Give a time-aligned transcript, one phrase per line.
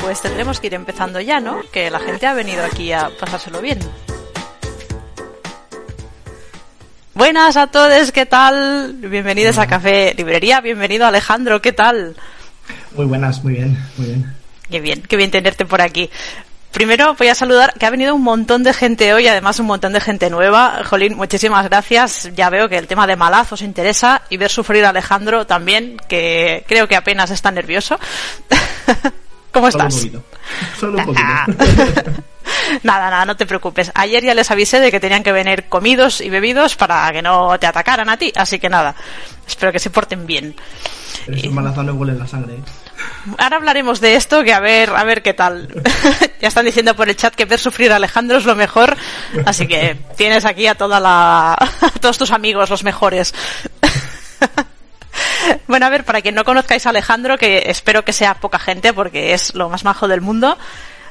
[0.00, 1.60] Pues tendremos que ir empezando ya, ¿no?
[1.72, 3.78] Que la gente ha venido aquí a pasárselo bien.
[7.14, 8.94] Buenas a todos, ¿qué tal?
[8.98, 12.16] Bienvenidos a Café Librería, bienvenido Alejandro, ¿qué tal?
[12.96, 14.36] Muy buenas, muy bien, muy bien.
[14.70, 16.08] Qué bien, qué bien tenerte por aquí.
[16.72, 19.92] Primero voy a saludar que ha venido un montón de gente hoy, además un montón
[19.92, 20.82] de gente nueva.
[20.84, 22.30] Jolín, muchísimas gracias.
[22.34, 25.98] Ya veo que el tema de Malaz os interesa y ver sufrir a Alejandro también,
[26.08, 27.98] que creo que apenas está nervioso.
[29.52, 29.94] ¿Cómo estás?
[29.94, 30.24] Solo un poquito.
[30.78, 32.22] Solo un poquito.
[32.82, 33.90] nada, nada, no te preocupes.
[33.94, 37.58] Ayer ya les avisé de que tenían que venir comidos y bebidos para que no
[37.58, 38.94] te atacaran a ti, así que nada.
[39.46, 40.54] Espero que se porten bien.
[41.26, 42.54] Pero esos huelen la sangre.
[42.54, 42.62] ¿eh?
[43.38, 45.68] Ahora hablaremos de esto, que a ver, a ver qué tal.
[46.40, 48.96] ya están diciendo por el chat que ver sufrir a Alejandro es lo mejor,
[49.44, 53.34] así que tienes aquí a toda la, a todos tus amigos, los mejores.
[55.66, 58.92] Bueno, a ver, para quien no conozcáis a Alejandro, que espero que sea poca gente
[58.92, 60.58] porque es lo más majo del mundo,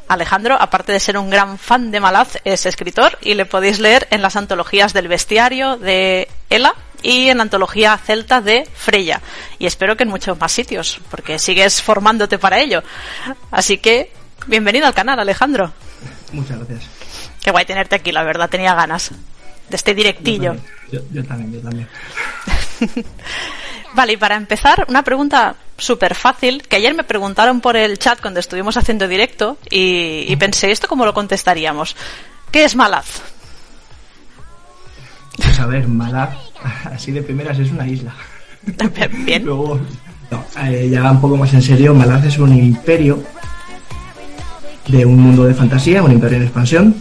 [0.09, 4.07] Alejandro, aparte de ser un gran fan de Malaz, es escritor y le podéis leer
[4.09, 9.21] en las antologías del bestiario de Ela y en la antología celta de Freya.
[9.59, 12.81] Y espero que en muchos más sitios, porque sigues formándote para ello.
[13.51, 14.11] Así que,
[14.47, 15.71] bienvenido al canal, Alejandro.
[16.31, 16.89] Muchas gracias.
[17.43, 20.55] Qué guay tenerte aquí, la verdad, tenía ganas de este directillo.
[20.91, 21.87] Yo, yo también, yo también.
[23.93, 28.21] Vale, y para empezar, una pregunta súper fácil, que ayer me preguntaron por el chat
[28.21, 31.95] cuando estuvimos haciendo directo y, y pensé, ¿esto cómo lo contestaríamos?
[32.51, 33.21] ¿Qué es Malaz?
[35.37, 36.35] Pues a ver, Malaz,
[36.85, 38.13] así de primeras es una isla.
[39.25, 39.43] Bien.
[39.45, 39.79] Luego,
[40.31, 43.23] no, eh, ya un poco más en serio, Malaz es un imperio
[44.87, 46.95] de un mundo de fantasía, un imperio en expansión.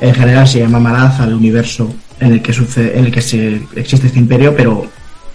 [0.00, 3.62] En general se llama Malaz al universo en el que sucede, en el que se,
[3.76, 4.86] existe este imperio, pero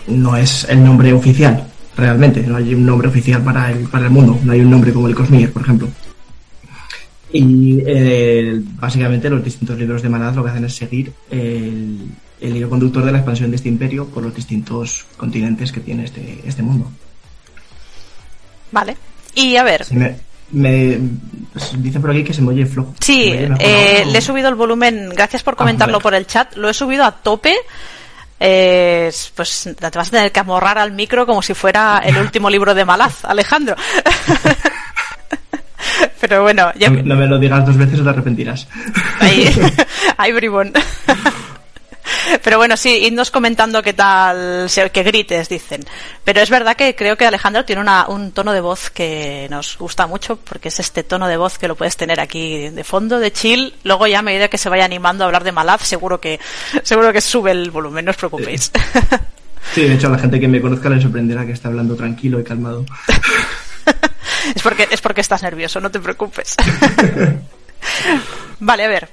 [0.07, 2.41] no es el nombre oficial, realmente.
[2.41, 4.39] No hay un nombre oficial para el, para el mundo.
[4.43, 5.89] No hay un nombre como el Cosmere, por ejemplo.
[7.31, 11.97] Y eh, básicamente los distintos libros de Malaz lo que hacen es seguir el,
[12.39, 16.05] el hilo conductor de la expansión de este imperio por los distintos continentes que tiene
[16.05, 16.91] este, este mundo.
[18.71, 18.97] Vale.
[19.33, 19.85] Y a ver.
[19.91, 20.15] Me,
[20.51, 20.99] me
[21.53, 22.93] pues, dice por aquí que se me oye flojo.
[22.99, 26.03] Sí, ¿Se me oye mejor eh, le he subido el volumen, gracias por comentarlo vale.
[26.03, 27.55] por el chat, lo he subido a tope.
[28.45, 32.49] Eh, pues te vas a tener que amorrar al micro como si fuera el último
[32.49, 33.77] libro de Malaz, Alejandro.
[36.19, 38.67] Pero bueno, ya, No, no me lo digas dos veces o te arrepentirás.
[39.21, 39.49] Ahí,
[40.17, 40.73] ahí bribón.
[42.43, 45.83] Pero bueno, sí, idnos comentando qué tal, que grites, dicen.
[46.23, 49.77] Pero es verdad que creo que Alejandro tiene una- un tono de voz que nos
[49.77, 53.19] gusta mucho, porque es este tono de voz que lo puedes tener aquí de fondo,
[53.19, 53.73] de chill.
[53.83, 56.39] Luego ya a medida que se vaya animando a hablar de Malaz, seguro que,
[56.83, 58.71] seguro que sube el volumen, no os preocupéis.
[59.73, 62.39] Sí, de hecho a la gente que me conozca le sorprenderá que está hablando tranquilo
[62.39, 62.85] y calmado.
[64.55, 66.55] es porque, es porque estás nervioso, no te preocupes.
[68.59, 69.09] vale, a ver.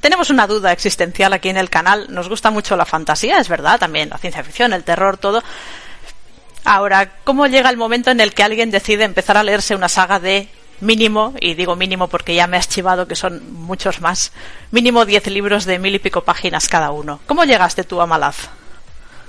[0.00, 2.06] Tenemos una duda existencial aquí en el canal.
[2.10, 5.42] Nos gusta mucho la fantasía, es verdad, también la ciencia ficción, el terror, todo.
[6.64, 10.18] Ahora, ¿cómo llega el momento en el que alguien decide empezar a leerse una saga
[10.18, 10.48] de
[10.80, 14.32] mínimo, y digo mínimo porque ya me has chivado que son muchos más,
[14.70, 17.20] mínimo 10 libros de mil y pico páginas cada uno?
[17.26, 18.48] ¿Cómo llegaste tú a Malaz?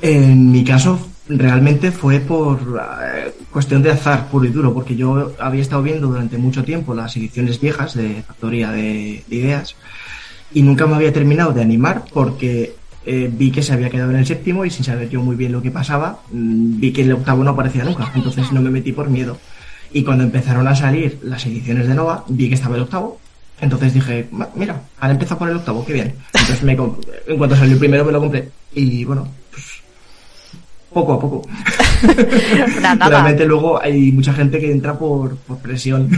[0.01, 2.59] En mi caso, realmente fue por
[3.03, 6.93] eh, cuestión de azar puro y duro, porque yo había estado viendo durante mucho tiempo
[6.93, 9.75] las ediciones viejas de Factoría de, de Ideas
[10.53, 12.75] y nunca me había terminado de animar porque
[13.05, 15.51] eh, vi que se había quedado en el séptimo y sin saber yo muy bien
[15.51, 18.91] lo que pasaba, mm, vi que el octavo no aparecía nunca, entonces no me metí
[18.91, 19.37] por miedo.
[19.93, 23.19] Y cuando empezaron a salir las ediciones de Nova, vi que estaba el octavo.
[23.61, 26.15] Entonces dije, "Ma- mira, han empezado por el octavo, qué bien.
[26.33, 28.49] Entonces me en cuanto salió el primero me lo compré.
[28.73, 29.27] Y bueno,
[30.95, 31.41] poco a poco.
[32.81, 36.09] Nada, luego hay mucha gente que entra por, por presión.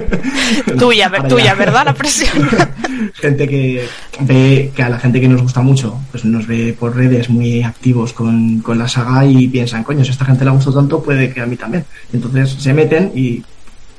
[0.78, 1.54] Tuya, ver- tuya.
[1.56, 1.86] ¿verdad?
[1.86, 2.48] La presión.
[3.14, 3.84] gente que
[4.20, 7.64] ve que a la gente que nos gusta mucho, pues nos ve por redes muy
[7.64, 11.02] activos con, con la saga y piensan, coño, si a esta gente le gustó tanto,
[11.02, 11.84] puede que a mí también.
[12.12, 13.42] Entonces se meten y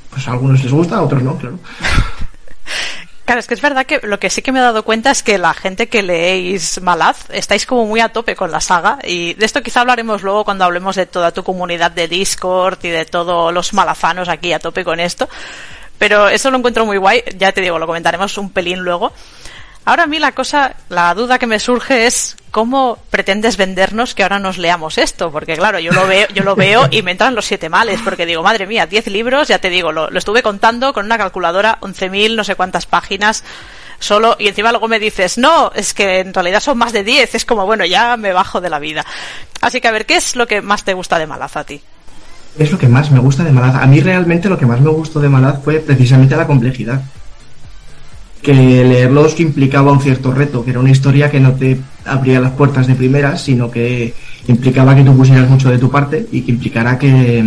[0.10, 1.60] pues a algunos les gusta, a otros no, claro.
[3.28, 5.22] Claro, es que es verdad que lo que sí que me he dado cuenta es
[5.22, 9.34] que la gente que leéis Malaz estáis como muy a tope con la saga y
[9.34, 13.04] de esto quizá hablaremos luego cuando hablemos de toda tu comunidad de Discord y de
[13.04, 15.28] todos los malazanos aquí a tope con esto.
[15.98, 19.12] Pero eso lo encuentro muy guay, ya te digo, lo comentaremos un pelín luego.
[19.84, 24.24] Ahora a mí la cosa, la duda que me surge es cómo pretendes vendernos que
[24.24, 27.36] ahora nos leamos esto, porque claro, yo lo veo, yo lo veo y me entran
[27.36, 30.44] los siete males, porque digo, madre mía, 10 libros, ya te digo, lo, lo estuve
[30.44, 33.44] contando con una calculadora, 11.000 no sé cuántas páginas
[34.00, 37.36] solo, y encima luego me dices, no, es que en realidad son más de 10,
[37.36, 39.06] es como, bueno, ya me bajo de la vida.
[39.62, 41.82] Así que a ver, ¿qué es lo que más te gusta de Malaz a ti?
[42.58, 43.76] Es lo que más me gusta de Malaz.
[43.76, 47.02] A mí realmente lo que más me gustó de Malaz fue precisamente la complejidad.
[48.42, 52.52] Que leerlos implicaba un cierto reto, que era una historia que no te abría las
[52.52, 54.14] puertas de primeras, sino que
[54.48, 57.44] implicaba que tú pusieras mucho de tu parte y que implicara que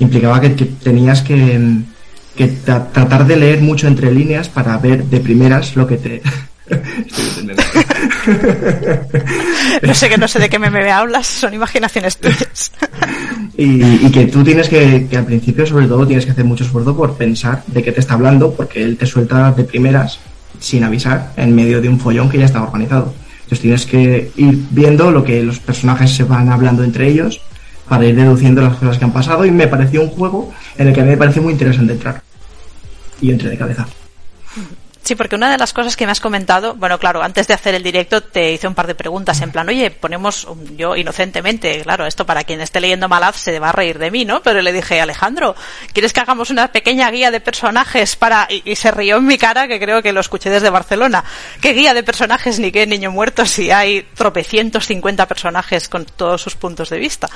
[0.00, 1.78] implicaba que, tenías que,
[2.36, 6.22] que tratar de leer mucho entre líneas para ver de primeras lo que te
[9.82, 12.72] no sé que no sé de qué me, me hablas, son imaginaciones tuyas.
[13.56, 16.96] y, que tú tienes que, que al principio sobre todo tienes que hacer mucho esfuerzo
[16.96, 20.18] por pensar de qué te está hablando, porque él te suelta de primeras,
[20.60, 23.12] sin avisar, en medio de un follón que ya está organizado.
[23.42, 27.40] Entonces tienes que ir viendo lo que los personajes se van hablando entre ellos
[27.88, 30.94] para ir deduciendo las cosas que han pasado y me pareció un juego en el
[30.94, 32.22] que a mí me pareció muy interesante entrar.
[33.20, 33.86] Y entré de cabeza.
[35.02, 37.74] Sí, porque una de las cosas que me has comentado, bueno, claro, antes de hacer
[37.74, 40.46] el directo te hice un par de preguntas en plan, oye, ponemos,
[40.76, 44.24] yo inocentemente, claro, esto para quien esté leyendo Malaz se va a reír de mí,
[44.24, 44.42] ¿no?
[44.42, 45.56] Pero le dije, Alejandro,
[45.92, 49.66] ¿quieres que hagamos una pequeña guía de personajes para, y, se rió en mi cara,
[49.66, 51.24] que creo que lo escuché desde Barcelona.
[51.60, 56.40] ¿Qué guía de personajes ni qué niño muerto si hay tropecientos cincuenta personajes con todos
[56.40, 57.28] sus puntos de vista?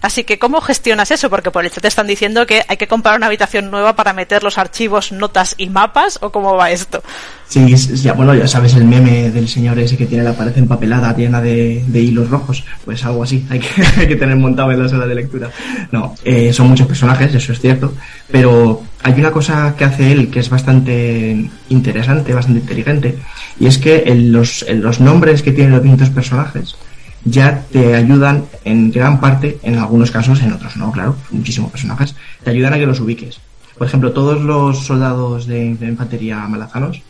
[0.00, 1.28] Así que, ¿cómo gestionas eso?
[1.28, 4.12] Porque por el chat te están diciendo que hay que comprar una habitación nueva para
[4.12, 7.02] meter los archivos, notas y mapas, ¿o cómo va esto?
[7.48, 11.14] Sí, ya, bueno, ya sabes el meme del señor ese que tiene la pared empapelada
[11.16, 12.64] llena de, hilos rojos.
[12.84, 15.50] Pues algo así, hay que, hay que tener montado en la sala de lectura.
[15.90, 17.94] No, eh, son muchos personajes, eso es cierto,
[18.30, 23.18] pero hay una cosa que hace él que es bastante interesante, bastante inteligente,
[23.58, 26.76] y es que en los, en los nombres que tienen los distintos personajes,
[27.24, 32.14] ya te ayudan en gran parte, en algunos casos, en otros no, claro, muchísimos personajes,
[32.42, 33.40] te ayudan a que los ubiques.
[33.76, 37.02] Por ejemplo, todos los soldados de, infantería malazanos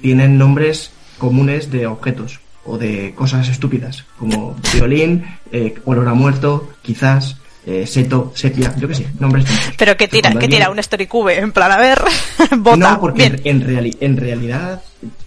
[0.00, 6.68] tienen nombres comunes de objetos o de cosas estúpidas, como violín, eh, olor a muerto,
[6.82, 7.36] quizás,
[7.70, 9.44] eh, seto, sepia, yo qué sé, nombres
[9.76, 12.02] Pero que tira, que tira un Storycube, en plan, a ver.
[12.78, 14.80] No, porque En, en realidad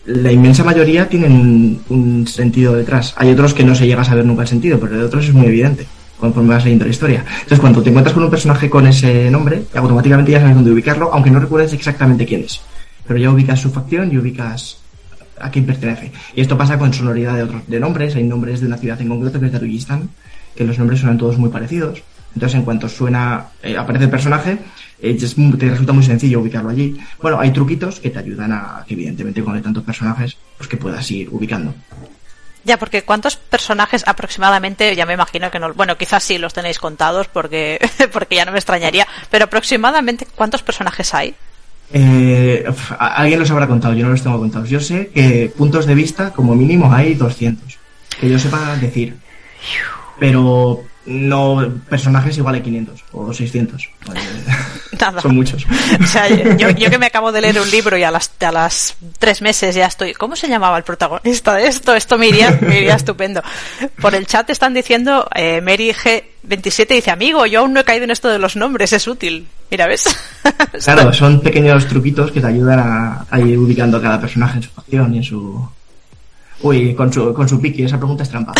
[0.05, 3.13] la inmensa mayoría tienen un, sentido detrás.
[3.17, 5.33] Hay otros que no se llega a saber nunca el sentido, pero de otros es
[5.33, 5.85] muy evidente
[6.19, 7.25] conforme vas leyendo la historia.
[7.33, 11.11] Entonces, cuando te encuentras con un personaje con ese nombre, automáticamente ya sabes dónde ubicarlo,
[11.13, 12.61] aunque no recuerdes exactamente quién es.
[13.07, 14.77] Pero ya ubicas su facción y ubicas
[15.39, 16.11] a quién pertenece.
[16.35, 18.15] Y esto pasa con sonoridad de otros de nombres.
[18.15, 20.09] Hay nombres de una ciudad en concreto que es Darujistan,
[20.55, 22.03] que los nombres suenan todos muy parecidos.
[22.33, 24.57] Entonces, en cuanto suena, eh, aparece el personaje,
[25.01, 26.97] eh, te resulta muy sencillo ubicarlo allí.
[27.21, 30.77] Bueno, hay truquitos que te ayudan a que, evidentemente, cuando hay tantos personajes, pues que
[30.77, 31.73] puedas ir ubicando.
[32.63, 34.95] Ya, porque ¿cuántos personajes aproximadamente?
[34.95, 35.73] Ya me imagino que no.
[35.73, 37.79] Bueno, quizás sí los tenéis contados porque,
[38.13, 39.07] porque ya no me extrañaría.
[39.29, 41.35] Pero aproximadamente, ¿cuántos personajes hay?
[41.93, 42.63] Eh,
[42.99, 44.69] alguien los habrá contado, yo no los tengo contados.
[44.69, 47.79] Yo sé que puntos de vista, como mínimo, hay 200.
[48.19, 49.17] Que yo sepa decir.
[50.19, 53.89] Pero no personajes igual a 500 o 600.
[55.21, 55.65] Son muchos.
[55.99, 58.95] O sea, yo, que me acabo de leer un libro y a las, a las
[59.17, 60.13] tres meses ya estoy.
[60.13, 61.95] ¿Cómo se llamaba el protagonista de esto?
[61.95, 63.41] Esto me iría, me iría estupendo.
[63.99, 68.03] Por el chat están diciendo, eh, Mary G27 dice, amigo, yo aún no he caído
[68.03, 69.47] en esto de los nombres, es útil.
[69.71, 70.15] Mira, ¿ves?
[70.83, 74.63] claro, son pequeños truquitos que te ayudan a, a ir ubicando a cada personaje en
[74.63, 75.67] su facción y en su,
[76.63, 78.53] Uy, con su, con su piqui, esa pregunta es trampa.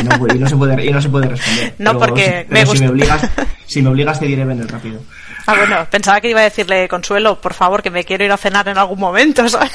[0.00, 1.74] Y no, y no, se, puede, y no se puede responder.
[1.78, 2.76] No, porque me gusta.
[2.76, 3.30] Si me, obligas,
[3.66, 5.00] si me obligas, te diré venir rápido.
[5.46, 8.36] Ah, bueno, pensaba que iba a decirle, Consuelo, por favor, que me quiero ir a
[8.36, 9.70] cenar en algún momento, ¿sabes?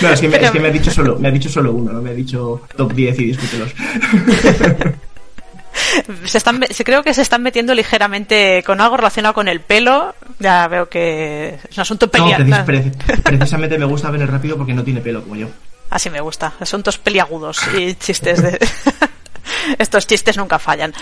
[0.00, 1.92] no, es que, me, es que me, ha dicho solo, me ha dicho solo uno,
[1.92, 3.74] no me ha dicho top 10 y discútelos.
[6.24, 10.14] se están, se, creo que se están metiendo ligeramente con algo relacionado con el pelo.
[10.38, 12.44] Ya veo que es un asunto peleado.
[12.44, 15.48] No, precisamente me gusta venir rápido porque no tiene pelo como yo.
[15.90, 16.52] Así me gusta.
[16.60, 18.58] Asuntos peliagudos y chistes de...
[19.78, 20.92] Estos chistes nunca fallan.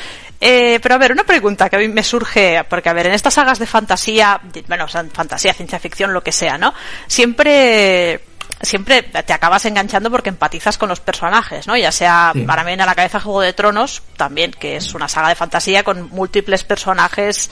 [0.40, 3.14] Eh, pero a ver, una pregunta que a mí me surge, porque a ver, en
[3.14, 6.74] estas sagas de fantasía, bueno, fantasía, ciencia ficción, lo que sea, ¿no?
[7.06, 8.20] Siempre
[8.62, 11.76] siempre te acabas enganchando porque empatizas con los personajes, ¿no?
[11.76, 15.28] Ya sea para mí en la cabeza Juego de Tronos, también, que es una saga
[15.28, 17.50] de fantasía con múltiples personajes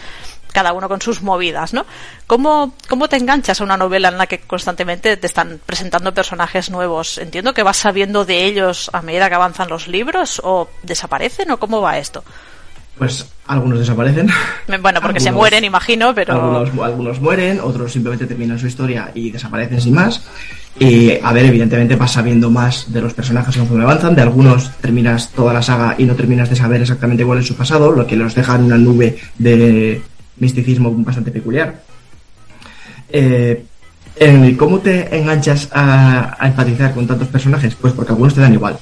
[0.53, 1.85] cada uno con sus movidas, ¿no?
[2.27, 6.71] ¿Cómo, ¿Cómo te enganchas a una novela en la que constantemente te están presentando personajes
[6.71, 7.19] nuevos?
[7.19, 11.59] Entiendo que vas sabiendo de ellos a medida que avanzan los libros o desaparecen o
[11.59, 12.25] cómo va esto.
[12.99, 14.29] Pues algunos desaparecen.
[14.81, 16.35] Bueno, porque se mueren, imagino, pero...
[16.35, 20.23] Algunos, algunos mueren, otros simplemente terminan su historia y desaparecen sin más.
[20.79, 24.15] Y a ver, evidentemente vas sabiendo más de los personajes conforme avanzan.
[24.15, 27.57] De algunos terminas toda la saga y no terminas de saber exactamente cuál es su
[27.57, 30.03] pasado, lo que los deja en una nube de
[30.43, 31.83] misticismo bastante peculiar.
[33.09, 33.65] Eh,
[34.59, 37.75] ¿Cómo te enganchas a, empatizar con tantos personajes?
[37.75, 38.79] Pues porque algunos te dan igual,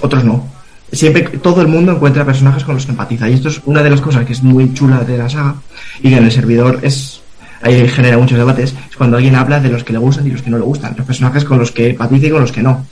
[0.00, 0.46] otros no.
[0.92, 3.28] siempre todo el mundo encuentra personajes con los que empatiza.
[3.28, 5.56] Y esto es una de las cosas que es muy chula de la saga
[6.00, 7.20] y que en el servidor es
[7.60, 10.42] ahí genera muchos debates, es cuando alguien habla de los que le gustan y los
[10.42, 12.86] que no le gustan, los personajes con los que empatiza y con los que no.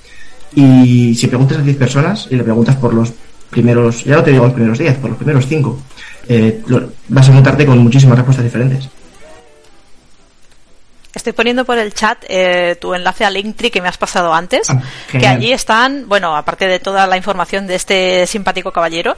[0.55, 3.13] Y si preguntas a 10 personas y le preguntas por los
[3.51, 5.83] primeros, ya no te digo los primeros 10, por los primeros 5,
[6.29, 6.63] eh,
[7.09, 8.89] vas a encontrarte con muchísimas respuestas diferentes.
[11.17, 14.69] Estoy poniendo por el chat eh, tu enlace a Linktree que me has pasado antes,
[14.69, 19.17] Ah, que allí están, bueno, aparte de toda la información de este simpático caballero,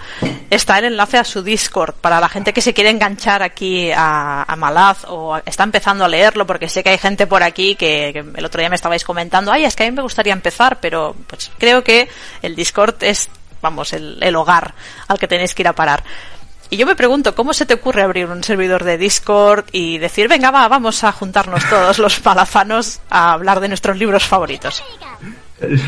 [0.49, 4.45] está el enlace a su Discord para la gente que se quiere enganchar aquí a,
[4.45, 8.13] a Malaz o está empezando a leerlo, porque sé que hay gente por aquí que,
[8.13, 10.79] que el otro día me estabais comentando, ay, es que a mí me gustaría empezar,
[10.81, 12.09] pero pues creo que
[12.43, 13.29] el Discord es,
[13.61, 14.73] vamos, el, el hogar
[15.09, 16.05] al que tenéis que ir a parar.
[16.71, 20.29] Y yo me pregunto, ¿cómo se te ocurre abrir un servidor de Discord y decir,
[20.29, 24.83] venga, va, vamos a juntarnos todos los malazanos a hablar de nuestros libros favoritos?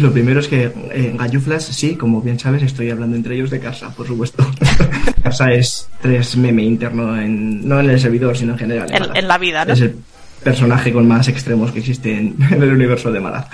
[0.01, 3.51] Lo primero es que eh, en Galluflas, sí, como bien sabes, estoy hablando entre ellos
[3.51, 4.45] de casa, por supuesto.
[5.23, 9.15] casa es tres meme interno, en, no en el servidor, sino en general.
[9.15, 9.75] En- la vida, ¿no?
[9.75, 9.97] Es el
[10.43, 13.47] personaje con más extremos que existe en, en el universo de Malaz.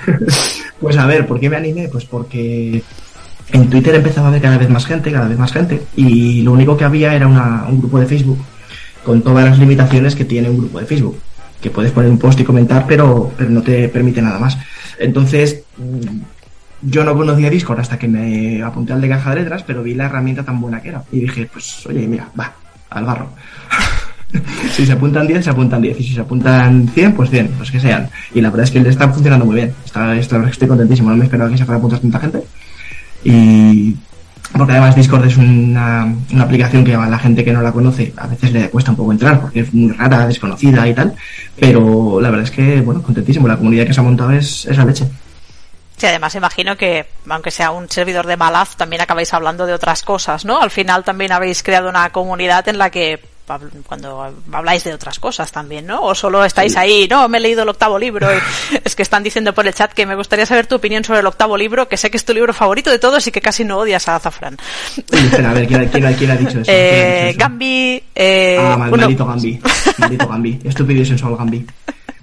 [0.80, 1.88] pues a ver, ¿por qué me animé?
[1.88, 2.82] Pues porque
[3.52, 6.52] en Twitter empezaba a haber cada vez más gente, cada vez más gente, y lo
[6.52, 8.38] único que había era una- un grupo de Facebook
[9.04, 11.18] con todas las limitaciones que tiene un grupo de Facebook.
[11.60, 14.58] Que puedes poner un post y comentar, pero, pero no te permite nada más.
[14.98, 16.18] Entonces, mm,
[16.82, 19.94] yo no conocía Discord hasta que me apunté al de caja de letras, pero vi
[19.94, 21.02] la herramienta tan buena que era.
[21.12, 22.52] Y dije, pues, oye, mira, va,
[22.90, 23.30] al barro.
[24.72, 25.98] si se apuntan 10, se apuntan 10.
[26.00, 28.08] Y si se apuntan 100, pues 100, pues que sean.
[28.34, 29.72] Y la verdad es que le está funcionando muy bien.
[29.84, 31.10] Está, está- estoy contentísimo.
[31.10, 32.42] No me esperaba que se fuera a apuntar tanta gente.
[33.24, 33.96] Y
[34.56, 38.12] porque además Discord es una, una aplicación que a la gente que no la conoce
[38.16, 41.14] a veces le cuesta un poco entrar porque es muy rara, desconocida y tal,
[41.58, 44.76] pero la verdad es que, bueno, contentísimo, la comunidad que se ha montado es, es
[44.76, 45.06] la leche.
[45.96, 50.02] Sí, además imagino que, aunque sea un servidor de Malaz, también acabáis hablando de otras
[50.02, 50.60] cosas, ¿no?
[50.60, 53.20] Al final también habéis creado una comunidad en la que
[53.86, 56.02] cuando habláis de otras cosas también, ¿no?
[56.02, 58.38] O solo estáis ahí, no, me he leído el octavo libro y
[58.84, 61.26] es que están diciendo por el chat que me gustaría saber tu opinión sobre el
[61.26, 63.78] octavo libro, que sé que es tu libro favorito de todos y que casi no
[63.78, 64.56] odias a Azafrán.
[65.12, 66.62] Espera, a ver, ¿quién, quién, quién ha dicho eso?
[66.64, 67.38] ¿Quién ha Eh, dicho eso?
[67.38, 69.60] Gambi, eh, Ah, mal- uno- maldito Gambi.
[69.98, 70.60] Maldito Gambi.
[70.64, 71.66] Estúpido y sensual Gambi.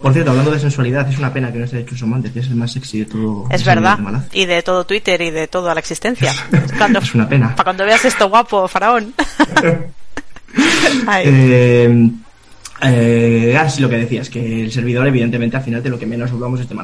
[0.02, 2.48] Por cierto, hablando de sensualidad, es una pena que no esté hecho Somante, que es
[2.48, 3.46] el más sexy de todo.
[3.50, 3.98] Es verdad.
[3.98, 4.38] de.
[4.42, 6.34] Y de todo Twitter y de toda la existencia.
[6.78, 7.52] Cuando, Es una pena.
[7.56, 9.14] Para cuando veas esto guapo, faraón.
[11.26, 12.10] Eh,
[12.82, 16.60] eh, lo que decías, que el servidor, evidentemente, al final de lo que menos hablamos
[16.60, 16.76] es de.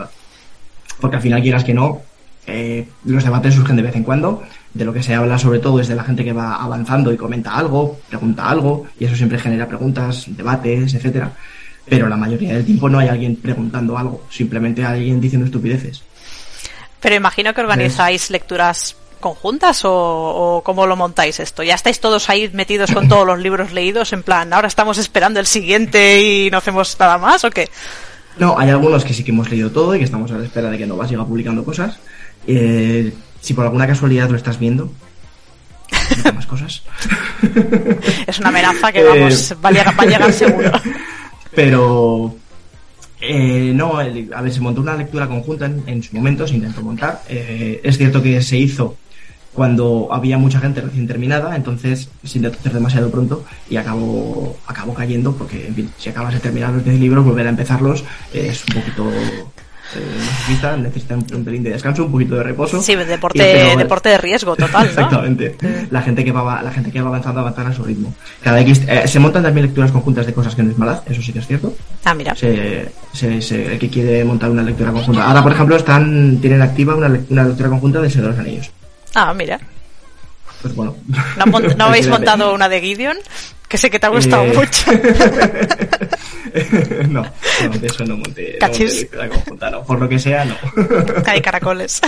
[1.00, 2.02] Porque al final, quieras que no,
[2.48, 4.44] eh, los debates surgen de vez en cuando.
[4.74, 7.18] De lo que se habla, sobre todo, es de la gente que va avanzando y
[7.18, 11.32] comenta algo, pregunta algo, y eso siempre genera preguntas, debates, etcétera.
[11.86, 16.04] Pero la mayoría del tiempo no hay alguien preguntando algo, simplemente alguien diciendo estupideces.
[17.00, 21.64] Pero imagino que organizáis lecturas conjuntas o, o cómo lo montáis esto.
[21.64, 25.40] ¿Ya estáis todos ahí metidos con todos los libros leídos en plan, ahora estamos esperando
[25.40, 27.70] el siguiente y no hacemos nada más o qué?
[28.38, 30.70] No, hay algunos que sí que hemos leído todo y que estamos a la espera
[30.70, 32.00] de que Nova siga publicando cosas.
[32.48, 34.92] Eh, si por alguna casualidad lo estás viendo,
[36.34, 36.84] más cosas.
[38.28, 39.04] Es una amenaza que Eh.
[39.08, 40.72] vamos, va a llegar, va a llegar seguro.
[41.54, 42.36] Pero
[43.22, 46.56] eh, no, el- a ver, se montó una lectura conjunta en, en su momento, se
[46.56, 47.22] intentó montar.
[47.28, 48.96] Eh, es cierto que se hizo
[49.60, 55.34] cuando había mucha gente recién terminada, entonces intentó hacer demasiado pronto y acabó, acabó cayendo
[55.34, 58.63] porque, en fin, si acabas de terminar los 10 libros, volver a empezarlos eh, es
[58.70, 62.82] un poquito eh, masoquista, necesita un, un pelín de descanso, un poquito de reposo.
[62.82, 64.89] Sí, deporte, pero- deporte de riesgo total, ¿no?
[64.89, 65.56] Exactamente.
[65.92, 68.13] La gente que va la gente que va avanzando avanzar a su ritmo.
[68.42, 71.22] Cada X, eh, se montan también lecturas conjuntas de cosas que no es malaz, eso
[71.22, 71.74] sí que es cierto.
[72.06, 72.34] Ah, mira.
[72.36, 75.25] Se, se, se- el que quiere montar una lectura conjunta.
[75.28, 78.72] Ahora, por ejemplo, están tienen activa una, una lectura conjunta de Señor de los Anillos.
[79.16, 79.60] Ah, mira.
[80.62, 80.96] Pues bueno.
[81.08, 83.18] ¿No, han mont- no habéis montado una de Gideon?
[83.68, 84.92] Que sé que te ha gustado Eh, mucho.
[87.10, 89.00] no, no, de eso no monté, no monté Cachis.
[89.01, 89.84] lectura conjunta, no.
[89.84, 90.56] Por lo que sea, no.
[91.28, 92.01] Hay caracoles.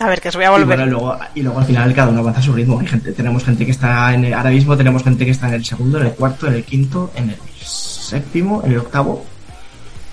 [0.00, 0.66] A ver, que os voy a Y, volver.
[0.66, 2.80] bueno, luego, y luego al final cada uno avanza a su ritmo.
[2.80, 5.54] Hay gente, tenemos gente que está en el- ahora mismo tenemos gente que está en
[5.54, 9.26] el segundo, en el cuarto, en el quinto, en el séptimo, en el octavo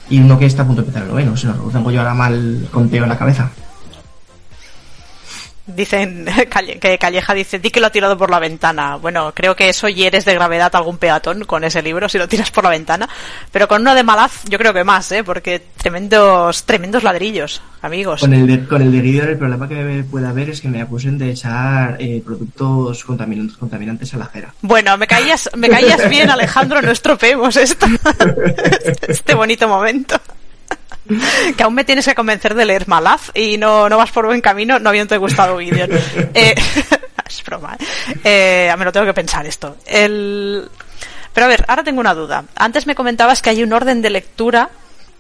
[0.10, 1.36] y uno que está a punto de empezar el noveno.
[1.36, 3.52] Si no lo tengo yo ahora mal conteo en la cabeza.
[5.68, 6.26] Dicen
[6.82, 8.96] que Calleja dice, di que lo ha tirado por la ventana.
[8.96, 12.28] Bueno, creo que eso hieres de gravedad a algún peatón con ese libro si lo
[12.28, 13.08] tiras por la ventana.
[13.52, 15.24] Pero con uno de Malaz yo creo que más, ¿eh?
[15.24, 18.22] Porque tremendos, tremendos ladrillos, amigos.
[18.22, 20.82] Con el de, con el de Gideon, el problema que puede haber es que me
[20.82, 24.54] acusen de echar eh, productos contaminantes, contaminantes a la acera.
[24.62, 27.88] Bueno, me caías, me caías bien, Alejandro, no estropeemos esto.
[29.08, 30.18] este bonito momento.
[31.58, 34.42] que aún me tienes que convencer de leer Malaz y no, no vas por buen
[34.42, 35.90] camino, no habiéndote gustado Gideon.
[36.34, 36.56] Eh,
[37.28, 37.78] es broma,
[38.24, 38.74] ¿eh?
[38.78, 39.78] me lo tengo que pensar esto.
[39.86, 40.70] El...
[41.34, 42.44] Pero a ver, ahora tengo una duda.
[42.56, 44.70] Antes me comentabas que hay un orden de lectura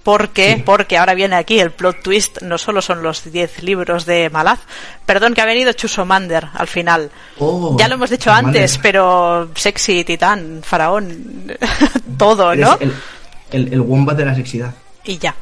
[0.07, 4.29] porque, porque ahora viene aquí el plot twist, no solo son los 10 libros de
[4.29, 4.59] Malaz,
[5.05, 7.11] perdón que ha venido Chusomander al final.
[7.39, 11.51] Oh, ya lo hemos dicho antes, pero sexy, titán, faraón,
[12.17, 12.77] todo, ¿no?
[12.79, 12.93] El,
[13.51, 14.73] el, el wombat de la sexidad.
[15.03, 15.35] Y ya.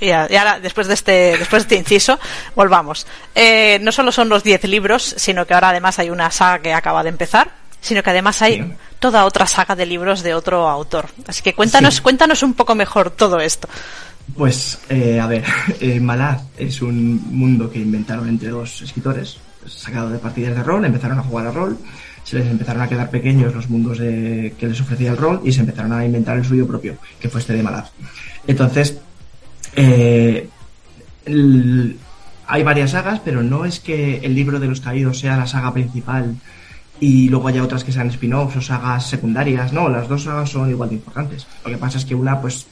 [0.00, 2.18] Y ahora, después de este, después de este inciso,
[2.54, 3.06] volvamos.
[3.34, 6.72] Eh, no solo son los 10 libros, sino que ahora además hay una saga que
[6.72, 7.50] acaba de empezar,
[7.80, 11.06] sino que además hay toda otra saga de libros de otro autor.
[11.26, 13.68] Así que cuéntanos, cuéntanos un poco mejor todo esto.
[14.36, 15.44] Pues, eh, a ver,
[15.80, 20.84] eh, Malaz es un mundo que inventaron entre dos escritores, sacado de partidas de rol,
[20.84, 21.78] empezaron a jugar a rol,
[22.24, 25.52] se les empezaron a quedar pequeños los mundos de, que les ofrecía el rol y
[25.52, 27.90] se empezaron a inventar el suyo propio, que fue este de Malaz.
[28.46, 28.98] Entonces,
[29.78, 30.48] eh,
[32.46, 35.72] hay varias sagas, pero no es que el libro de los caídos sea la saga
[35.72, 36.36] principal
[37.00, 39.72] y luego haya otras que sean spin-offs o sagas secundarias.
[39.72, 41.46] No, las dos sagas son igual de importantes.
[41.64, 42.66] Lo que pasa es que una, pues,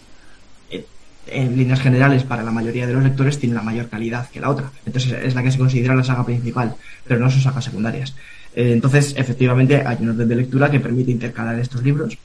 [1.28, 4.50] en líneas generales para la mayoría de los lectores tiene una mayor calidad que la
[4.50, 4.70] otra.
[4.84, 6.74] Entonces es la que se considera la saga principal,
[7.06, 8.14] pero no son sagas secundarias.
[8.54, 12.16] Eh, entonces, efectivamente, hay un orden de lectura que permite intercalar estos libros,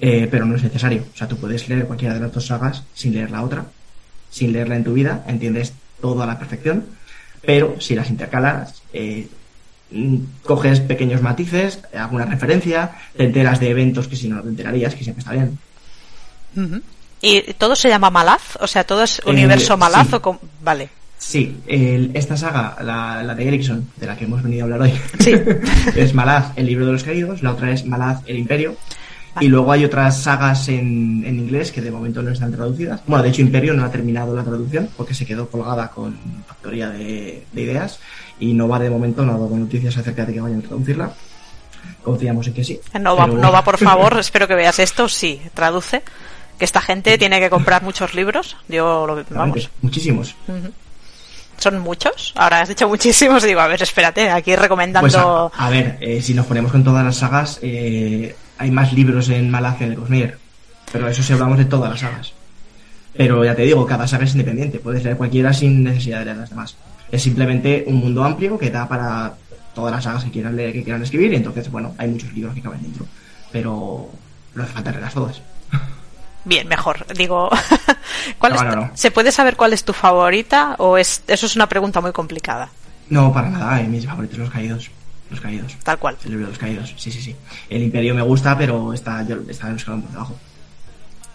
[0.00, 1.04] eh, pero no es necesario.
[1.12, 3.64] O sea, tú puedes leer cualquiera de las dos sagas sin leer la otra,
[4.32, 6.86] sin leerla en tu vida, entiendes todo a la perfección,
[7.42, 9.28] pero si las intercalas, eh,
[10.42, 15.04] coges pequeños matices, alguna referencia, te enteras de eventos que si no te enterarías, que
[15.04, 15.58] siempre está bien.
[17.20, 18.56] ¿Y todo se llama Malaz?
[18.60, 20.40] O sea, todo es eh, universo Malaz o con...
[20.62, 20.88] Vale.
[21.18, 25.32] Sí, esta saga, la, de Erickson, de la que hemos venido a hablar hoy, sí.
[25.94, 28.76] es Malaz, el libro de los caídos, la otra es Malaz, el imperio,
[29.40, 33.00] y luego hay otras sagas en, en, inglés que de momento no están traducidas.
[33.06, 36.16] Bueno, de hecho Imperio no ha terminado la traducción porque se quedó colgada con
[36.46, 37.98] factoría de, ideas
[38.38, 41.12] y no va de momento, no ha dado noticias acerca de que vayan a traducirla.
[42.02, 42.80] Confiamos en que sí.
[43.00, 46.02] No va, no va por favor, espero que veas esto, sí, traduce
[46.58, 48.56] que esta gente tiene que comprar muchos libros.
[48.68, 49.70] Yo lo vamos.
[49.80, 50.34] Muchísimos.
[51.56, 52.32] ¿Son muchos?
[52.36, 53.42] Ahora has dicho muchísimos.
[53.44, 55.08] Digo, a ver, espérate, aquí recomendando.
[55.52, 59.28] Pues a, ver, eh, si nos ponemos con todas las sagas, eh, hay más libros
[59.28, 60.38] en Malacia de Cosmier.
[60.92, 62.32] Pero eso si hablamos de todas las sagas.
[63.14, 64.78] Pero ya te digo, cada saga es independiente.
[64.78, 66.76] Puedes leer cualquiera sin necesidad de leer las demás.
[67.10, 69.34] Es simplemente un mundo amplio que da para
[69.74, 71.32] todas las sagas que quieran leer, que quieran escribir.
[71.32, 73.04] Y entonces, bueno, hay muchos libros que caben dentro.
[73.50, 74.08] Pero
[74.54, 75.42] no hace falta leerlas todas.
[76.44, 77.04] Bien, mejor.
[77.16, 77.50] Digo,
[78.38, 82.12] ¿cuál ¿se puede saber cuál es tu favorita o es eso es una pregunta muy
[82.12, 82.68] complicada?
[83.08, 83.80] No, para nada.
[83.80, 84.88] Eh, mis favoritos los caídos.
[85.32, 85.76] Los caídos.
[85.82, 86.16] Tal cual.
[86.24, 86.94] El libro de los caídos.
[86.96, 87.34] Sí, sí, sí.
[87.68, 90.36] El Imperio me gusta, pero está, yo, está en por debajo.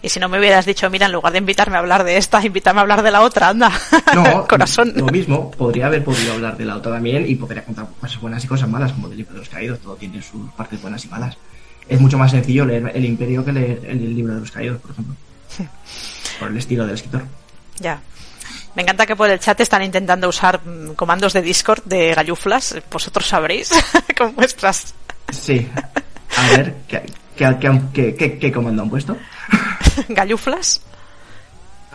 [0.00, 2.44] Y si no me hubieras dicho, mira, en lugar de invitarme a hablar de esta,
[2.44, 3.70] invítame a hablar de la otra, anda.
[4.14, 4.92] No, corazón.
[4.96, 8.44] Lo mismo, podría haber podido hablar de la otra también y podría contar cosas buenas
[8.44, 9.80] y cosas malas, como del libro de los caídos.
[9.80, 11.36] Todo tiene sus partes buenas y malas
[11.88, 14.90] es mucho más sencillo leer El Imperio que leer el libro de los caídos, por
[14.90, 15.14] ejemplo.
[16.38, 17.24] Por el estilo del escritor.
[17.80, 18.00] Ya.
[18.74, 22.76] Me encanta que por el chat están intentando usar mm, comandos de Discord de galluflas.
[22.90, 23.70] Vosotros sabréis
[24.16, 24.94] con vuestras.
[25.30, 25.68] Sí.
[26.36, 27.02] A ver, ¿qué,
[28.16, 29.16] qué, qué comando han puesto?
[30.08, 30.80] ¿Galluflas?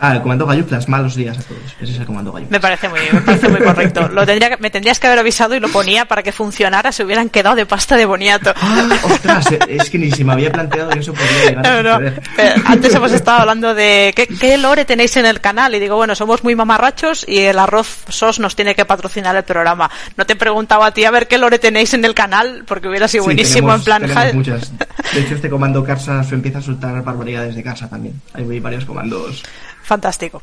[0.04, 1.62] Ah, el comando Galluflas, malos días a todos.
[1.80, 2.50] Ese es el comando Galluflas.
[2.50, 4.08] Me parece muy, me parece muy correcto.
[4.08, 7.30] Lo tendría, me tendrías que haber avisado y lo ponía para que funcionara, se hubieran
[7.30, 8.52] quedado de pasta de boniato.
[8.54, 12.00] Ah, ostras, es que ni se me había planteado que eso podría llegar a no,
[12.00, 12.12] no.
[12.66, 16.14] Antes hemos estado hablando de ¿qué, ¿qué, lore tenéis en el canal y digo, bueno,
[16.14, 19.90] somos muy mamarrachos y el arroz sos nos tiene que patrocinar el programa.
[20.18, 22.88] No te he preguntado a ti a ver qué lore tenéis en el canal porque
[22.88, 24.02] hubiera sido buenísimo en plan.
[24.34, 24.70] Muchas.
[25.14, 28.20] De hecho, este comando Carsa empieza a soltar barbaridades de Carsa también.
[28.34, 29.42] Hay varios comandos
[29.84, 30.42] Fantástico.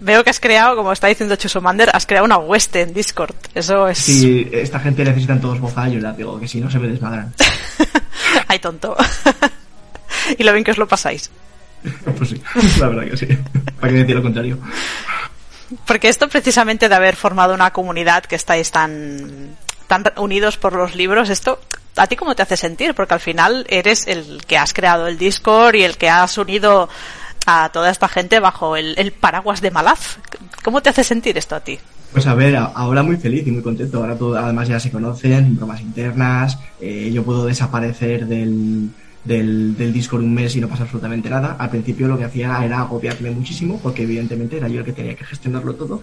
[0.00, 3.34] Veo que has creado, como está diciendo Chusomander, has creado una West en Discord.
[3.54, 3.98] Eso es.
[3.98, 5.60] Sí, esta gente necesitan todos
[6.16, 7.32] digo, que si no se me desmadran.
[8.48, 8.96] Ay, tonto.
[10.38, 11.30] y lo bien que os lo pasáis.
[12.16, 12.42] pues sí,
[12.78, 13.26] la verdad que sí.
[13.78, 14.58] Para que decir lo contrario.
[15.86, 20.94] Porque esto precisamente de haber formado una comunidad que estáis tan, tan unidos por los
[20.94, 21.60] libros, esto
[21.96, 22.94] ¿a ti cómo te hace sentir?
[22.94, 26.88] Porque al final eres el que has creado el Discord y el que has unido
[27.50, 30.18] a toda esta gente bajo el, paraguas de Malaz.
[30.62, 31.78] ¿Cómo te hace sentir esto a ti?
[32.12, 33.98] Pues a ver, ahora muy feliz y muy contento.
[33.98, 36.58] Ahora todo, además ya se conocen, bromas internas.
[36.80, 38.90] Eh, yo puedo desaparecer del,
[39.24, 41.56] del, del Discord un mes y no pasa absolutamente nada.
[41.58, 45.14] Al principio lo que hacía era agobiarme muchísimo, porque evidentemente era yo el que tenía
[45.14, 46.02] que gestionarlo todo.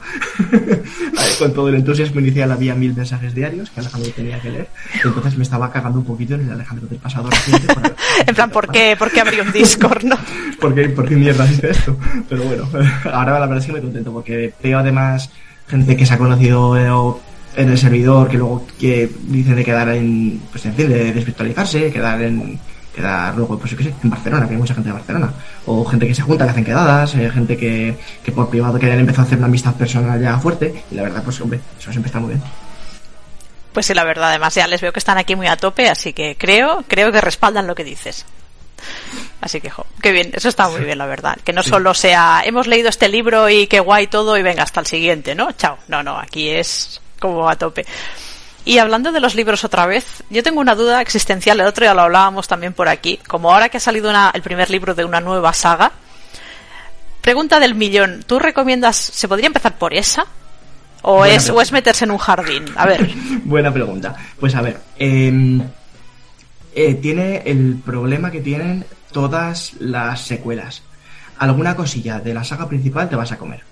[1.39, 4.67] Con todo el entusiasmo inicial había mil mensajes diarios que Alejandro tenía que leer.
[5.03, 7.67] Entonces me estaba cagando un poquito en el Alejandro del pasado reciente.
[8.27, 10.17] en plan, ¿por qué, ¿por qué abrí un Discord, no?
[10.59, 11.97] ¿Por qué, ¿Por qué mierda hice esto?
[12.29, 12.69] Pero bueno,
[13.11, 15.29] ahora la verdad es que me contento, porque veo además
[15.67, 17.19] gente que se ha conocido
[17.55, 21.91] en el servidor que luego que dicen de quedar en, pues en fin, de desvirtualizarse,
[21.91, 22.59] quedar en
[22.97, 25.31] quedar luego, pues yo qué sé, en Barcelona, que hay mucha gente de Barcelona,
[25.65, 28.87] o gente que se junta, que hacen quedadas, eh, gente que, que por privado que
[28.87, 31.91] hayan empezado a hacer una amistad personal ya fuerte, y la verdad, pues hombre, eso
[31.91, 32.43] siempre está muy bien.
[33.71, 36.11] Pues sí, la verdad, además ya les veo que están aquí muy a tope, así
[36.11, 38.25] que creo, creo que respaldan lo que dices.
[39.39, 41.37] Así que, jo, qué bien, eso está muy bien, la verdad.
[41.43, 44.79] Que no solo sea, hemos leído este libro y qué guay todo y venga hasta
[44.79, 45.51] el siguiente, ¿no?
[45.51, 45.77] Chao.
[45.87, 47.85] No, no, aquí es como a tope.
[48.67, 51.93] Y hablando de los libros otra vez, yo tengo una duda existencial, el otro ya
[51.93, 55.21] lo hablábamos también por aquí, como ahora que ha salido el primer libro de una
[55.21, 55.93] nueva saga,
[57.21, 60.25] pregunta del millón, ¿tú recomiendas, se podría empezar por esa?
[61.01, 62.65] ¿O es, ¿O es meterse en un jardín?
[62.75, 63.09] A ver.
[63.45, 64.13] Buena pregunta.
[64.37, 65.61] Pues a ver, em,
[66.75, 70.83] eh, tiene el problema que tienen todas las secuelas.
[71.37, 73.63] Alguna cosilla de la saga principal te vas a comer.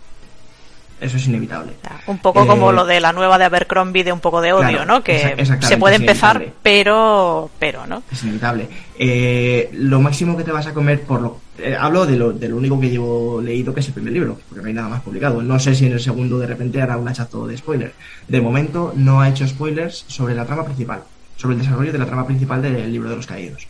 [1.02, 1.74] Eso es inevitable.
[2.08, 4.86] Un poco como eh, lo de la nueva de Abercrombie de un poco de odio,
[4.86, 5.04] ¿no?
[5.04, 8.04] Que se puede empezar, pero, pero, ¿no?
[8.12, 8.68] Es inevitable.
[8.98, 11.40] Eh, lo máximo que te vas a comer por lo...
[11.58, 14.40] Eh, hablo de lo, de lo único que llevo leído, que es el primer libro,
[14.48, 15.42] porque no hay nada más publicado.
[15.42, 17.94] No sé si en el segundo de repente hará un hachazo de spoiler.
[18.28, 21.04] De momento no ha hecho spoilers sobre la trama principal,
[21.36, 23.68] sobre el desarrollo de la trama principal del libro de los caídos.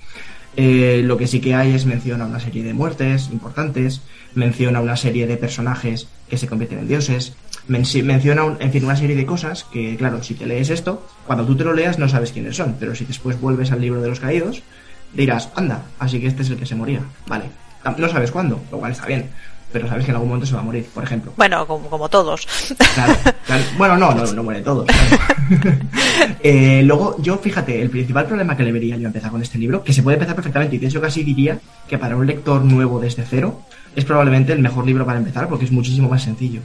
[0.57, 4.01] Lo que sí que hay es mención a una serie de muertes importantes,
[4.35, 7.35] menciona una serie de personajes que se convierten en dioses,
[7.67, 11.55] menciona, en fin, una serie de cosas que, claro, si te lees esto, cuando tú
[11.55, 14.19] te lo leas no sabes quiénes son, pero si después vuelves al libro de los
[14.19, 14.63] caídos,
[15.13, 17.45] dirás, anda, así que este es el que se moría, vale.
[17.97, 19.29] No sabes cuándo, lo cual está bien,
[19.75, 21.33] pero sabes que en algún momento se va a morir, por ejemplo.
[21.35, 22.47] Bueno, como, todos.
[23.77, 24.87] Bueno, no, no, no muere todos.
[26.41, 29.57] Eh, luego, yo, fíjate, el principal problema que le vería yo a empezar con este
[29.57, 32.63] libro, que se puede empezar perfectamente, y de hecho casi diría que para un lector
[32.63, 33.61] nuevo desde cero,
[33.95, 36.61] es probablemente el mejor libro para empezar porque es muchísimo más sencillo.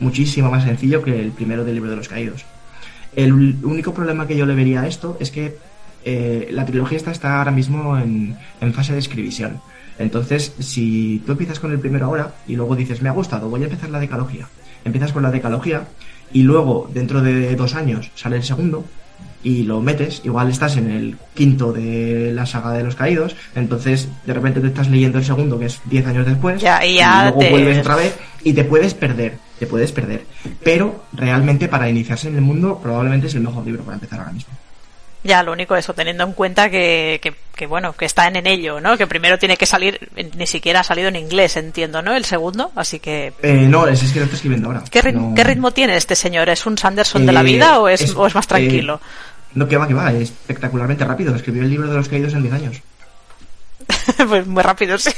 [0.00, 2.44] Muchísimo más sencillo que el primero del libro de los caídos.
[3.16, 5.56] El único problema que yo le vería a esto es que
[6.04, 8.36] eh, la trilogía esta está ahora mismo en,
[8.74, 9.60] fase de escribisión.
[9.98, 13.62] Entonces, si tú empiezas con el primero ahora y luego dices, me ha gustado, voy
[13.62, 14.48] a empezar la decalogía.
[14.84, 15.86] Empiezas con la decalogía
[16.32, 18.84] y luego, dentro de dos años, sale el segundo,
[19.44, 24.08] y lo metes, igual estás en el quinto de la saga de los caídos, entonces
[24.26, 27.78] de repente te estás leyendo el segundo que es 10 años después, y, luego vuelves
[27.78, 30.24] otra vez y te puedes perder, te puedes perder.
[30.64, 34.32] Pero realmente para iniciarse en el mundo probablemente es el mejor libro para empezar ahora
[34.32, 34.54] mismo.
[35.24, 37.18] Ya, lo único eso, teniendo en cuenta que,
[37.56, 38.98] que, bueno, que están en ello, ¿no?
[38.98, 39.98] Que primero tiene que salir,
[40.36, 42.14] ni siquiera ha salido en inglés, entiendo, ¿no?
[42.14, 43.32] El segundo, así que...
[43.42, 44.84] Eh, no, es, que lo estoy escribiendo ahora.
[44.90, 46.50] ¿Qué, ritmo tiene este señor?
[46.50, 49.00] ¿Es un Sanderson de la eh, vida o es, o es más tranquilo?
[49.02, 51.34] Eh, no, que va, que va, es espectacularmente rápido.
[51.34, 52.82] Escribió el libro de los caídos en 10 años.
[54.28, 55.10] pues muy rápido, sí.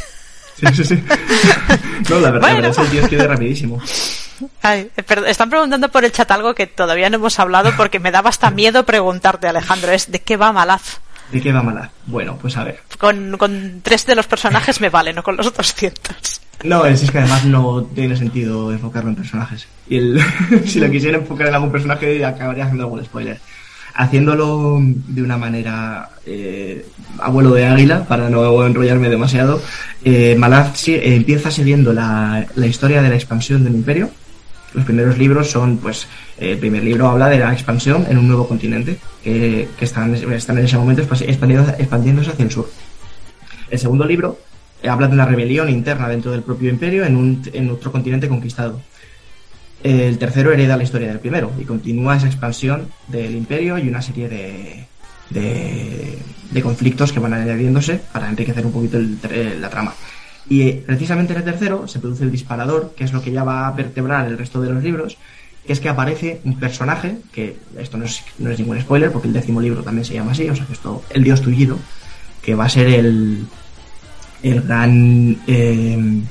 [0.60, 1.04] Sí, sí, sí.
[2.08, 3.82] No, la verdad, es que el tío escribe rapidísimo.
[4.62, 4.90] Ay,
[5.26, 8.50] están preguntando por el chat algo que todavía no hemos hablado porque me daba hasta
[8.50, 9.92] miedo preguntarte, Alejandro.
[9.92, 11.00] Es ¿de qué va Malaz?
[11.32, 11.90] ¿De qué va Malaz?
[12.06, 12.80] Bueno, pues a ver.
[12.98, 16.40] Con, con tres de los personajes me vale, no con los otros cientos.
[16.64, 19.66] No, es que además no tiene sentido enfocarlo en personajes.
[19.88, 20.20] Y el,
[20.66, 23.38] si lo quisiera enfocar en algún personaje, acabaría haciendo algún spoiler
[23.96, 26.86] haciéndolo de una manera eh,
[27.18, 29.60] abuelo de águila, para no enrollarme demasiado,
[30.04, 34.10] eh, Malaz eh, empieza siguiendo la, la, historia de la expansión del imperio.
[34.76, 36.06] Los primeros libros son, pues,
[36.38, 40.58] el primer libro habla de la expansión en un nuevo continente, que, que están, están,
[40.58, 42.70] en ese momento expandiéndose hacia el sur.
[43.70, 44.38] El segundo libro
[44.86, 48.82] habla de una rebelión interna dentro del propio imperio en, un, en otro continente conquistado.
[49.82, 54.02] El tercero hereda la historia del primero y continúa esa expansión del imperio y una
[54.02, 54.84] serie de,
[55.30, 59.94] de, conflictos que van añadiéndose para enriquecer un poquito la trama.
[60.48, 63.44] Y eh, precisamente en el tercero se produce el disparador, que es lo que ya
[63.44, 65.18] va a vertebrar el resto de los libros,
[65.66, 69.60] que es que aparece un personaje, que esto no es, ningún spoiler, porque el décimo
[69.60, 71.76] libro también se llama así, o sea que esto, el dios tullido,
[72.42, 73.44] que va a ser el,
[74.44, 76.22] el gran eh,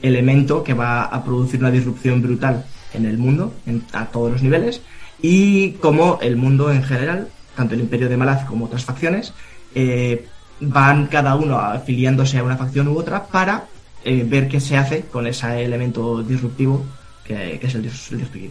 [0.00, 3.52] elemento que va a producir una disrupción brutal en el mundo,
[3.92, 4.80] a todos los niveles,
[5.20, 9.34] y como el mundo en general, tanto el Imperio de Malaz como otras facciones,
[9.74, 10.26] eh,
[10.60, 13.64] van cada uno afiliándose a una facción u otra para
[14.04, 16.84] eh, ver qué se hace con ese elemento disruptivo
[17.24, 18.50] que, es el dios, el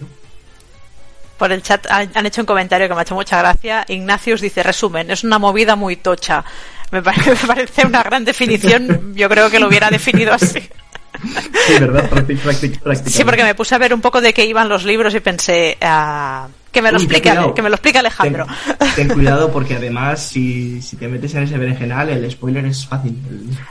[1.37, 3.85] Por el chat han hecho un comentario que me ha hecho mucha gracia.
[3.87, 6.43] Ignacius dice, resumen, es una movida muy tocha.
[6.91, 9.13] Me, parece una gran definición.
[9.13, 10.61] Yo creo que lo hubiera definido así.
[11.19, 12.07] Sí, ¿verdad?
[13.07, 15.75] sí, porque me puse a ver un poco de qué iban los libros y pensé,
[15.81, 18.45] ah, que me lo explique, que me lo explique Alejandro.
[18.95, 23.17] Ten, cuidado porque además si, si, te metes en ese berenjenal el spoiler es fácil.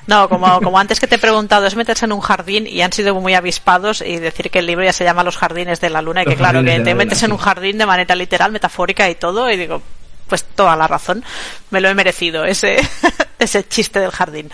[0.09, 2.93] No, como, como antes que te he preguntado, es meterse en un jardín y han
[2.93, 6.03] sido muy avispados y decir que el libro ya se llama Los jardines de la
[6.03, 9.15] luna y que claro, que te metes en un jardín de manera literal, metafórica y
[9.15, 9.81] todo y digo,
[10.27, 11.23] pues toda la razón,
[11.71, 12.77] me lo he merecido ese,
[13.39, 14.51] ese chiste del jardín.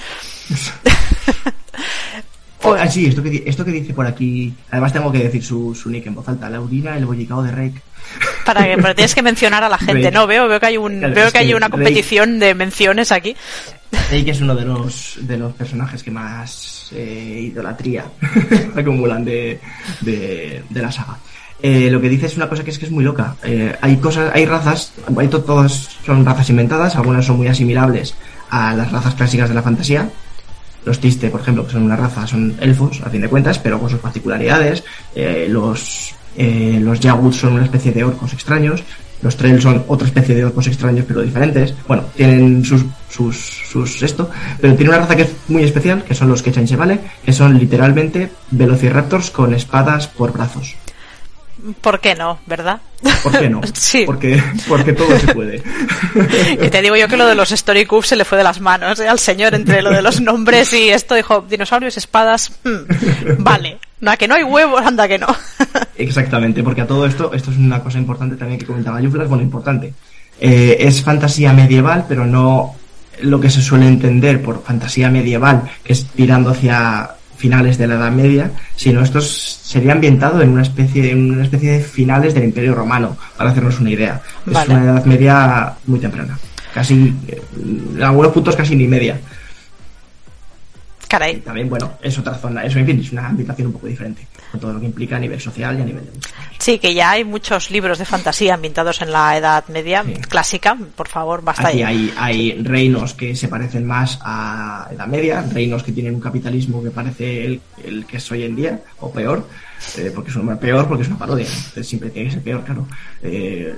[2.62, 5.74] Pues, ah, sí, esto que, esto que dice por aquí, además tengo que decir su,
[5.74, 7.82] su nick en voz alta, Laurina, el bollicao de Rake.
[8.44, 10.26] Para que, pero tienes que mencionar a la gente, ¿no?
[10.26, 13.36] Veo, veo que hay un, veo que, hay una competición de menciones aquí.
[14.10, 18.04] Rake es uno de los, de los personajes que más eh, idolatría
[18.76, 19.60] acumulan de,
[20.00, 21.18] de, de, la saga.
[21.62, 23.36] Eh, lo que dice es una cosa que es que es muy loca.
[23.44, 28.14] Eh, hay cosas, hay razas, hay todas son razas inventadas, algunas son muy asimilables
[28.50, 30.10] a las razas clásicas de la fantasía,
[30.84, 33.78] los Tiste, por ejemplo, que son una raza, son elfos, a fin de cuentas, pero
[33.78, 34.82] con sus particularidades.
[35.14, 38.82] Eh, los eh, los Yaguts son una especie de orcos extraños.
[39.22, 41.74] Los Trell son otra especie de orcos extraños, pero diferentes.
[41.86, 44.28] Bueno, tienen sus, sus, sus esto,
[44.60, 48.30] pero tiene una raza que es muy especial, que son los Quechanchevale, que son literalmente
[48.50, 50.74] velociraptors con espadas por brazos.
[51.80, 52.80] ¿Por qué no, verdad?
[53.22, 53.60] ¿Por qué no?
[53.74, 54.04] sí.
[54.04, 55.62] Porque, porque todo se puede.
[56.60, 58.60] y te digo yo que lo de los Story Cubes se le fue de las
[58.60, 59.08] manos ¿eh?
[59.08, 63.78] al señor entre lo de los nombres y esto dijo dinosaurios, espadas, hmm, vale.
[64.00, 65.28] No, a que no hay huevos, anda que no.
[65.96, 69.44] Exactamente, porque a todo esto, esto es una cosa importante también que comentaba Yuflas, bueno,
[69.44, 69.94] importante.
[70.40, 72.74] Eh, es fantasía medieval, pero no
[73.20, 77.96] lo que se suele entender por fantasía medieval, que es tirando hacia finales de la
[77.96, 82.44] Edad Media, sino esto sería ambientado en una especie, en una especie de finales del
[82.44, 84.22] Imperio Romano, para hacernos una idea.
[84.46, 86.38] Es una Edad Media muy temprana,
[86.72, 89.18] casi, en algunos puntos casi ni media.
[91.08, 91.40] Caray.
[91.40, 94.60] también, bueno, es otra zona, eso en fin, es una ambientación un poco diferente, con
[94.60, 96.12] todo lo que implica a nivel social y a nivel de...
[96.58, 101.08] Sí, que ya hay muchos libros de fantasía ambientados en la Edad Media clásica, por
[101.08, 105.90] favor, basta Aquí hay, hay reinos que se parecen más a Edad Media, reinos que
[105.90, 109.48] tienen un capitalismo que parece el, el que es hoy en día, o peor,
[109.96, 112.86] eh, porque es una peor, porque es una parodia, siempre tiene que ser peor, claro.
[113.22, 113.74] Eh,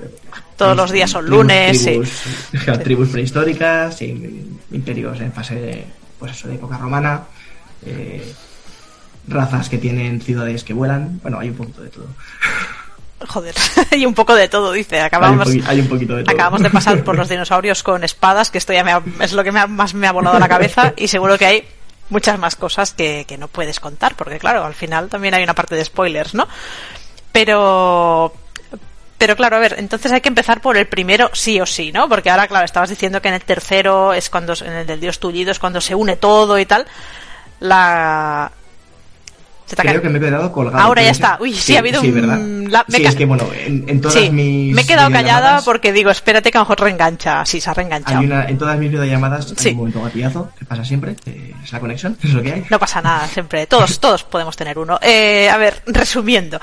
[0.57, 2.23] Todos los días son lunes, tribus,
[2.83, 5.85] tribus prehistóricas, imperios en fase de
[6.19, 7.23] pues eso, de época romana,
[7.85, 8.33] eh,
[9.27, 12.07] razas que tienen ciudades que vuelan, bueno, hay un poquito de todo.
[13.27, 13.55] Joder,
[13.91, 15.01] hay un poco de todo, dice.
[15.01, 16.33] Acabamos, hay un, poquito de todo.
[16.33, 19.51] Acabamos de pasar por los dinosaurios con espadas, que esto ya me es lo que
[19.51, 21.67] más me ha volado la cabeza, y seguro que hay
[22.09, 25.55] muchas más cosas que, que no puedes contar, porque claro, al final también hay una
[25.55, 26.47] parte de spoilers, ¿no?
[27.31, 28.33] Pero,
[29.17, 32.07] pero claro, a ver, entonces hay que empezar por el primero sí o sí, ¿no?
[32.09, 35.19] Porque ahora, claro, estabas diciendo que en el tercero es cuando, en el del Dios
[35.19, 36.85] tullido es cuando se une todo y tal.
[37.59, 38.51] La...
[39.67, 40.83] Creo que me he quedado colgado.
[40.83, 41.37] Ahora ya está.
[41.39, 42.71] Uy, sí, ha habido sí, un...
[42.87, 44.75] sí, es que bueno, en, todas mis...
[44.75, 47.45] Me he quedado callada porque digo, espérate que a lo mejor reengancha.
[47.45, 48.19] Sí, se ha reenganchado.
[48.19, 51.15] Hay una, en todas mis videollamadas hay un momento gatillazo, que pasa siempre,
[51.63, 52.65] es la conexión, es lo que hay.
[52.69, 53.65] No pasa nada, siempre.
[53.67, 54.99] Todos, todos podemos tener uno.
[55.01, 56.59] Eh, a ver, resumiendo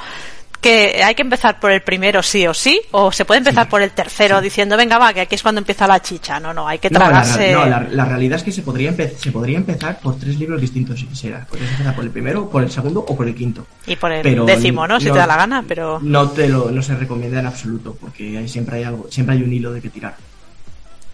[0.62, 3.83] que hay que empezar por el primero sí o sí, o se puede empezar por
[3.83, 6.38] el tercero diciendo, venga, va, que aquí es cuando empieza la chicha.
[6.38, 7.53] No, no, hay que tragarse.
[7.53, 11.01] No, la, la, realidad es que se podría, se podría empezar por tres libros distintos
[11.01, 11.44] si quisiera.
[11.46, 13.66] Podrías empezar por el primero, por el segundo o por el quinto.
[13.87, 15.01] Y por el décimo, ¿no?
[15.01, 15.98] Si te da la gana, pero.
[16.01, 19.42] No te lo, no se recomienda en absoluto, porque hay, siempre hay algo, siempre hay
[19.42, 20.14] un hilo de que tirar.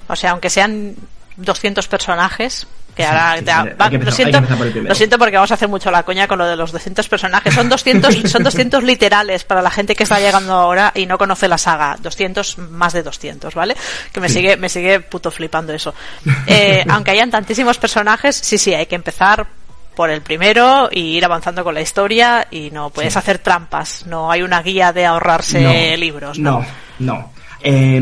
[0.08, 0.94] O sea, aunque sean
[1.38, 2.66] 200 personajes,
[2.98, 4.40] lo, siento,
[4.82, 7.54] lo siento porque vamos a hacer mucho la coña con lo de los 200 personajes.
[7.54, 11.48] Son 200, son 200 literales para la gente que está llegando ahora y no conoce
[11.48, 11.96] la saga.
[12.00, 13.76] 200, más de 200, ¿vale?
[14.12, 15.94] Que me sigue, me sigue puto flipando eso.
[16.46, 19.46] Eh, aunque hayan tantísimos personajes, sí, sí, hay que empezar
[19.94, 24.06] por el primero y ir avanzando con la historia y no puedes hacer trampas.
[24.06, 26.38] No hay una guía de ahorrarse libros.
[26.38, 26.64] No,
[26.98, 27.16] no.
[27.16, 27.32] no.
[27.61, 28.00] Eh,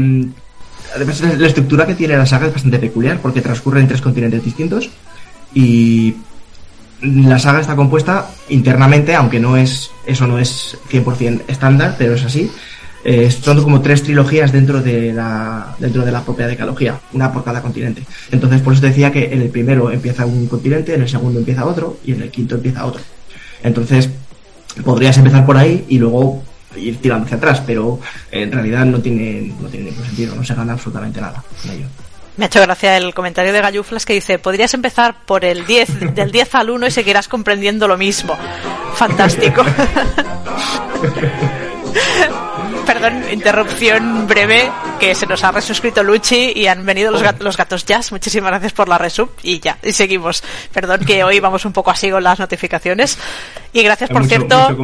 [0.94, 4.44] Además, la estructura que tiene la saga es bastante peculiar porque transcurre en tres continentes
[4.44, 4.90] distintos
[5.54, 6.16] y
[7.02, 12.24] la saga está compuesta internamente, aunque no es eso no es 100% estándar, pero es
[12.24, 12.50] así.
[13.04, 17.44] Eh, son como tres trilogías dentro de la dentro de la propia decalogía, una por
[17.44, 18.02] cada continente.
[18.32, 21.64] Entonces, por eso decía que en el primero empieza un continente, en el segundo empieza
[21.66, 23.02] otro y en el quinto empieza otro.
[23.62, 24.10] Entonces,
[24.84, 26.42] podrías empezar por ahí y luego
[26.76, 27.98] ir tirando hacia atrás, pero
[28.30, 31.86] en realidad no tiene, no tiene ningún sentido, no se gana absolutamente nada con ello.
[32.36, 36.14] Me ha hecho gracia el comentario de Galluflas que dice, podrías empezar por el 10,
[36.14, 38.36] del 10 al 1 y seguirás comprendiendo lo mismo.
[38.94, 39.64] Fantástico.
[43.06, 44.68] Perdón, interrupción breve.
[44.98, 48.10] que se nos ha resuscrito Luchi y han venido los, gatos, los gatos jazz.
[48.10, 50.42] Muchísimas gracias por la resub y ya, y seguimos.
[50.72, 53.16] Perdón que hoy vamos un poco así con las notificaciones.
[53.72, 54.76] Y gracias, por cierto,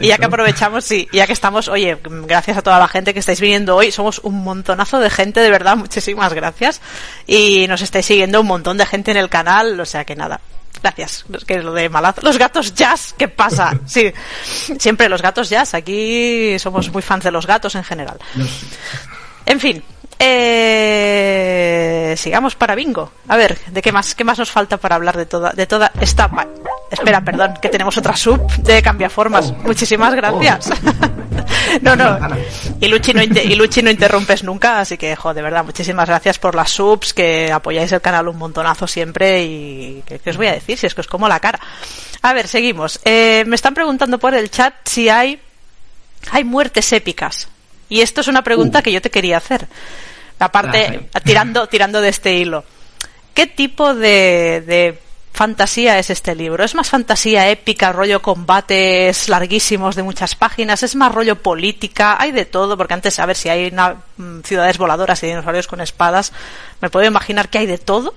[0.00, 3.20] y ya que aprovechamos, sí, ya que estamos, oye, gracias a toda la gente que
[3.20, 3.90] estáis viniendo hoy.
[3.90, 6.80] Somos un montonazo de gente, de verdad, muchísimas gracias.
[7.26, 10.40] Y nos estáis siguiendo un montón de gente en el canal, o sea que nada,
[10.82, 11.24] Gracias.
[11.46, 12.22] Que es lo de Malaz.
[12.22, 13.78] Los gatos jazz, ¿qué pasa?
[13.86, 14.12] Sí,
[14.78, 15.74] siempre los gatos jazz.
[15.74, 18.18] Aquí somos muy fans de los gatos en general.
[19.46, 19.82] En fin,
[20.18, 23.12] eh, sigamos para bingo.
[23.28, 25.92] A ver, ¿de qué más, qué más nos falta para hablar de toda, de toda
[26.00, 26.30] esta...
[26.90, 29.52] Espera, perdón, que tenemos otra sub de cambiaformas.
[29.58, 30.70] Muchísimas gracias.
[31.82, 32.18] no, no.
[32.80, 36.38] Y Luchi no, y Luchi no interrumpes nunca, así que, jo, de verdad, muchísimas gracias
[36.38, 40.52] por las subs, que apoyáis el canal un montonazo siempre y ¿qué, os voy a
[40.52, 40.78] decir?
[40.78, 41.58] Si es que os como la cara.
[42.22, 43.00] A ver, seguimos.
[43.04, 45.40] Eh, me están preguntando por el chat si hay,
[46.30, 47.48] hay muertes épicas.
[47.88, 48.82] Y esto es una pregunta uh.
[48.82, 49.68] que yo te quería hacer.
[50.38, 52.64] Aparte, tirando, tirando de este hilo.
[53.32, 54.98] ¿Qué tipo de, de
[55.32, 56.64] fantasía es este libro?
[56.64, 60.82] ¿Es más fantasía épica, rollo combates larguísimos de muchas páginas?
[60.82, 62.16] ¿Es más rollo política?
[62.18, 65.80] Hay de todo, porque antes, a ver si hay mm, ciudades voladoras y dinosaurios con
[65.80, 66.32] espadas,
[66.80, 68.14] me puedo imaginar que hay de todo.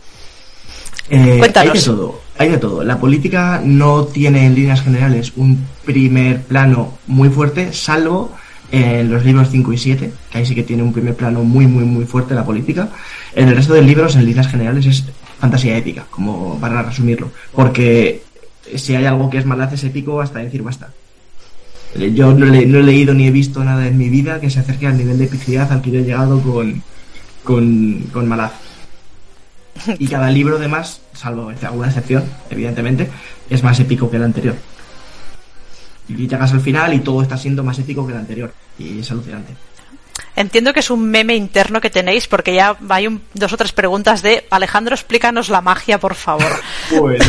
[1.10, 1.74] Eh, Cuéntanos.
[1.74, 2.84] Hay de todo, hay de todo.
[2.84, 8.38] La política no tiene en líneas generales un primer plano muy fuerte, salvo
[8.72, 11.66] en los libros 5 y 7, que ahí sí que tiene un primer plano muy,
[11.68, 12.90] muy, muy fuerte la política.
[13.34, 15.06] En el resto de libros, en líneas generales, es
[15.40, 17.32] fantasía épica, como para resumirlo.
[17.54, 18.22] Porque
[18.76, 20.90] si hay algo que es malaz es épico hasta decir basta.
[21.96, 24.98] Yo no, he leído ni he visto nada en mi vida que se acerque al
[24.98, 26.84] nivel de epicidad al que yo he llegado con,
[27.44, 28.50] con, con.
[29.98, 33.10] Y cada libro, además, salvo alguna excepción, evidentemente,
[33.50, 34.56] es más épico que el anterior
[36.10, 38.54] y llegas al final y todo está siendo más ético que el anterior.
[38.78, 39.54] Y es alucinante.
[40.36, 44.22] Entiendo que es un meme interno que tenéis porque ya hay dos o tres preguntas
[44.22, 46.62] de Alejandro, explícanos la magia, por favor.
[47.00, 47.26] bueno,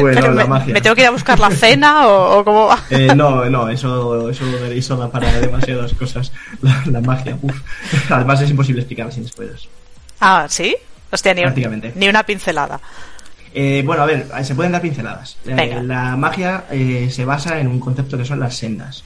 [0.00, 0.74] bueno la me, magia.
[0.74, 2.78] ¿Me tengo que ir a buscar la cena o, cómo va?
[2.90, 6.32] Eh, no, no, eso, eso veréis sola para demasiadas cosas.
[6.86, 7.60] La, magia, uf.
[8.08, 9.68] Además es imposible explicar sin spoilers.
[10.20, 10.76] Ah, ¿sí?
[11.10, 11.42] Hostia, ni,
[11.96, 12.80] ni una pincelada.
[13.54, 15.36] Eh, bueno, a ver, se pueden dar pinceladas.
[15.46, 19.04] Eh, la magia eh, se basa en un concepto que son las sendas.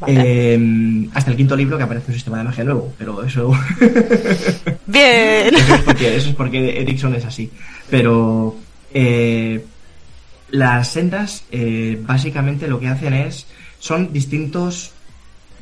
[0.00, 3.52] hasta el quinto libro que aparece un sistema de magia nuevo, pero eso.
[4.86, 5.54] Bien.
[5.54, 7.50] eso, es porque, eso es porque Ericsson es así.
[7.88, 8.56] Pero
[10.50, 11.44] las sendas,
[12.00, 13.46] básicamente lo que hacen es.
[13.78, 14.92] Son distintos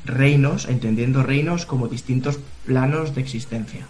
[0.04, 3.86] reinos, entendiendo reinos como distintos planos de existencia.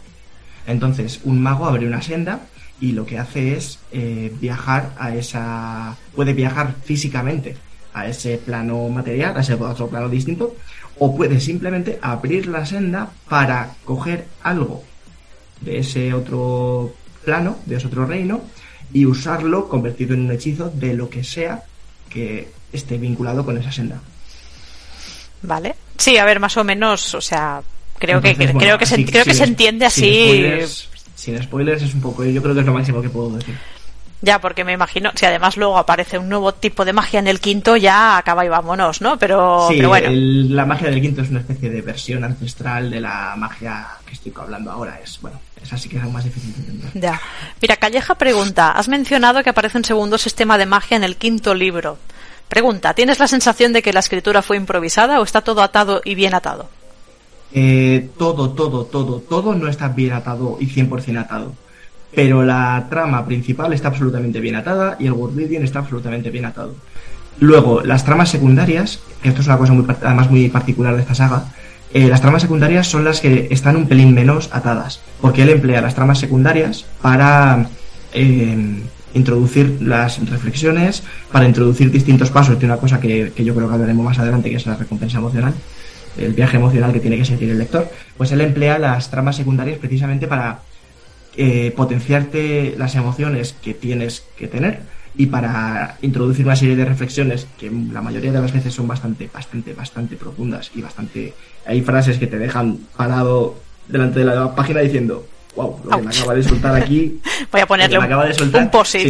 [0.67, 2.41] Entonces, un mago abre una senda
[2.83, 5.97] y lo que hace es eh, viajar a esa.
[6.17, 7.57] puede viajar físicamente
[7.95, 10.57] a ese plano material, a ese otro plano distinto,
[10.99, 14.83] o puede simplemente abrir la senda para coger algo
[15.61, 16.93] de ese otro
[17.25, 18.43] plano, de ese otro reino,
[18.93, 21.63] y usarlo convertido en un hechizo de lo que sea
[22.11, 24.01] que esté vinculado con esa senda.
[25.43, 25.77] Vale.
[25.99, 27.63] Sí, a ver, más o menos, o sea,
[28.01, 30.59] creo que creo que se, creo que se entiende así
[31.23, 33.55] sin spoilers es un poco, yo creo que es lo máximo que puedo decir.
[34.23, 37.39] Ya, porque me imagino, si además luego aparece un nuevo tipo de magia en el
[37.39, 39.19] quinto, ya acaba y vámonos, ¿no?
[39.19, 40.09] Pero, sí, pero bueno.
[40.11, 44.33] la magia del quinto es una especie de versión ancestral de la magia que estoy
[44.37, 44.99] hablando ahora.
[45.03, 46.91] Es, bueno, es así que es aún más difícil de entender.
[46.95, 47.21] Ya.
[47.61, 51.55] Mira, Calleja pregunta, has mencionado que aparece un segundo sistema de magia en el quinto
[51.55, 51.99] libro.
[52.49, 56.17] Pregunta, ¿tienes la sensación de que la escritura fue improvisada o está todo atado y
[56.17, 56.69] bien atado?
[57.55, 61.53] Eh, todo, todo, todo, todo no está bien atado y 100% atado.
[62.15, 66.75] Pero la trama principal está absolutamente bien atada y el world está absolutamente bien atado.
[67.41, 71.15] Luego, las tramas secundarias, que esto es una cosa muy, además muy particular de esta
[71.15, 71.45] saga,
[71.95, 75.81] eh, las tramas secundarias son las que están un pelín menos atadas, porque él emplea
[75.81, 77.67] las tramas secundarias para
[78.13, 78.83] eh,
[79.15, 83.75] introducir las reflexiones, para introducir distintos pasos de una cosa que, que yo creo que
[83.75, 85.55] hablaremos más adelante, que es la recompensa emocional
[86.19, 89.79] el viaje emocional que tiene que sentir el lector, pues él emplea las tramas secundarias
[89.79, 90.61] precisamente para
[91.37, 94.81] eh, potenciarte las emociones que tienes que tener
[95.17, 99.31] y para introducir una serie de reflexiones que la mayoría de las veces son bastante,
[99.33, 101.35] bastante, bastante profundas y bastante...
[101.67, 103.57] Hay frases que te dejan parado
[103.89, 107.21] delante de la página diciendo, wow, lo que me acaba de soltar aquí...
[107.51, 109.03] Voy a ponerle un, posit,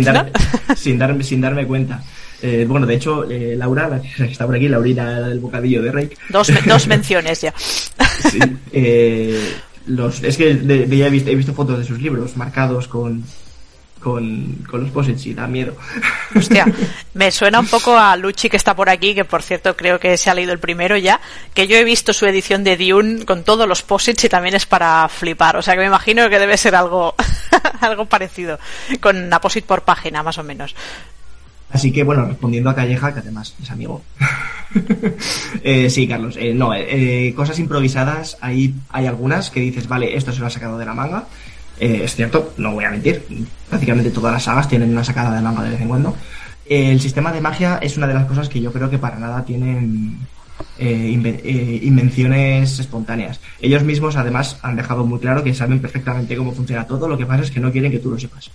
[0.77, 2.03] sin, darme, sin darme cuenta.
[2.43, 5.93] Eh, bueno, de hecho, eh, Laura, la que está por aquí, Laurina del bocadillo de
[5.93, 6.11] Rey.
[6.29, 7.55] Dos, dos menciones ya.
[8.31, 8.41] sí,
[8.73, 9.55] eh,
[9.87, 13.25] los, es que he, visto, he, visto, fotos de sus libros marcados con,
[14.01, 15.77] con, con los posits y da miedo.
[16.35, 16.67] Hostia,
[17.15, 20.17] me suena un poco a Luchi que está por aquí, que por cierto creo que
[20.17, 21.21] se ha leído el primero ya,
[21.55, 24.67] que yo he visto su edición de Dune con todos los posits y también es
[24.67, 25.57] para flipar.
[25.57, 27.15] O sea que me imagino que debe ser algo,
[27.81, 28.59] algo parecido,
[29.01, 30.75] con una posit por página más o menos.
[31.73, 34.03] Así que bueno, respondiendo a Calleja, que además es amigo.
[35.65, 40.33] eh, sí, Carlos, eh, no, eh, cosas improvisadas, hay, hay algunas que dices, vale, esto
[40.33, 41.25] se lo ha sacado de la manga.
[41.81, 43.25] Eh, es cierto, no voy a mentir,
[43.71, 46.15] prácticamente todas las sagas tienen una sacada de manga de vez en cuando.
[46.69, 49.43] el sistema de magia es una de las cosas que yo creo que para nada
[49.45, 50.19] tienen
[50.79, 53.41] invenciones espontáneas.
[53.61, 57.25] Ellos mismos además han dejado muy claro que saben perfectamente cómo funciona todo, lo que
[57.25, 58.51] pasa es que no quieren que tú lo sepas.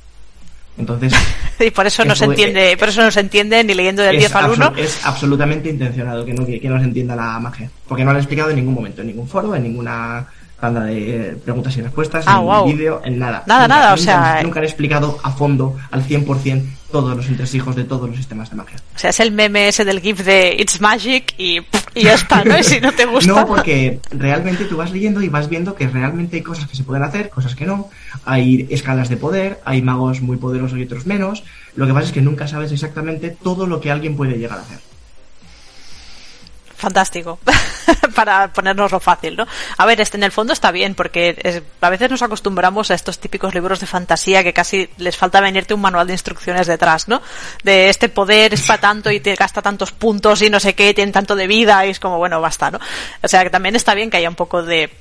[0.77, 1.13] Entonces.
[1.59, 4.35] y por eso no se entiende, por eso no se entiende ni leyendo del 10
[4.35, 4.73] al 1.
[4.77, 7.69] Es absolutamente intencionado que no, que, no se entienda la magia.
[7.87, 10.27] Porque no lo han explicado en ningún momento, en ningún foro, en ninguna
[10.59, 13.43] tanda de preguntas y respuestas, ah, en vídeo, en nada.
[13.45, 14.41] Nada, nada, o sea.
[14.41, 18.55] Nunca han explicado a fondo, al 100%, todos los entresijos de todos los sistemas de
[18.55, 18.77] magia.
[18.95, 21.59] O sea, es el meme ese del GIF de It's Magic y,
[21.93, 22.57] y ya está, ¿no?
[22.57, 23.31] Y si no te gusta.
[23.31, 26.83] No, porque realmente tú vas leyendo y vas viendo que realmente hay cosas que se
[26.83, 27.89] pueden hacer, cosas que no.
[28.25, 31.43] Hay escalas de poder, hay magos muy poderosos y otros menos.
[31.75, 34.61] Lo que pasa es que nunca sabes exactamente todo lo que alguien puede llegar a
[34.61, 34.79] hacer
[36.77, 37.39] fantástico
[38.15, 39.47] para ponernoslo fácil, ¿no?
[39.77, 43.19] A ver, este en el fondo está bien porque a veces nos acostumbramos a estos
[43.19, 47.21] típicos libros de fantasía que casi les falta venirte un manual de instrucciones detrás, ¿no?
[47.63, 50.93] De este poder es para tanto y te gasta tantos puntos y no sé qué,
[50.93, 52.79] tiene tanto de vida y es como, bueno, basta, ¿no?
[53.21, 54.91] O sea, que también está bien que haya un poco de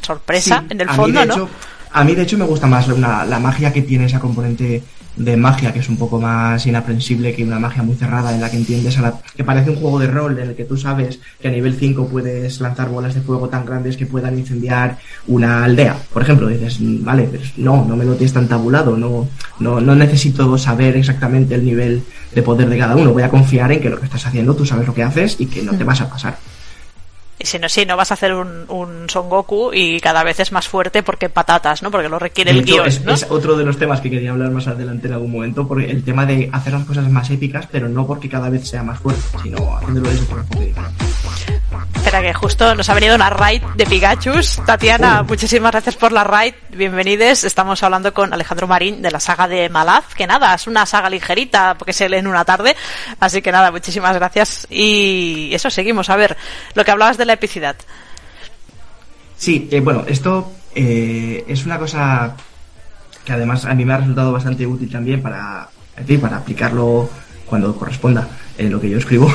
[0.00, 1.48] sorpresa en el fondo, ¿no?
[1.92, 4.82] a mí, de hecho, me gusta más la magia que tiene esa componente
[5.16, 8.50] de magia que es un poco más inaprensible que una magia muy cerrada en la
[8.50, 11.18] que entiendes a la, que parece un juego de rol en el que tú sabes
[11.40, 15.64] que a nivel 5 puedes lanzar bolas de fuego tan grandes que puedan incendiar una
[15.64, 15.96] aldea.
[16.12, 19.94] Por ejemplo, dices, vale, pero no, no me lo tienes tan tabulado, no, no, no
[19.94, 22.02] necesito saber exactamente el nivel
[22.34, 24.66] de poder de cada uno, voy a confiar en que lo que estás haciendo tú
[24.66, 26.38] sabes lo que haces y que no te vas a pasar.
[27.38, 30.40] Y si no, sí, no vas a hacer un, un Son Goku y cada vez
[30.40, 31.90] es más fuerte porque patatas, ¿no?
[31.90, 32.86] Porque lo requiere el guion.
[32.86, 35.90] Es, es, otro de los temas que quería hablar más adelante en algún momento, porque
[35.90, 38.98] el tema de hacer las cosas más épicas, pero no porque cada vez sea más
[38.98, 40.44] fuerte, sino haciéndolo eso por
[42.06, 44.34] Espera, que justo nos ha venido una raid de Pikachu.
[44.64, 46.54] Tatiana, muchísimas gracias por la raid.
[46.70, 47.42] Bienvenidos.
[47.42, 51.10] Estamos hablando con Alejandro Marín de la saga de Malaz, que nada, es una saga
[51.10, 52.76] ligerita porque se lee en una tarde.
[53.18, 54.68] Así que nada, muchísimas gracias.
[54.70, 56.08] Y eso, seguimos.
[56.08, 56.36] A ver,
[56.74, 57.74] lo que hablabas de la epicidad.
[59.36, 62.36] Sí, eh, bueno, esto eh, es una cosa
[63.24, 65.68] que además a mí me ha resultado bastante útil también para,
[66.20, 67.10] para aplicarlo
[67.46, 69.28] cuando corresponda en lo que yo escribo.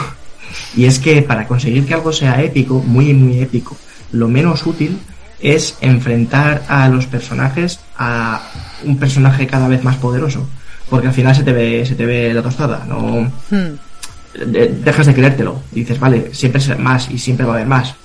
[0.76, 3.76] Y es que para conseguir que algo sea épico, muy, muy épico,
[4.12, 5.00] lo menos útil
[5.40, 8.42] es enfrentar a los personajes a
[8.86, 10.48] un personaje cada vez más poderoso.
[10.90, 14.84] Porque al final se te ve, se te ve la tostada, no hmm.
[14.84, 15.62] dejas de creértelo.
[15.72, 17.96] Dices, vale, siempre será más y siempre va a haber más.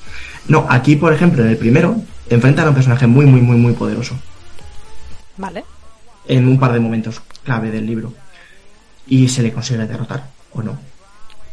[0.49, 1.97] No, aquí, por ejemplo, en el primero,
[2.29, 4.17] te enfrentan a un personaje muy, muy, muy, muy poderoso.
[5.37, 5.65] Vale.
[6.29, 8.13] En un par de momentos clave del libro.
[9.09, 10.79] Y se le consigue derrotar, ¿o no?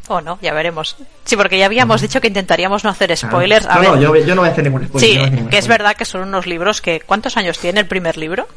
[0.07, 0.97] O no, ya veremos.
[1.23, 3.65] Sí, porque ya habíamos dicho que intentaríamos no hacer spoilers.
[3.65, 5.29] no, no, yo, no voy a hacer ningún spoiler.
[5.29, 7.01] Sí, que es verdad que son unos libros que...
[7.01, 8.47] ¿Cuántos años tiene el primer libro?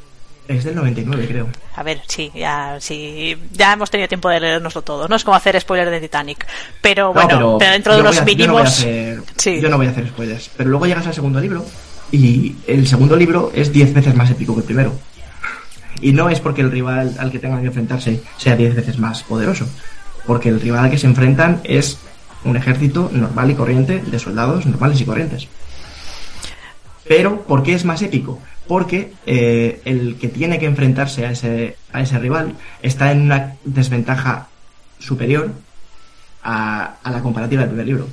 [0.48, 1.48] Es del 99, creo.
[1.74, 5.08] A ver, sí, ya, sí, ya hemos tenido tiempo de leernoslo todo.
[5.08, 6.46] No es como hacer spoilers de Titanic.
[6.80, 8.84] Pero bueno, pero, dentro de los mínimos.
[8.84, 10.50] Yo no, voy a hacer spoilers.
[10.56, 11.64] Pero luego llegas al segundo libro
[12.12, 14.92] y el segundo libro es 10 veces más épico que el primero.
[16.00, 19.24] Y no es porque el rival al que tengan que enfrentarse sea 10 veces más
[19.24, 19.66] poderoso,
[20.26, 21.98] porque el rival al que se enfrentan es
[22.44, 25.48] un ejército normal y corriente de soldados normales y corrientes.
[27.08, 28.40] Pero, ¿por qué es más épico?
[28.66, 33.54] Porque eh, el que tiene que enfrentarse a ese, a ese rival está en una
[33.64, 34.48] desventaja
[34.98, 35.52] superior
[36.42, 38.08] a, la comparativa del primer libro.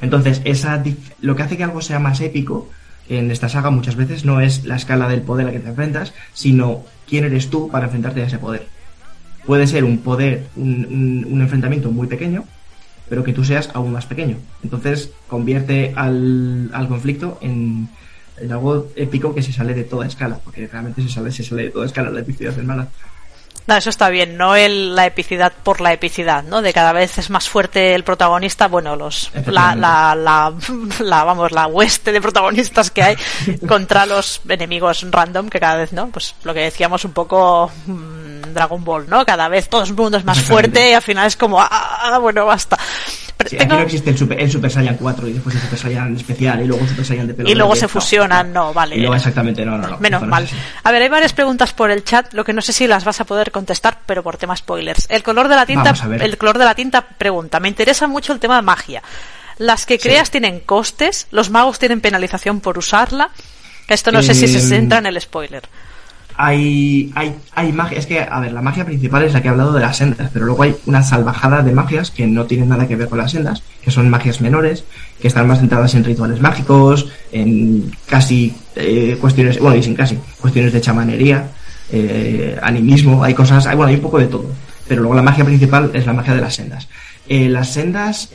[0.00, 0.82] Entonces, esa,
[1.20, 2.68] lo que hace que algo sea más épico
[3.08, 6.12] en esta saga muchas veces no es la escala del poder a que te enfrentas,
[6.34, 8.75] sino quién eres tú para enfrentarte a ese poder
[9.46, 12.44] puede ser un poder, un, enfrentamiento muy pequeño,
[13.08, 14.36] pero que tú seas aún más pequeño.
[14.62, 17.88] Entonces convierte al, conflicto en,
[18.50, 21.70] algo épico que se sale de toda escala, porque realmente se sale, se sale de
[21.70, 22.88] toda escala, la epicidad mala.
[23.66, 26.62] No, eso está bien, no el, la epicidad por la epicidad, ¿no?
[26.62, 30.54] De cada vez es más fuerte el protagonista, bueno, los la, la, la,
[31.24, 33.16] vamos, la hueste de protagonistas que hay
[33.68, 36.08] contra los enemigos random que cada vez, ¿no?
[36.10, 39.26] Pues lo que decíamos un poco mm, Dragon Ball, ¿no?
[39.26, 42.46] Cada vez todo el mundo es más fuerte y al final es como, ah, bueno,
[42.46, 42.78] basta.
[43.46, 46.16] Sí, Aquí no existe el Super, el Super Saiyan 4 y después el Super Saiyan
[46.16, 48.96] especial y luego el Super Saiyan de pelo Y luego se fusionan, no, vale.
[48.96, 49.98] Y luego exactamente, no, no, no.
[49.98, 50.48] Menos mal.
[50.82, 53.20] A ver, hay varias preguntas por el chat, lo que no sé si las vas
[53.20, 55.06] a poder contestar, pero por tema spoilers.
[55.08, 58.40] El color de la tinta, el color de la tinta pregunta, me interesa mucho el
[58.40, 59.02] tema de magia.
[59.58, 63.30] Las que creas tienen costes, los magos tienen penalización por usarla.
[63.88, 65.62] Esto no sé si se em, centra en el spoiler
[66.36, 67.98] hay, hay, hay magia.
[67.98, 70.30] Es que, a ver, la magia principal es la que he hablado de las sendas,
[70.32, 73.32] pero luego hay una salvajada de magias que no tienen nada que ver con las
[73.32, 74.84] sendas, que son magias menores,
[75.20, 80.72] que están más centradas en rituales mágicos, en casi eh, cuestiones, bueno, sin casi, cuestiones
[80.72, 81.48] de chamanería,
[81.90, 84.50] eh, animismo, hay cosas, hay, bueno, hay un poco de todo.
[84.88, 86.88] Pero luego la magia principal es la magia de las sendas.
[87.28, 88.28] Eh, las sendas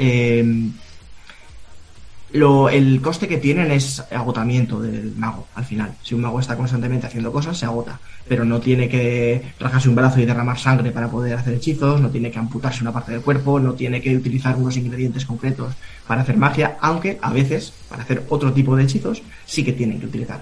[2.34, 5.92] lo, el coste que tienen es agotamiento del mago al final.
[6.02, 8.00] Si un mago está constantemente haciendo cosas, se agota.
[8.28, 12.10] Pero no tiene que rajarse un brazo y derramar sangre para poder hacer hechizos, no
[12.10, 15.74] tiene que amputarse una parte del cuerpo, no tiene que utilizar unos ingredientes concretos
[16.08, 20.00] para hacer magia, aunque a veces, para hacer otro tipo de hechizos, sí que tienen
[20.00, 20.42] que utilizar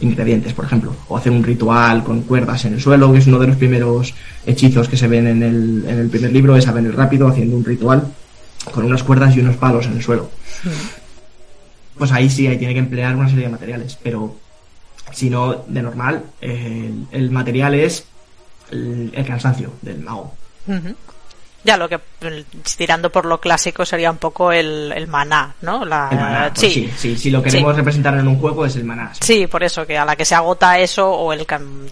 [0.00, 3.38] ingredientes, por ejemplo, o hacer un ritual con cuerdas en el suelo, que es uno
[3.38, 4.14] de los primeros
[4.46, 7.56] hechizos que se ven en el, en el primer libro, es a venir rápido haciendo
[7.56, 8.02] un ritual
[8.72, 10.30] con unas cuerdas y unos palos en el suelo
[11.96, 14.36] pues ahí sí, ahí tiene que emplear una serie de materiales, pero
[15.12, 18.04] si no, de normal, el, material es
[18.70, 20.34] el, cansancio del mago.
[21.64, 22.00] Ya, lo que
[22.76, 25.84] tirando por lo clásico sería un poco el, el maná, ¿no?
[25.84, 26.92] La, el maná, pues sí.
[26.96, 29.12] sí, si lo queremos representar en un juego es el maná.
[29.20, 29.46] Sí.
[29.46, 31.46] por eso, que a la que se agota eso o el,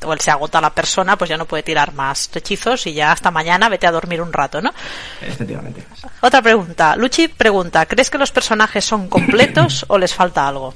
[0.04, 3.12] o el se agota la persona, pues ya no puede tirar más hechizos y ya
[3.12, 4.72] hasta mañana vete a dormir un rato, ¿no?
[5.20, 5.84] Efectivamente.
[6.20, 6.96] Otra pregunta.
[6.96, 10.74] Luchi pregunta, ¿crees que los personajes son completos o les falta algo?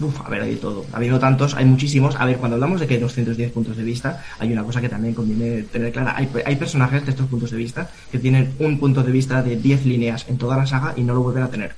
[0.00, 0.86] Uf, a ver, hay todo.
[0.92, 2.16] Ha habido tantos, hay muchísimos.
[2.16, 4.88] A ver, cuando hablamos de que hay 210 puntos de vista, hay una cosa que
[4.88, 6.14] también conviene tener clara.
[6.16, 9.56] Hay, hay personajes de estos puntos de vista que tienen un punto de vista de
[9.56, 11.74] 10 líneas en toda la saga y no lo vuelven a tener.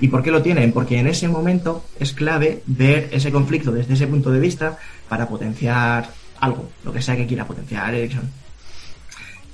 [0.00, 0.72] ¿Y por qué lo tienen?
[0.72, 5.28] Porque en ese momento es clave ver ese conflicto desde ese punto de vista para
[5.28, 6.08] potenciar
[6.38, 8.30] algo, lo que sea que quiera potenciar Erickson.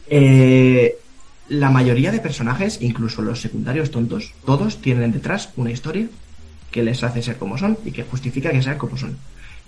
[0.07, 0.99] Eh,
[1.49, 6.09] la mayoría de personajes, incluso los secundarios tontos, todos tienen detrás una historia
[6.71, 9.17] que les hace ser como son y que justifica que sean como son.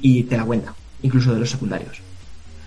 [0.01, 2.01] Y te la cuenta, incluso de los secundarios.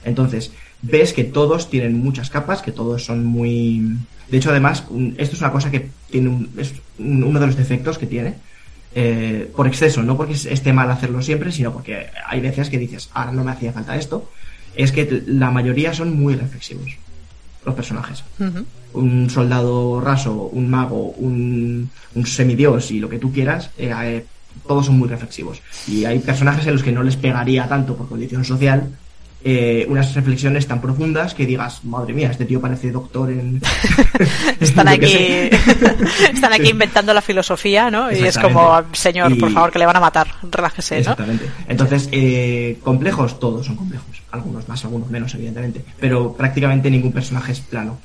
[0.03, 3.97] Entonces, ves que todos tienen muchas capas, que todos son muy...
[4.29, 4.85] De hecho, además,
[5.17, 8.35] esto es una cosa que tiene es uno de los defectos que tiene,
[8.95, 13.09] eh, por exceso, no porque esté mal hacerlo siempre, sino porque hay veces que dices,
[13.13, 14.29] ahora no me hacía falta esto,
[14.75, 16.97] es que la mayoría son muy reflexivos,
[17.65, 18.23] los personajes.
[18.93, 24.25] Un soldado raso, un mago, un, un semidios y lo que tú quieras, eh, eh,
[24.67, 25.61] todos son muy reflexivos.
[25.87, 28.89] Y hay personajes en los que no les pegaría tanto por condición social
[29.43, 33.61] eh, unas reflexiones tan profundas que digas, madre mía, este tío parece doctor en...
[34.59, 35.49] están aquí
[36.33, 38.11] están aquí inventando la filosofía, ¿no?
[38.11, 41.01] Y es como, señor, por favor, que le van a matar, relájese, ¿no?
[41.01, 41.45] Exactamente.
[41.67, 44.21] Entonces, eh, complejos, todos son complejos.
[44.31, 45.83] Algunos más, algunos menos, evidentemente.
[45.99, 47.99] Pero prácticamente ningún personaje es plano.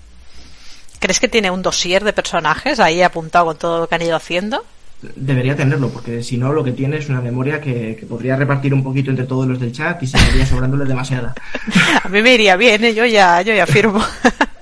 [0.99, 4.17] ¿Crees que tiene un dossier de personajes ahí apuntado con todo lo que han ido
[4.17, 4.65] haciendo?
[5.01, 8.83] Debería tenerlo, porque si no, lo que tiene es una memoria que, podría repartir un
[8.83, 11.35] poquito entre todos los del chat y se iría sobrándole demasiada.
[12.03, 12.95] A mí me iría bien, ¿eh?
[12.95, 14.05] yo ya, yo ya firmo.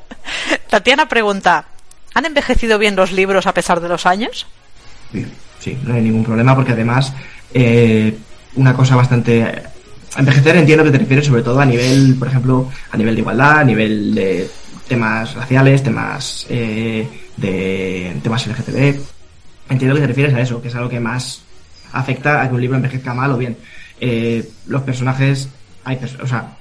[0.71, 1.67] Tatiana pregunta,
[2.15, 4.47] ¿han envejecido bien los libros a pesar de los años?
[5.59, 7.13] Sí, no hay ningún problema, porque además,
[7.55, 8.17] eh,
[8.57, 9.63] una cosa bastante...
[10.17, 13.59] Envejecer entiendo que te refieres sobre todo a nivel, por ejemplo, a nivel de igualdad,
[13.59, 14.49] a nivel de
[14.89, 17.07] temas raciales, temas eh,
[17.37, 18.99] de temas LGTB,
[19.69, 21.43] entiendo que te refieres a eso, que es algo que más
[21.93, 23.57] afecta a que un libro envejezca mal o bien.
[24.01, 25.49] Eh, los personajes,
[25.85, 26.57] hay o sea,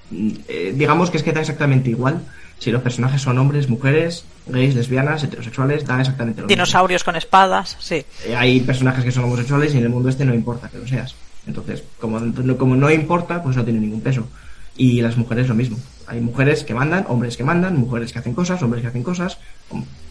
[0.48, 2.22] eh, digamos que es que da exactamente igual
[2.60, 7.76] si los personajes son hombres, mujeres, gays, lesbianas, heterosexuales, da exactamente lo Dinosaurios con espadas,
[7.80, 8.06] sí.
[8.26, 10.88] Eh, hay personajes que son homosexuales y en el mundo este no importa que lo
[10.88, 11.16] seas.
[11.48, 12.20] Entonces, como,
[12.58, 14.28] como no importa, pues no tiene ningún peso.
[14.78, 15.78] Y las mujeres lo mismo.
[16.08, 19.40] Hay mujeres que mandan, hombres que mandan, mujeres que hacen cosas, hombres que hacen cosas,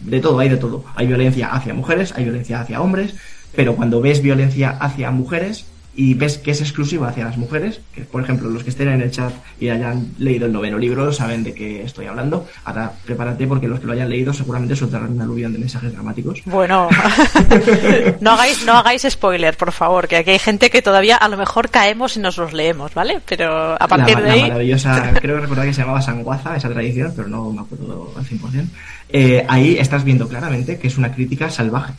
[0.01, 0.83] de todo, hay de todo.
[0.95, 3.15] Hay violencia hacia mujeres, hay violencia hacia hombres,
[3.55, 5.65] pero cuando ves violencia hacia mujeres,
[5.95, 9.01] y ves que es exclusiva hacia las mujeres, que por ejemplo los que estén en
[9.01, 12.47] el chat y hayan leído el noveno libro saben de qué estoy hablando.
[12.65, 16.41] Ahora prepárate porque los que lo hayan leído seguramente soltarán un aluvión de mensajes dramáticos.
[16.45, 16.89] Bueno,
[18.19, 21.37] no hagáis, no hagáis spoiler, por favor, que aquí hay gente que todavía a lo
[21.37, 23.21] mejor caemos y nos los leemos, ¿vale?
[23.25, 24.41] Pero a partir de ahí...
[24.41, 28.25] maravillosa, creo que recordar que se llamaba Sanguaza, esa tradición, pero no me acuerdo al
[28.25, 28.67] 100%.
[29.09, 31.93] Eh, ahí estás viendo claramente que es una crítica salvaje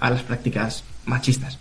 [0.00, 1.58] a las prácticas machistas.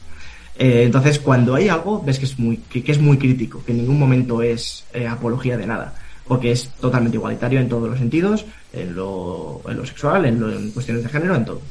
[0.58, 3.80] Eh, entonces, cuando hay algo, ves que es muy, que, es muy crítico, que en
[3.80, 5.94] ningún momento es eh, apología de nada,
[6.28, 10.52] porque es totalmente igualitario en todos los sentidos, en lo, en lo sexual, en, lo,
[10.52, 11.62] en cuestiones de género, en todo.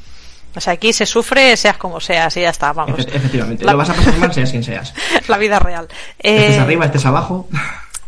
[0.55, 2.99] O sea, aquí se sufre, seas como seas, y ya está, vamos.
[2.99, 4.93] efectivamente, lo vas a pasar mal, seas quien seas.
[5.27, 5.87] La vida real.
[6.17, 7.49] Estés eh, arriba, estés abajo.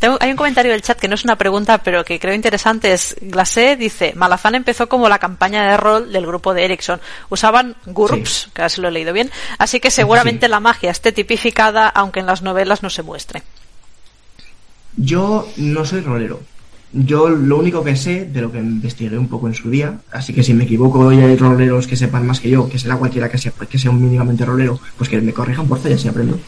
[0.02, 2.94] Hay un comentario del chat que no es una pregunta, pero que creo interesante.
[2.94, 7.00] Es Glacé dice: Malazán empezó como la campaña de rol del grupo de Ericsson.
[7.30, 11.12] Usaban GURPS, que ahora se lo he leído bien, así que seguramente la magia esté
[11.12, 13.44] tipificada, aunque en las novelas no se muestre.
[14.96, 16.42] Yo no soy rolero.
[16.94, 20.34] Yo lo único que sé de lo que investigué un poco en su día, así
[20.34, 23.30] que si me equivoco y hay roleros que sepan más que yo, que será cualquiera
[23.30, 26.40] que sea, que sea un mínimamente rolero, pues que me corrijan por ya si aprendo.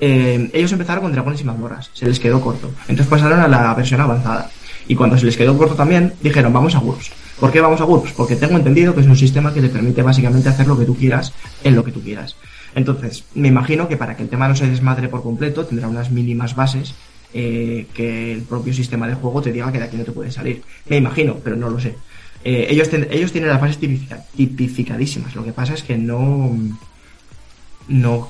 [0.00, 2.70] Eh, ellos empezaron con dragones y mazmorras, se les quedó corto.
[2.88, 4.50] Entonces pasaron a la versión avanzada.
[4.88, 7.12] Y cuando se les quedó corto también, dijeron, vamos a GURPS.
[7.38, 8.12] ¿Por qué vamos a GURPS?
[8.12, 10.96] Porque tengo entendido que es un sistema que te permite básicamente hacer lo que tú
[10.96, 11.32] quieras
[11.62, 12.34] en lo que tú quieras.
[12.74, 16.10] Entonces, me imagino que para que el tema no se desmadre por completo, tendrá unas
[16.10, 16.94] mínimas bases
[17.34, 20.30] eh, que el propio sistema de juego te diga que de aquí no te puede
[20.30, 20.62] salir.
[20.88, 21.94] Me imagino, pero no lo sé.
[22.42, 25.34] Eh, ellos, ellos tienen las bases tipificadísimas.
[25.34, 26.56] Lo que pasa es que no,
[27.88, 28.28] no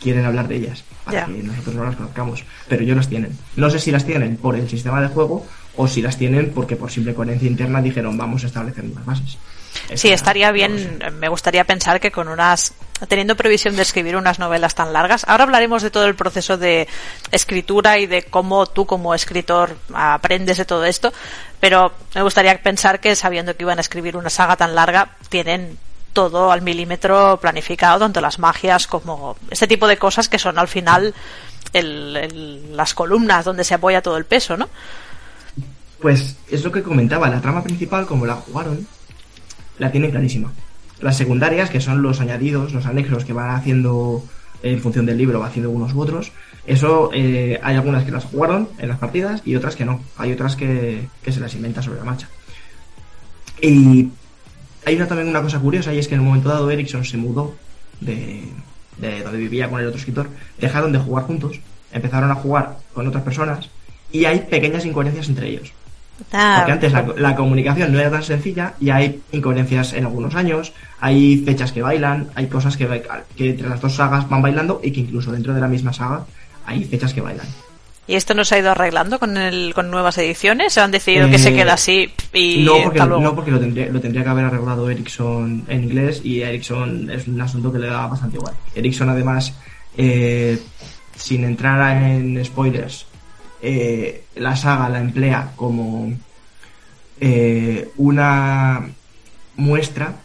[0.00, 2.44] quieren hablar de ellas para que nosotros no las conozcamos.
[2.68, 3.36] Pero ellos las tienen.
[3.56, 5.44] No sé si las tienen por el sistema de juego
[5.76, 9.38] o si las tienen porque por simple coherencia interna dijeron vamos a establecer unas bases.
[9.94, 12.74] Sí, estaría bien, me gustaría pensar que con unas,
[13.08, 16.88] teniendo previsión de escribir unas novelas tan largas, ahora hablaremos de todo el proceso de
[17.30, 21.12] escritura y de cómo tú como escritor aprendes de todo esto,
[21.60, 25.78] pero me gustaría pensar que sabiendo que iban a escribir una saga tan larga, tienen
[26.12, 30.68] todo al milímetro planificado, tanto las magias como este tipo de cosas que son al
[30.68, 31.14] final
[31.72, 34.68] las columnas donde se apoya todo el peso, ¿no?
[36.00, 38.86] Pues es lo que comentaba, la trama principal, como la jugaron,
[39.78, 40.52] la tienen clarísima.
[41.00, 44.22] Las secundarias, que son los añadidos, los anexos que van haciendo
[44.62, 46.32] en función del libro, va haciendo unos u otros,
[46.66, 50.00] eso eh, hay algunas que las jugaron en las partidas y otras que no.
[50.16, 52.28] Hay otras que, que se las inventa sobre la marcha.
[53.60, 54.10] Y
[54.84, 57.16] hay una, también una cosa curiosa y es que en un momento dado Ericsson se
[57.16, 57.54] mudó
[58.00, 58.42] de,
[58.98, 60.28] donde vivía con el otro escritor,
[60.58, 61.60] dejaron de jugar juntos,
[61.92, 63.70] empezaron a jugar con otras personas
[64.10, 65.72] y hay pequeñas incoherencias entre ellos.
[66.18, 71.38] Porque antes la, comunicación no era tan sencilla y hay incoherencias en algunos años, hay
[71.38, 73.02] fechas que bailan, hay cosas que,
[73.36, 76.24] que entre las dos sagas van bailando y que incluso dentro de la misma saga
[76.66, 77.46] hay fechas que bailan.
[78.12, 80.76] ¿Y esto no se ha ido arreglando con, el, con nuevas ediciones?
[80.76, 83.86] ¿O han decidido que se eh, queda así y no porque, No, porque lo tendría,
[83.86, 87.86] lo tendría que haber arreglado Ericsson en inglés y Ericsson es un asunto que le
[87.86, 88.52] da bastante igual.
[88.74, 89.54] Ericsson además,
[89.96, 90.60] eh,
[91.16, 93.06] sin entrar en spoilers,
[93.62, 96.12] eh, la saga la emplea como
[97.96, 98.90] una
[99.56, 100.16] muestra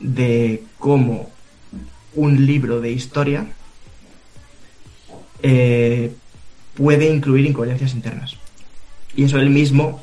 [0.00, 1.28] de cómo
[2.14, 3.44] un libro de historia
[5.42, 6.10] eh,
[6.76, 8.36] puede incluir incoherencias internas.
[9.16, 10.02] Y eso él mismo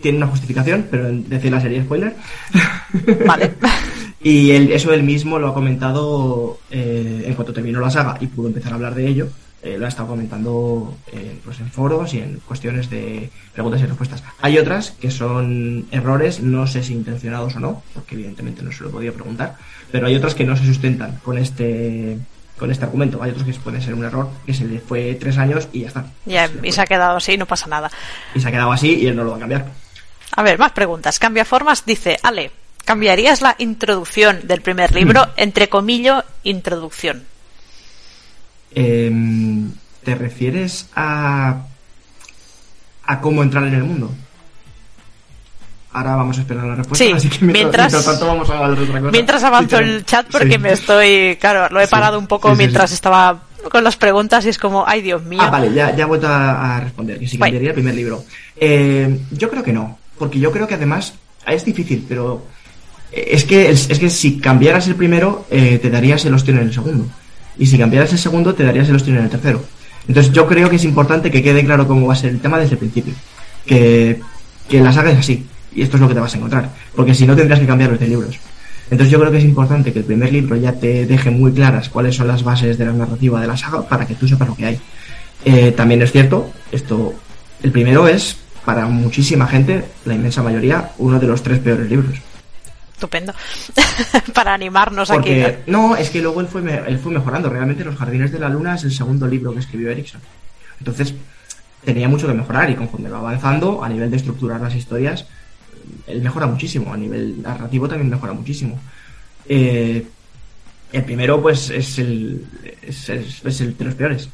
[0.00, 2.16] tiene una justificación, pero decir la serie spoiler.
[3.26, 3.52] Vale.
[4.22, 8.26] y él, eso él mismo lo ha comentado eh, en cuanto terminó la saga y
[8.26, 9.28] pudo empezar a hablar de ello.
[9.62, 13.86] Eh, lo ha estado comentando eh, pues en foros y en cuestiones de preguntas y
[13.86, 14.24] respuestas.
[14.40, 18.84] Hay otras que son errores, no sé si intencionados o no, porque evidentemente no se
[18.84, 19.58] lo podía preguntar,
[19.92, 22.16] pero hay otras que no se sustentan con este
[22.60, 23.20] con este argumento.
[23.22, 25.88] Hay otros que puede ser un error, que se le fue tres años y ya
[25.88, 26.04] está.
[26.26, 27.90] Ya, y se ha quedado así, no pasa nada.
[28.34, 29.66] Y se ha quedado así y él no lo va a cambiar.
[30.36, 31.18] A ver, más preguntas.
[31.18, 32.52] Cambia formas, dice Ale.
[32.84, 37.24] ¿Cambiarías la introducción del primer libro, entre comillas, introducción?
[38.72, 39.72] Em,
[40.04, 41.62] ¿Te refieres a,
[43.04, 44.10] a cómo entrar en el mundo?
[45.92, 47.04] Ahora vamos a esperar la respuesta.
[47.04, 49.10] Sí, así que mientras, tanto vamos a otra cosa.
[49.10, 53.42] Mientras avanzo el chat porque me estoy, claro, lo he parado un poco mientras estaba
[53.70, 55.40] con las preguntas y es como, ay Dios mío.
[55.42, 58.24] Ah, vale, ya, ya he vuelto a, responder, que si cambiaría el primer libro.
[58.56, 61.14] Eh, yo creo que no, porque yo creo que además,
[61.44, 62.46] es difícil, pero
[63.10, 66.68] eh, es que, es, que si cambiaras el primero, eh, te darías el ostión en
[66.68, 67.06] el segundo.
[67.58, 69.64] Y si cambiaras el segundo, te darías el ostión en el tercero.
[70.06, 72.58] Entonces yo creo que es importante que quede claro cómo va a ser el tema
[72.58, 73.12] desde el principio.
[73.66, 74.20] Que,
[74.68, 77.14] que la saga es así y esto es lo que te vas a encontrar, porque
[77.14, 78.38] si no tendrás que cambiar los de libros.
[78.90, 81.88] Entonces yo creo que es importante que el primer libro ya te deje muy claras
[81.88, 84.56] cuáles son las bases de la narrativa de la saga para que tú sepas lo
[84.56, 84.80] que hay.
[85.44, 87.14] Eh, también es cierto, esto,
[87.62, 92.16] el primero es, para muchísima gente, la inmensa mayoría, uno de los tres peores libros.
[92.92, 93.32] Estupendo.
[94.34, 95.70] para animarnos Porque, aquí.
[95.70, 97.48] No, es que luego él fue, él fue mejorando.
[97.48, 100.20] Realmente Los Jardines de la Luna es el segundo libro que escribió Erickson.
[100.78, 101.14] Entonces,
[101.82, 105.26] tenía mucho que mejorar y conforme va avanzando, a nivel de estructurar las historias,
[106.06, 108.78] él mejora muchísimo, a nivel narrativo también mejora muchísimo.
[109.48, 110.04] Eh,
[110.92, 112.44] el primero, pues, es el,
[112.82, 114.28] es, el de los peores,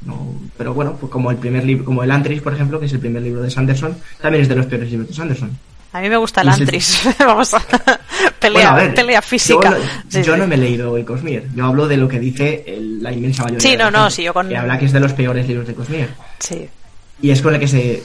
[0.56, 3.00] Pero bueno, pues como el primer libro, como el Antris, por ejemplo, que es el
[3.00, 5.50] primer libro de Sanderson, también es de los peores libros de Sanderson.
[5.92, 7.08] A mí me gusta el Antris.
[7.18, 7.62] Vamos a
[8.40, 9.76] pelea, pelea física.
[10.10, 11.46] Yo, no, me he leído el Cosmier.
[11.54, 12.64] Yo hablo de lo que dice
[13.00, 13.70] la inmensa mayoría.
[13.70, 14.48] Sí, no, no, sí, yo con...
[14.48, 16.10] Que habla que es de los peores libros de Cosmier.
[16.38, 16.68] Sí.
[17.22, 18.02] Y es con el que se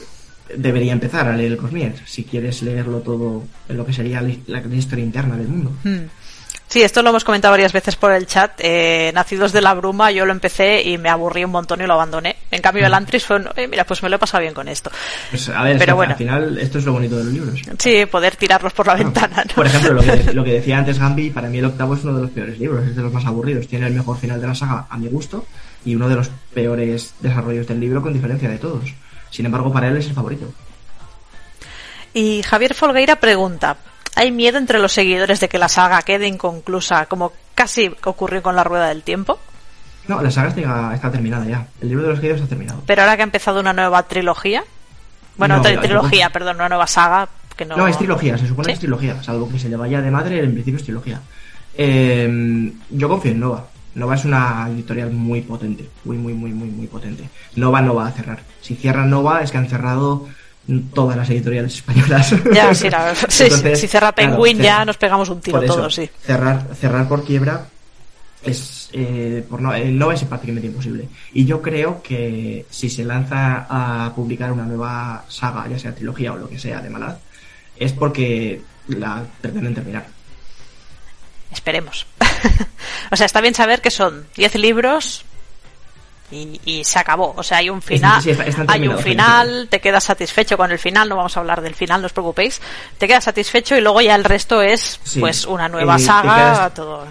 [0.56, 4.60] debería empezar a leer el Cosmier, si quieres leerlo todo en lo que sería la,
[4.74, 5.72] historia interna del mundo.
[5.84, 6.06] Hmm.
[6.72, 8.52] Sí, esto lo hemos comentado varias veces por el chat.
[8.56, 11.92] Eh, Nacidos de la Bruma, yo lo empecé y me aburrí un montón y lo
[11.92, 12.36] abandoné.
[12.50, 12.94] En cambio, el mm.
[12.94, 14.90] Antris fue, eh, mira, pues me lo he pasado bien con esto.
[15.28, 16.12] Pues, a ver, Pero bueno.
[16.12, 17.60] al final esto es lo bonito de los libros.
[17.78, 19.44] Sí, poder tirarlos por la ventana.
[19.54, 22.16] Por ejemplo, lo que, lo que, decía antes Gambi, para mí el octavo es uno
[22.16, 23.68] de los peores libros, es de los más aburridos.
[23.68, 25.44] Tiene el mejor final de la saga a mi gusto
[25.84, 28.94] y uno de los peores desarrollos del libro con diferencia de todos.
[29.32, 30.46] Sin embargo, para él es el favorito.
[32.14, 33.76] Y Javier Folgueira pregunta,
[34.14, 38.56] ¿Hay miedo entre los seguidores de que la saga quede inconclusa, como casi ocurrió con
[38.56, 39.38] la Rueda del Tiempo?
[40.06, 40.48] No, la saga
[40.94, 41.66] está, terminada ya.
[41.80, 42.82] El libro de los guíos está terminado.
[42.86, 44.64] Pero ahora que ha empezado una nueva trilogía.
[45.36, 47.28] Bueno, trilogía, perdón, una nueva saga.
[47.56, 47.76] Que no...
[47.76, 49.22] no, es trilogía, se supone que es trilogía.
[49.22, 51.20] Salvo que se le vaya de madre, en principio es trilogía.
[51.74, 53.66] Em, yo confío en Nova.
[53.94, 55.88] Nova es una editorial muy potente.
[56.04, 57.28] Muy, muy, muy, muy, muy potente.
[57.56, 58.40] Nova no va a cerrar.
[58.60, 60.28] Si cierran Nova es que han cerrado
[60.94, 62.34] todas las editoriales españolas.
[62.54, 62.88] Ya, sí,
[63.74, 66.08] si cerra Penguin ya nos pegamos un tiro todos, sí.
[66.20, 67.66] Cerrar, cerrar por quiebra
[68.42, 71.08] es eh, por no, eh, no es prácticamente imposible.
[71.32, 76.32] Y yo creo que si se lanza a publicar una nueva saga, ya sea trilogía
[76.32, 77.16] o lo que sea de Malad,
[77.76, 80.06] es porque la pretenden terminar.
[81.52, 82.06] Esperemos.
[83.10, 85.24] o sea, está bien saber que son 10 libros
[86.32, 87.34] y, se acabó.
[87.36, 88.22] O sea, hay un final,
[88.68, 92.00] hay un final, te quedas satisfecho con el final, no vamos a hablar del final,
[92.00, 92.60] no os preocupéis,
[92.98, 97.06] te quedas satisfecho y luego ya el resto es pues una nueva saga, te todo.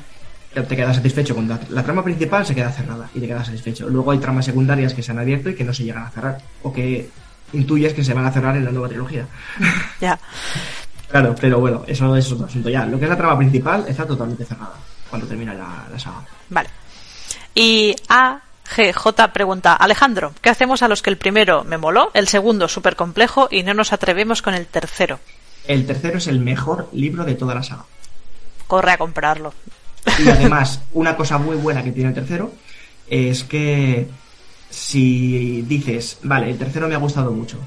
[0.54, 3.88] Te quedas satisfecho con la, trama principal, se queda cerrada y te quedas satisfecho.
[3.88, 6.40] Luego hay tramas secundarias que se han abierto y que no se llegan a cerrar
[6.64, 7.10] o que
[7.54, 9.28] intuyes que se van a cerrar en la nueva trilogía.
[10.00, 10.20] Ya.
[11.12, 12.86] claro, pero bueno, eso es otro asunto ya.
[12.86, 14.74] Lo que es la trama principal está totalmente cerrada
[15.10, 16.26] cuando termina la, la saga.
[16.50, 16.70] Vale.
[17.54, 18.42] Y A
[18.76, 22.96] GJ pregunta, Alejandro, ¿qué hacemos a los que el primero me moló, el segundo súper
[22.96, 25.20] complejo y no nos atrevemos con el tercero?
[25.68, 27.86] El tercero es el mejor libro de toda la saga.
[28.68, 29.54] Corre a comprarlo.
[30.18, 32.52] Y además, una cosa muy buena que tiene el tercero
[33.08, 34.08] es que
[34.70, 37.58] si dices, vale, el tercero me ha gustado mucho,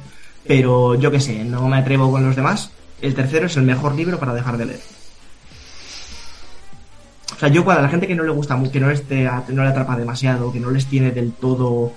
[0.47, 2.71] pero yo qué sé, no me atrevo con los demás,
[3.07, 4.81] el tercero es el mejor libro para dejar de leer.
[7.35, 9.69] O sea, yo para la gente que no le gusta que no, esté, no le
[9.69, 11.93] atrapa demasiado, que no les tiene del todo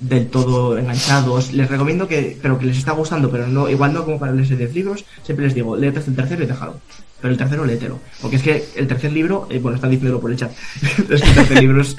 [0.00, 4.04] del todo enganchados, les recomiendo que, pero que les está gustando, pero no, igual no
[4.04, 6.80] como para leerse 10 libros, siempre les digo, léete el tercero y déjalo.
[7.20, 7.98] Pero el tercero léetelo.
[8.22, 10.52] Porque es que el tercer libro, eh, bueno, están diciéndolo por el chat,
[11.10, 11.96] es que el tercer libro es,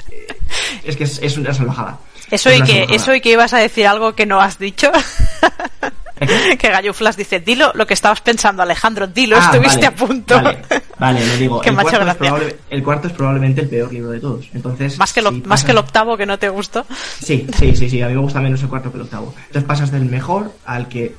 [0.82, 1.98] es que es, una salvajada.
[2.30, 4.90] Eso y, que, eso y que ibas a decir algo que no has dicho.
[6.58, 10.40] que Galluflas dice, dilo lo que estabas pensando, Alejandro, dilo, ah, estuviste a punto.
[10.98, 11.62] Vale, lo digo.
[11.64, 14.48] el, cuarto el, cuarto es probablemente el peor libro de todos.
[14.52, 16.84] Entonces, más que, lo, más que el octavo que no te gustó.
[17.22, 19.34] Sí, sí, sí, sí, a mí me gusta menos el cuarto que el octavo.
[19.46, 21.14] Entonces pasas del mejor al que...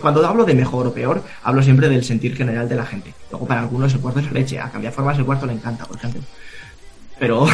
[0.00, 3.12] cuando hablo de mejor o peor, hablo siempre del sentir general de la gente.
[3.30, 5.96] Luego para algunos el cuarto es leche, a cambiar formas el cuarto le encanta, por
[5.96, 6.22] ejemplo
[7.18, 7.46] pero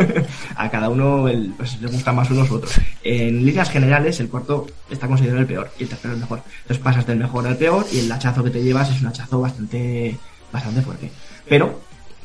[0.56, 2.80] a cada uno pues, le gusta más unos u otros.
[3.02, 6.42] En líneas generales, el cuarto está considerado el peor y el tercero el mejor.
[6.62, 9.40] Entonces pasas del mejor al peor y el hachazo que te llevas es un hachazo
[9.40, 10.16] bastante,
[10.52, 11.10] bastante fuerte.
[11.48, 11.80] Pero,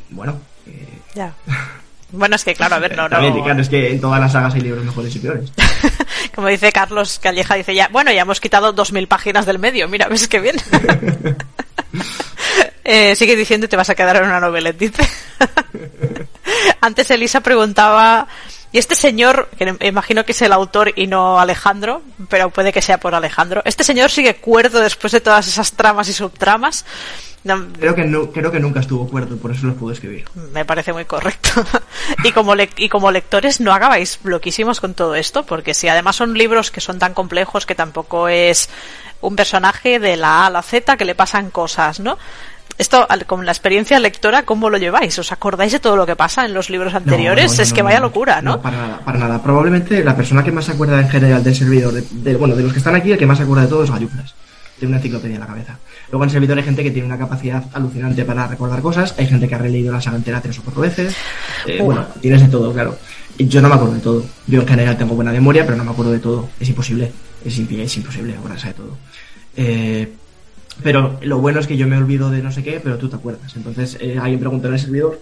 [0.09, 0.39] bueno.
[0.67, 0.99] Eh...
[1.15, 1.33] Ya.
[2.11, 3.19] Bueno, es que claro, a ver, no, no.
[3.43, 5.51] Claro, es que en todas las sagas hay libros mejores y peores.
[6.35, 9.87] Como dice Carlos Calleja, dice ya, bueno, ya hemos quitado dos mil páginas del medio,
[9.87, 10.55] mira, ves que bien.
[12.83, 15.07] eh, sigue diciendo te vas a quedar en una novela, dice.
[16.81, 18.27] Antes Elisa preguntaba,
[18.71, 22.81] y este señor, que imagino que es el autor y no Alejandro, pero puede que
[22.81, 26.85] sea por Alejandro, ¿este señor sigue cuerdo después de todas esas tramas y subtramas?
[27.79, 30.25] creo, que no, creo que nunca estuvo cuerdo, por eso los puedo escribir.
[30.53, 31.49] Me parece muy correcto.
[32.23, 36.37] y, como y como lectores no acabáis bloquísimos con todo esto, porque si además son
[36.37, 38.69] libros que son tan complejos que tampoco es
[39.21, 42.17] un personaje de la A a la Z que le pasan cosas, ¿no?
[42.79, 45.19] Esto, con la experiencia lectora, ¿cómo lo lleváis?
[45.19, 47.59] ¿Os acordáis de todo lo que pasa en los libros anteriores?
[47.59, 48.51] es que vaya locura, ¿no?
[48.51, 49.43] No, para nada, para nada.
[49.43, 52.71] Probablemente la persona que más se acuerda en general del servidor, de, bueno, de los
[52.71, 54.33] que están aquí, el que más se acuerda de todo es Galluflas.
[54.77, 55.77] Tiene una enciclopedia en la cabeza.
[56.09, 59.27] Luego en el servidor hay gente que tiene una capacidad alucinante para recordar cosas, hay
[59.27, 61.13] gente que ha releído la saga entera tres o cuatro veces.
[61.65, 62.97] Eh, bueno, tienes de todo, claro.
[63.37, 64.25] Yo no me acuerdo de todo.
[64.47, 66.47] Yo en general tengo buena memoria, pero no me acuerdo de todo.
[66.57, 67.11] Es imposible.
[67.43, 68.97] Es, es imposible acordarse de todo.
[69.57, 70.13] Eh,
[70.83, 73.15] pero lo bueno es que yo me olvido de no sé qué, pero tú te
[73.15, 73.55] acuerdas.
[73.55, 75.21] Entonces eh, alguien pregunta en el servidor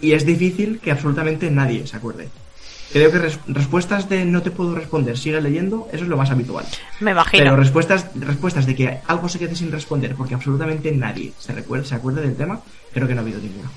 [0.00, 2.28] y es difícil que absolutamente nadie se acuerde.
[2.92, 6.64] Creo que respuestas de no te puedo responder, sigue leyendo, eso es lo más habitual.
[6.98, 7.44] Me imagino.
[7.44, 11.84] Pero respuestas, respuestas de que algo se quede sin responder porque absolutamente nadie se, recuerda,
[11.84, 12.60] se acuerda del tema,
[12.92, 13.70] creo que no ha habido ninguna.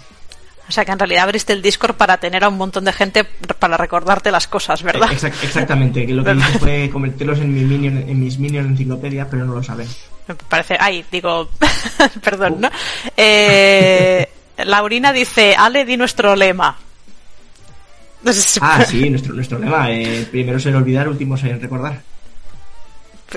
[0.68, 3.24] O sea, que en realidad abriste el Discord para tener a un montón de gente
[3.24, 5.11] para recordarte las cosas, ¿verdad?
[5.11, 9.45] exactamente, que lo que hice fue convertirlos en, mi minion, en mis minions enciclopedia, pero
[9.45, 9.88] no lo saben.
[10.28, 10.78] Me parece...
[10.80, 11.49] Ay, digo...
[12.24, 12.70] Perdón, ¿no?
[13.18, 14.28] Eh...
[14.57, 16.78] Laurina dice, Ale, di nuestro lema.
[18.61, 19.91] ah, sí, nuestro, nuestro lema.
[19.91, 22.01] Eh, primero en olvidar, último en recordar.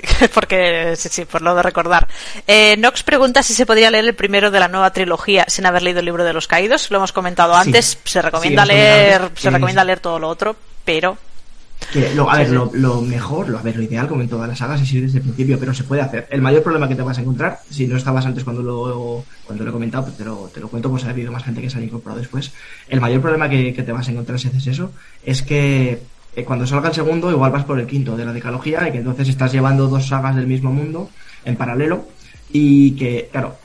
[0.35, 2.09] Porque, sí, sí, por lo de recordar.
[2.47, 5.83] Eh, Nox pregunta si se podría leer el primero de la nueva trilogía sin haber
[5.83, 6.91] leído el libro de los caídos.
[6.91, 7.99] Lo hemos comentado antes.
[8.05, 11.19] Se recomienda leer, se recomienda leer todo lo otro, pero
[12.15, 14.81] lo, a ver, lo, mejor, lo, a ver, lo ideal, como en todas las sagas,
[14.81, 16.27] es ir desde el principio, pero se puede hacer.
[16.31, 19.65] El mayor problema que te vas a encontrar, si no estabas antes cuando lo, cuando
[19.65, 21.71] lo he comentado, pues te lo, te lo cuento, pues ha habido más gente que
[21.71, 22.53] se ha incorporado después.
[22.89, 24.91] El mayor problema que, te vas a encontrar si haces eso
[25.25, 26.03] es que
[26.37, 28.99] eh, cuando salga el segundo, igual vas por el quinto de la decalogía y que
[28.99, 31.09] entonces estás llevando dos sagas del mismo mundo
[31.47, 32.05] en paralelo
[32.53, 33.57] y que, claro,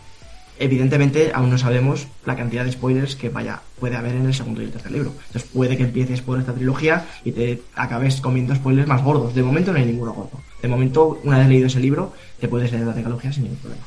[0.57, 4.61] evidentemente aún no sabemos la cantidad de spoilers que vaya puede haber en el segundo
[4.61, 5.11] y el tercer libro.
[5.27, 9.35] Entonces puede que empieces por esta trilogía y te acabes comiendo spoilers más gordos.
[9.35, 10.39] De momento no hay ninguno gordo.
[10.61, 13.83] De momento, una vez leído ese libro, te puedes leer la trilogía sin ningún problema.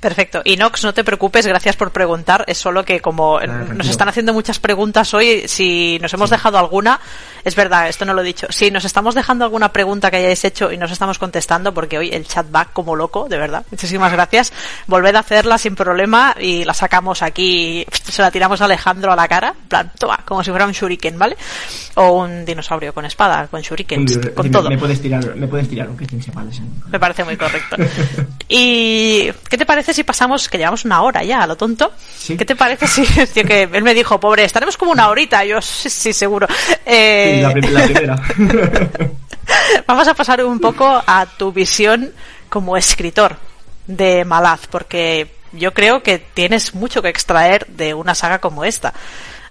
[0.00, 0.40] Perfecto.
[0.44, 2.44] Inox, no te preocupes, gracias por preguntar.
[2.46, 6.98] Es solo que como nos están haciendo muchas preguntas hoy, si nos hemos dejado alguna,
[7.44, 8.46] es verdad, esto no lo he dicho.
[8.48, 12.08] Si nos estamos dejando alguna pregunta que hayáis hecho y nos estamos contestando, porque hoy
[12.12, 13.66] el chat va como loco, de verdad.
[13.70, 14.54] Muchísimas gracias.
[14.86, 19.16] Volved a hacerla sin problema y la sacamos aquí, se la tiramos a Alejandro a
[19.16, 21.36] la cara, en plan, toma, como si fuera un shuriken, ¿vale?
[21.96, 24.70] O un dinosaurio con espada, con shuriken, con todo.
[24.70, 25.98] Me puedes tirar, me puedes tirar un
[26.90, 27.76] Me parece muy correcto.
[28.52, 31.92] ¿Y qué te parece si pasamos, que llevamos una hora ya, a lo tonto?
[32.26, 32.88] ¿Qué te parece
[33.26, 35.44] si, que él me dijo, pobre, estaremos como una horita?
[35.44, 36.48] Yo sí, seguro.
[36.84, 37.42] Eh...
[37.42, 38.20] la, primera.
[39.86, 42.12] Vamos a pasar un poco a tu visión
[42.48, 43.36] como escritor
[43.86, 48.92] de Malaz, porque yo creo que tienes mucho que extraer de una saga como esta.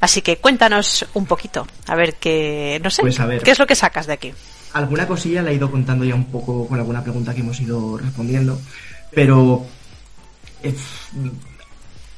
[0.01, 3.75] Así que cuéntanos un poquito, a ver qué, no sé, pues qué es lo que
[3.75, 4.33] sacas de aquí.
[4.73, 7.97] Alguna cosilla la he ido contando ya un poco con alguna pregunta que hemos ido
[7.97, 8.59] respondiendo,
[9.14, 9.66] pero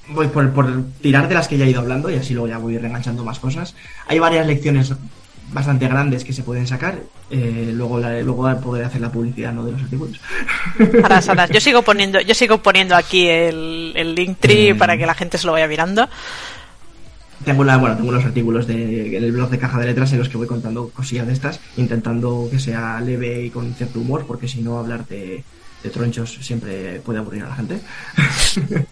[0.09, 2.77] voy por, tirar de las que ya he ido hablando y así luego ya voy
[2.77, 3.75] reenganchando más cosas.
[4.07, 4.93] Hay varias lecciones
[5.53, 6.99] bastante grandes que se pueden sacar.
[7.29, 9.65] Eh, luego luego poder hacer la publicidad ¿no?
[9.65, 10.19] de los artículos.
[11.53, 14.75] Yo sigo poniendo, yo sigo poniendo aquí el, el link tree eh.
[14.75, 16.09] para que la gente se lo vaya mirando.
[17.45, 20.19] Tengo, una, bueno, tengo unos artículos de, en el blog de Caja de Letras en
[20.19, 24.25] los que voy contando cosillas de estas, intentando que sea leve y con cierto humor,
[24.27, 25.43] porque si no hablar de,
[25.83, 27.79] de tronchos siempre puede aburrir a la gente.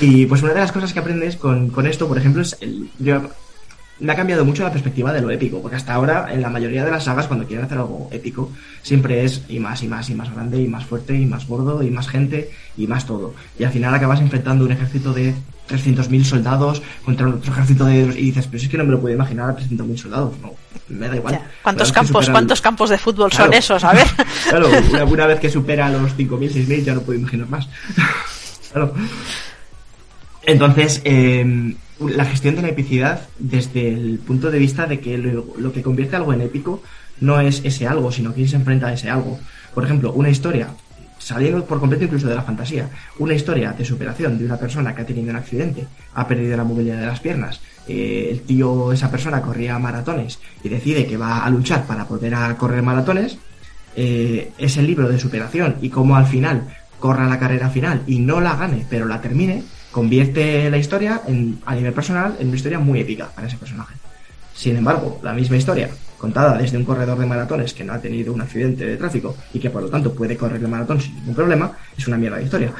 [0.00, 2.90] y pues una de las cosas que aprendes con, esto, por ejemplo, es el...
[3.98, 6.84] me ha cambiado mucho la perspectiva de lo épico, porque hasta ahora en la mayoría
[6.84, 10.14] de las sagas cuando quieren hacer algo épico siempre es y más y más y
[10.14, 13.34] más grande y más fuerte y más gordo y más gente y más todo.
[13.58, 15.34] Y al final acabas enfrentando un ejército de
[15.68, 18.00] 300.000 soldados contra otro ejército de...
[18.00, 20.34] Y dices, pero es que no me lo puedo imaginar a 300.000 soldados.
[20.40, 20.54] No,
[20.88, 21.40] me da igual.
[21.62, 23.82] ¿Cuántos campos, ¿cuántos campos de fútbol son esos?
[23.82, 24.06] A ver.
[24.48, 24.68] claro,
[25.08, 27.68] una, vez que supera los 5.000, 6.000 ya no puedo imaginar más.
[28.72, 28.94] claro.
[30.44, 35.72] Entonces, em, la gestión de la epicidad desde el punto de vista de que lo,
[35.72, 36.82] que convierte algo en épico
[37.20, 39.38] no es ese algo, sino quién se enfrenta a ese algo.
[39.74, 40.68] Por ejemplo, una historia
[41.18, 42.88] saliendo por completo incluso de la fantasía,
[43.18, 46.64] una historia de superación de una persona que ha tenido un accidente, ha perdido la
[46.64, 51.44] movilidad de las piernas, eh, el tío, esa persona corría maratones y decide que va
[51.44, 53.38] a luchar para poder correr maratones,
[53.96, 56.68] eh, es el libro de superación y cómo al final
[57.00, 59.64] corra la carrera final y no la gane, pero la termine,
[59.96, 63.94] convierte la historia en, a nivel personal en una historia muy épica para ese personaje.
[64.54, 65.88] Sin embargo, la misma historia
[66.18, 69.58] contada desde un corredor de maratones que no ha tenido un accidente de tráfico y
[69.58, 72.44] que por lo tanto puede correr el maratón sin ningún problema, es una mierda de
[72.44, 72.72] historia.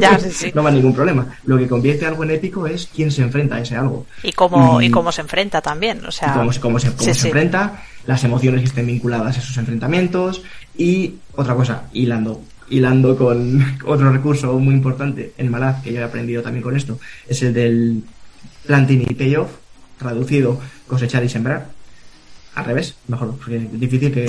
[0.00, 0.52] Ya, sí, sí.
[0.54, 1.26] no va ningún problema.
[1.46, 4.06] Lo que convierte algo en épico es quién se enfrenta a ese algo.
[4.22, 6.06] Y cómo, y, cómo se enfrenta también.
[6.06, 9.56] O sea, cómo, cómo, se, cómo se enfrenta, las emociones que estén vinculadas a esos
[9.56, 10.44] enfrentamientos
[10.78, 12.40] y otra cosa, hilando
[12.72, 16.98] hilando con otro recurso muy importante en Malaz, que yo he aprendido también con esto,
[17.28, 18.02] es el del
[18.66, 19.50] planting y payoff,
[19.98, 21.68] traducido cosechar y sembrar
[22.54, 24.26] al revés, mejor, porque es difícil que...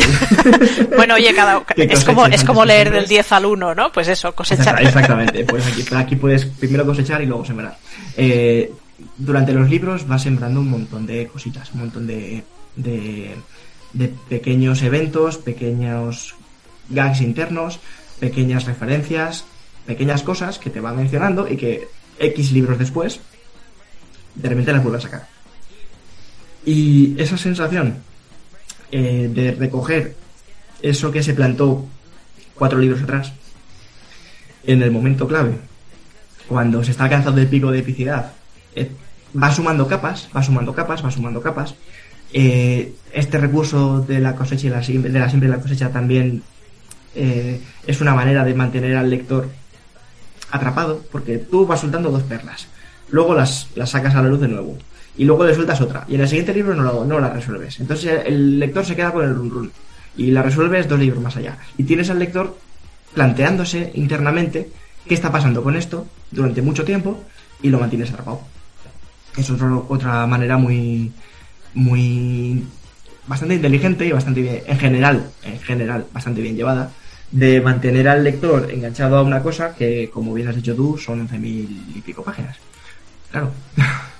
[0.95, 1.61] bueno, oye, cada...
[1.75, 3.91] es como, es como leer del 10 al 1, ¿no?
[3.91, 4.81] Pues eso, cosechar.
[4.81, 7.77] Exactamente, pues aquí, aquí puedes primero cosechar y luego sembrar.
[8.15, 8.71] Eh,
[9.17, 12.43] durante los libros vas sembrando un montón de cositas, un montón de,
[12.77, 13.35] de,
[13.91, 16.35] de pequeños eventos, pequeños
[16.89, 17.81] gags internos,
[18.23, 19.43] pequeñas referencias,
[19.85, 23.19] pequeñas cosas que te van mencionando y que X libros después
[24.35, 25.27] de repente las vuelves a sacar.
[26.65, 27.97] Y esa sensación
[28.93, 30.15] eh, de recoger
[30.81, 31.85] eso que se plantó
[32.55, 33.33] cuatro libros atrás,
[34.63, 35.55] en el momento clave,
[36.47, 38.31] cuando se está alcanzando el pico de epicidad,
[38.73, 38.89] eh,
[39.35, 41.75] va sumando capas, va sumando capas, va sumando capas.
[42.31, 46.41] Eh, este recurso de la cosecha y la, de la siempre la cosecha también
[47.15, 49.49] eh, es una manera de mantener al lector
[50.51, 52.67] atrapado, porque tú vas soltando dos perlas,
[53.09, 54.77] luego las, las sacas a la luz de nuevo,
[55.17, 57.79] y luego le sueltas otra, y en el siguiente libro no, no la resuelves.
[57.79, 59.71] Entonces el lector se queda con el run run,
[60.15, 61.57] y la resuelves dos libros más allá.
[61.77, 62.57] Y tienes al lector
[63.13, 64.69] planteándose internamente
[65.07, 67.23] qué está pasando con esto durante mucho tiempo
[67.61, 68.41] y lo mantienes atrapado.
[69.37, 71.11] Es otra manera muy,
[71.73, 72.63] muy,
[73.27, 76.91] bastante inteligente y bastante bien, en general, en general, bastante bien llevada,
[77.33, 81.27] de mantener al lector enganchado a una cosa que, como bien has dicho tú, son
[81.27, 81.41] 11.000
[81.95, 82.57] y pico páginas.
[83.31, 83.51] Claro.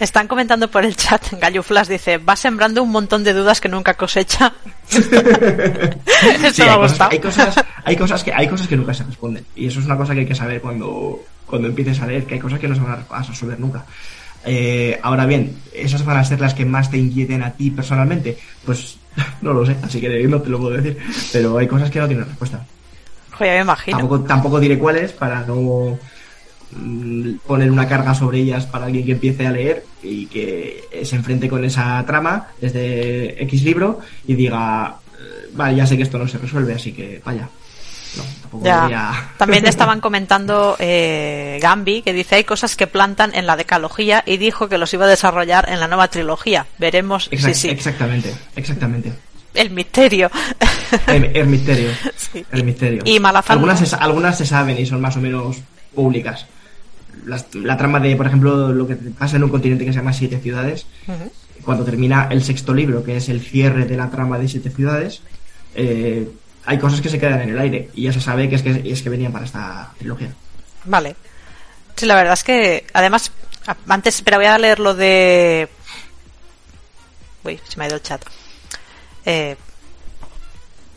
[0.00, 3.94] Están comentando por el chat, Galluflas dice, va sembrando un montón de dudas que nunca
[3.94, 4.52] cosecha.
[4.90, 7.10] Esto me ha gustado.
[7.10, 9.44] hay, cosas, hay, cosas, que, hay cosas que nunca se responden.
[9.56, 12.34] Y eso es una cosa que hay que saber cuando, cuando empieces a leer, que
[12.34, 13.84] hay cosas que no se van a resolver nunca.
[14.44, 18.38] Eh, ahora bien, ¿esas van a ser las que más te inquieten a ti personalmente?
[18.64, 18.98] Pues
[19.42, 20.98] no lo sé, así que no te lo puedo decir.
[21.32, 22.64] Pero hay cosas que no tienen respuesta.
[23.32, 23.98] Joder, me imagino.
[23.98, 25.98] Tampoco, tampoco diré cuáles para no
[26.70, 31.16] Mm, poner una carga sobre ellas para alguien que empiece a leer y que se
[31.16, 36.18] enfrente con esa trama desde X libro y diga, eh, vale, ya sé que esto
[36.18, 37.48] no se resuelve, así que vaya.
[39.36, 44.36] También estaban comentando eh, Gambi que dice hay cosas que plantan en la decalogía y
[44.36, 46.66] dijo que los iba a desarrollar en la nueva trilogía.
[46.78, 47.68] Veremos si sí.
[47.68, 49.12] Exactamente, exactamente.
[49.54, 50.30] El misterio.
[51.06, 51.90] El, misterio.
[52.52, 53.02] El misterio.
[53.04, 55.56] Y Algunas algunas se saben y son más o menos
[55.94, 56.46] públicas
[57.54, 60.38] la, trama de, por ejemplo, lo que pasa en un continente que se llama Siete
[60.38, 60.86] Ciudades,
[61.64, 65.20] cuando termina el sexto libro, que es el cierre de la trama de Siete Ciudades,
[65.74, 66.28] eh,
[66.68, 68.82] hay cosas que se quedan en el aire y ya se sabe que es que,
[68.84, 70.28] es que venían para esta trilogía.
[70.84, 71.16] Vale.
[71.96, 73.32] Sí, la verdad es que, además,
[73.88, 75.70] antes, pero voy a leer lo de...
[77.42, 78.22] Uy, se me ha ido el chat.
[79.24, 79.56] Eh,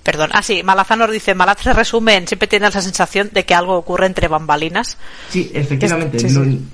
[0.03, 0.32] Perdón.
[0.34, 4.28] Ah, sí, Malazanor dice, Malaz resumen, siempre tiene la sensación de que algo ocurre entre
[4.28, 4.97] bambalinas.
[5.30, 6.17] Sí, efectivamente.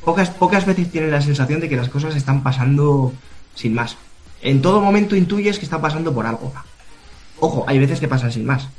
[0.04, 3.14] Pocas, pocas veces tiene la sensación de que las cosas están pasando
[3.54, 3.96] sin más.
[4.42, 6.52] En todo momento intuyes que está pasando por algo.
[7.40, 8.70] Ojo, hay veces que pasan sin más.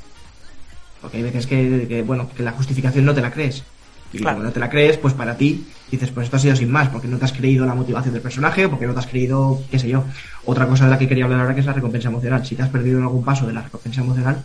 [1.01, 3.63] Porque hay veces que, bueno, que la justificación no te la crees.
[4.11, 6.71] Y cuando no te la crees, pues para ti dices, pues esto ha sido sin
[6.71, 9.61] más, porque no te has creído la motivación del personaje, porque no te has creído,
[9.69, 10.03] qué sé yo.
[10.45, 12.45] Otra cosa de la que quería hablar ahora que es la recompensa emocional.
[12.45, 14.43] Si te has perdido en algún paso de la recompensa emocional,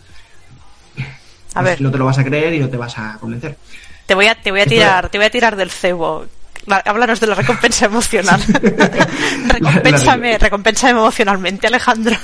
[1.55, 1.81] a pues ver.
[1.81, 3.57] no te lo vas a creer y no te vas a convencer.
[4.05, 6.25] Te voy a, te voy a tirar, te voy a tirar del cebo.
[6.67, 8.41] Háblanos de la recompensa emocional.
[9.47, 12.15] Recompénsame, recompensa emocionalmente, Alejandro.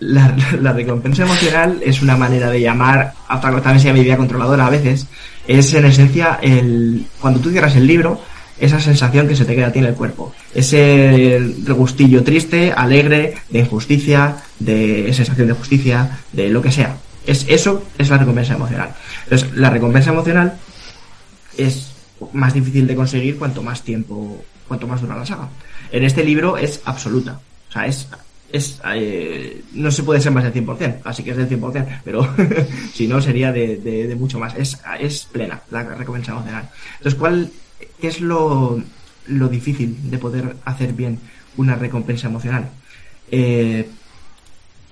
[0.00, 5.06] La, recompensa emocional es una manera de llamar, también se llama idea controladora a veces,
[5.46, 8.20] es en esencia el, cuando tú cierras el libro,
[8.58, 10.34] esa sensación que se te queda a ti en el cuerpo.
[10.54, 16.96] Ese regustillo triste, alegre, de injusticia, de sensación de justicia, de lo que sea.
[17.26, 18.90] Es, eso es la recompensa emocional.
[19.24, 20.58] Entonces, la recompensa emocional
[21.56, 21.95] es
[22.32, 25.48] más difícil de conseguir cuanto más tiempo, cuanto más dura la saga.
[25.90, 27.40] En este libro es absoluta.
[27.68, 28.08] O sea, es,
[28.52, 32.28] es eh, no se puede ser más del 100%, así que es del 100%, pero
[32.92, 34.54] si no sería de, de, mucho más.
[34.56, 36.68] Es, es plena la recompensa emocional.
[36.98, 37.50] Entonces, ¿cuál
[38.00, 38.80] ¿Qué es lo,
[39.26, 41.18] difícil de poder hacer bien
[41.56, 42.68] una recompensa emocional?
[43.30, 43.88] Eh,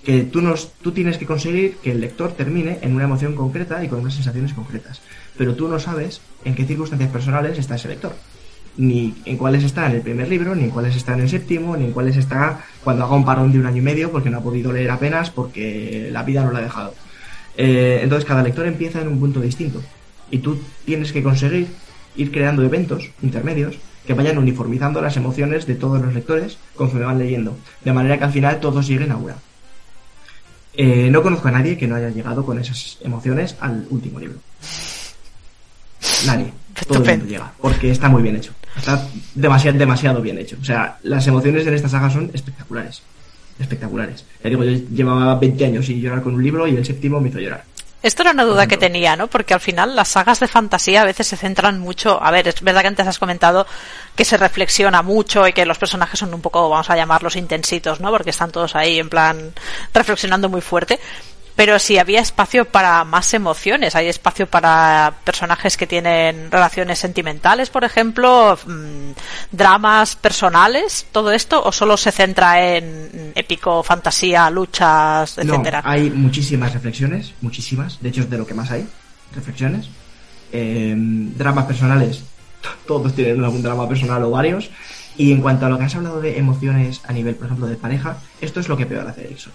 [0.02, 3.82] que tú, nos, tú tienes que conseguir que el lector termine en una emoción concreta
[3.82, 5.00] y con unas sensaciones concretas.
[5.36, 8.14] Pero tú no sabes en qué circunstancias personales está ese lector.
[8.76, 11.76] Ni en cuáles está en el primer libro, ni en cuáles está en el séptimo,
[11.76, 14.38] ni en cuáles está cuando haga un parón de un año y medio porque no
[14.38, 16.94] ha podido leer apenas porque la vida no lo ha dejado.
[17.56, 19.80] Eh, entonces cada lector empieza en un punto distinto.
[20.30, 21.68] Y tú tienes que conseguir
[22.16, 23.76] ir creando eventos intermedios
[24.06, 28.24] que vayan uniformizando las emociones de todos los lectores conforme van leyendo, de manera que
[28.24, 29.36] al final todos lleguen a una.
[30.74, 34.38] Eh, no conozco a nadie que no haya llegado con esas emociones al último libro.
[36.26, 36.52] Nadie.
[36.86, 38.52] Todo el mundo llega, porque está muy bien hecho.
[38.76, 40.56] Está demasiado, demasiado bien hecho.
[40.60, 43.02] O sea, las emociones en esta saga son espectaculares.
[43.58, 44.24] Espectaculares.
[44.42, 47.28] Ya digo, yo llevaba 20 años sin llorar con un libro y el séptimo me
[47.28, 47.64] hizo llorar.
[48.04, 49.28] Esto era una duda que tenía, ¿no?
[49.28, 52.22] Porque al final las sagas de fantasía a veces se centran mucho.
[52.22, 53.66] A ver, es verdad que antes has comentado
[54.14, 58.00] que se reflexiona mucho y que los personajes son un poco, vamos a llamarlos intensitos,
[58.00, 58.10] ¿no?
[58.10, 59.54] Porque están todos ahí en plan
[59.94, 61.00] reflexionando muy fuerte.
[61.56, 67.70] Pero si había espacio para más emociones, hay espacio para personajes que tienen relaciones sentimentales,
[67.70, 69.12] por ejemplo, mm,
[69.52, 75.82] dramas personales, todo esto, o solo se centra en épico, fantasía, luchas, etcétera.
[75.82, 78.86] No, hay muchísimas reflexiones, muchísimas, de hecho es de lo que más hay,
[79.34, 79.88] reflexiones.
[80.52, 82.24] Eh, dramas personales,
[82.86, 84.70] todos tienen algún drama personal o varios.
[85.16, 87.76] Y en cuanto a lo que has hablado de emociones a nivel, por ejemplo, de
[87.76, 89.52] pareja, esto es lo que peor hace Erickson.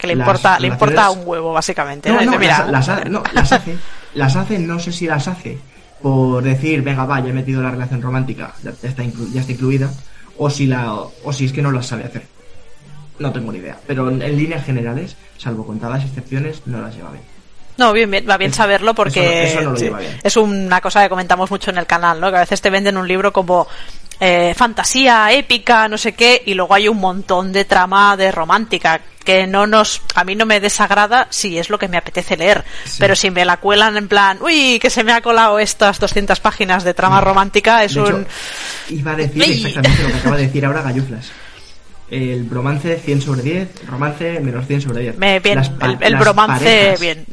[0.00, 2.08] Que le importa, le importa un huevo, básicamente.
[2.10, 3.76] No, no, las, no, las hace.
[4.14, 5.58] Las hace, no sé si las hace
[6.02, 9.90] por decir, venga, va, ya he metido la relación romántica, ya está, ya está incluida,
[10.38, 12.22] o si, la, o si es que no las sabe hacer.
[13.18, 13.76] No tengo ni idea.
[13.86, 17.24] Pero en, líneas generales, salvo contadas excepciones, no las lleva bien.
[17.76, 19.58] No, bien, va bien saberlo porque
[20.22, 22.30] es una cosa que comentamos mucho en el canal, ¿no?
[22.30, 23.66] Que a veces te venden un libro como
[24.20, 29.00] eh, fantasía épica, no sé qué, y luego hay un montón de trama de romántica
[29.24, 32.64] que no nos, a mí no me desagrada si es lo que me apetece leer,
[32.98, 36.38] pero si me la cuelan en plan, uy, que se me ha colado estas 200
[36.40, 38.26] páginas de trama romántica, es un...
[38.88, 41.30] iba a decir exactamente lo que acaba de decir ahora Galluflas.
[42.10, 45.18] El bromance 100 sobre 10, romance menos 100 sobre 10.
[45.18, 45.62] Me, bien,
[46.00, 47.24] el, bromance, bien.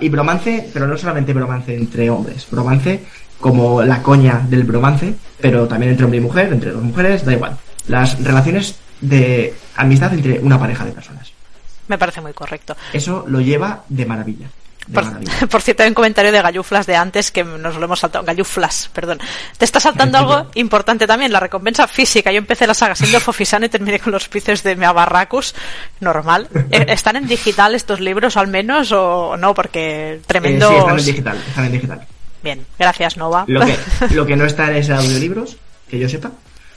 [0.00, 3.00] y bromance, pero no solamente bromance entre hombres, bromance
[3.42, 7.32] como la coña del bromance, pero también entre hombre y mujer, entre dos mujeres, da
[7.32, 7.58] igual.
[7.88, 11.32] Las relaciones de amistad entre una pareja de personas.
[11.88, 12.76] Me parece muy correcto.
[12.92, 14.46] Eso lo lleva de maravilla.
[15.50, 18.24] Por, cierto, hay un comentario de Galluflas de antes que nos lo hemos saltado.
[18.24, 19.18] Galluflas, perdón.
[19.58, 22.30] Te está saltando algo importante también, la recompensa física.
[22.30, 25.54] Yo empecé la saga siendo Fofisano y terminé con los pices de Meabarracus.
[26.00, 26.48] Normal.
[26.72, 29.52] Eh, ¿Están en digital estos libros al menos o no?
[29.52, 30.68] Porque tremendo.
[30.70, 31.44] sí, están en digital.
[31.48, 32.06] Están en digital.
[32.42, 33.44] Bien, gracias Nova.
[33.46, 33.76] Lo que,
[34.14, 35.56] lo que no está es audiolibros,
[35.88, 36.32] que yo sepa.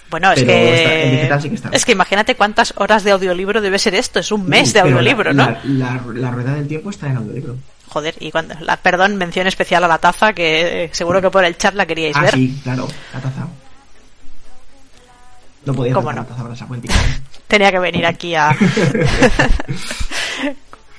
[0.09, 1.29] Bueno, es que,
[1.71, 5.33] es que imagínate cuántas horas de audiolibro debe ser esto, es un mes de audiolibro,
[5.33, 5.57] ¿no?
[5.63, 7.57] La, la, rueda del tiempo está en audiolibro.
[7.87, 11.43] Joder, y cuando, la, perdón, mención especial a la taza, que eh, seguro que por
[11.43, 12.33] el chat la queríais ah, ver.
[12.35, 13.47] sí, claro, la taza.
[15.65, 16.21] No podía ¿Cómo no?
[16.21, 16.67] la taza esa
[17.47, 18.55] Tenía que venir aquí a...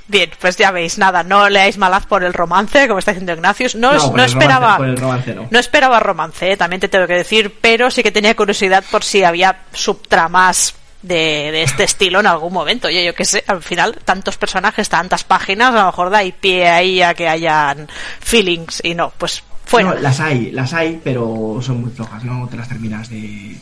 [0.08, 3.74] Bien, pues ya veis, nada, no leáis Malaz por el romance, como está diciendo Ignacius.
[3.74, 5.58] No, no, esperaba, romance, no.
[5.58, 9.24] esperaba romance, eh, también te tengo que decir, pero sí que tenía curiosidad por si
[9.24, 12.88] había subtramas de, este estilo en algún momento.
[12.88, 16.68] Yo, yo qué sé, al final, tantos personajes, tantas páginas, a lo mejor da pie
[16.68, 17.88] ahí a que hayan
[18.20, 19.42] feelings y no, pues
[19.72, 19.94] bueno.
[19.94, 23.56] No, las hay, las hay, pero son muy flojas, no te las terminas de,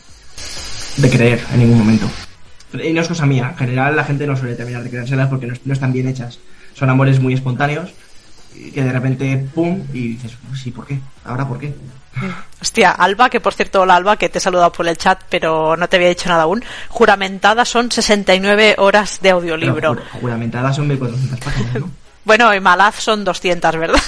[0.97, 2.07] de creer en ningún momento.
[2.73, 5.47] Y no es cosa mía, en general la gente no suele terminar de creérselas porque
[5.47, 6.39] no, están bien hechas.
[6.73, 7.93] Son amores muy espontáneos
[8.73, 9.83] que de repente, ¡pum!
[9.93, 10.99] y dices, sí, ¿por qué?
[11.25, 11.73] ¿Ahora por qué?
[12.61, 15.75] Hostia, Alba, que por cierto, hola Alba, que te he saludado por el chat, pero
[15.77, 16.63] no te había dicho nada aún.
[16.89, 19.97] Juramentada son 69 horas de audiolibro.
[20.19, 21.91] juramentada son 1400 páginas, ¿no?
[22.25, 24.01] bueno, y Malaz son 200, ¿verdad?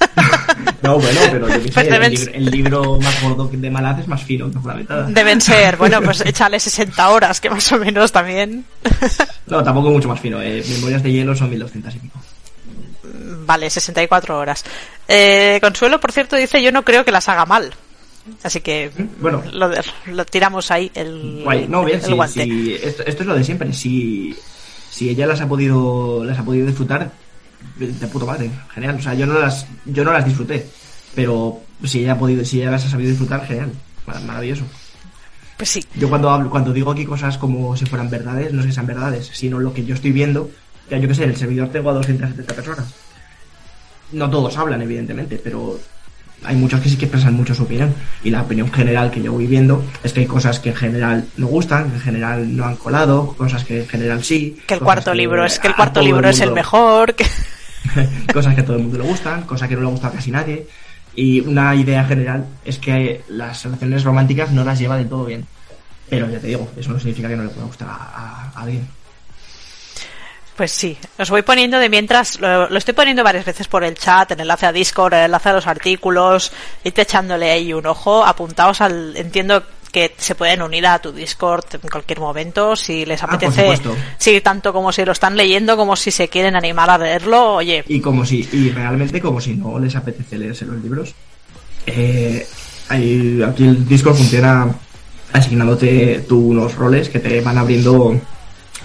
[0.82, 5.06] No, bueno, pero pues el, libro, más gordo de Malaz es más fino que Juramentada.
[5.10, 8.64] Deben ser, bueno, pues échale 60 horas, que más o menos también.
[9.46, 10.40] No, tampoco mucho más fino.
[10.40, 10.64] Eh.
[10.68, 12.18] Memorias de hielo son 1200 y pico.
[13.46, 14.64] Vale, 64 horas.
[15.06, 17.72] Eh, Consuelo, por cierto, dice: Yo no creo que las haga mal.
[18.42, 18.90] Así que
[19.20, 23.70] bueno, lo, tiramos ahí el, no, bien, esto, es lo de siempre.
[23.74, 24.34] Si,
[24.90, 27.10] si ella las ha podido las ha podido disfrutar,
[27.78, 28.96] de puto madre, genial.
[28.96, 30.66] O sea, yo no las yo no las disfruté,
[31.14, 33.72] pero si ella ha podido, si ella las ha sabido disfrutar, genial,
[34.26, 34.64] maravilloso.
[35.56, 35.84] Pues sí.
[35.94, 38.86] Yo cuando hablo, cuando digo aquí cosas como si fueran verdades, no es que sean
[38.86, 40.50] verdades, sino lo que yo estoy viendo.
[40.90, 42.94] Ya yo que sé, en el servidor tengo a 270 personas.
[44.12, 45.78] No todos hablan, evidentemente, pero
[46.44, 47.94] hay muchos que sí que expresan mucho su opinión.
[48.22, 51.24] Y la opinión general que yo voy viendo es que hay cosas que en general
[51.36, 54.58] no gustan, que en general no han colado, cosas que en general sí.
[54.66, 57.14] Que el cuarto libro es que el cuarto libro es el mejor.
[57.14, 57.24] Que...
[58.32, 60.30] cosas que a todo el mundo le gustan, cosas que no le gusta a casi
[60.30, 60.66] nadie.
[61.16, 65.46] Y una idea general es que las relaciones románticas no las lleva del todo bien.
[66.08, 68.86] Pero ya te digo, eso no significa que no le pueda gustar a, alguien.
[70.56, 74.30] Pues sí, os voy poniendo de mientras, lo, estoy poniendo varias veces por el chat,
[74.30, 76.52] en enlace a Discord, el enlace a los artículos,
[76.84, 81.66] irte echándole ahí un ojo, apuntaos al, entiendo que se pueden unir a tu Discord
[81.72, 83.80] en cualquier momento si les ah, apetece.
[84.18, 87.84] sí, tanto como si lo están leyendo como si se quieren animar a leerlo, oye.
[87.86, 91.14] Y como si, y realmente como si no les apetece leerse los libros.
[91.86, 92.44] Eh,
[92.88, 94.66] aquí el Discord funciona
[95.32, 98.20] asignándote tú unos roles que te van abriendo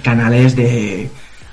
[0.04, 1.10] canales de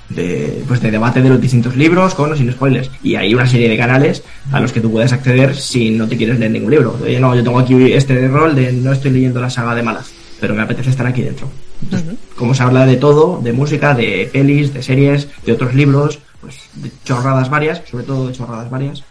[0.09, 2.89] de, pues de debate de los distintos libros con o sin spoilers.
[3.03, 6.17] Y hay una serie de canales a los que tú puedes acceder si no te
[6.17, 6.97] quieres leer ningún libro.
[7.01, 10.11] Oye, no, yo tengo aquí este rol de no estoy leyendo la saga de malas,
[10.39, 11.49] pero me apetece estar aquí dentro.
[12.35, 16.69] como se habla de todo, de música, de pelis, de series, de otros libros, pues
[16.75, 19.03] de chorradas varias, sobre todo de chorradas varias.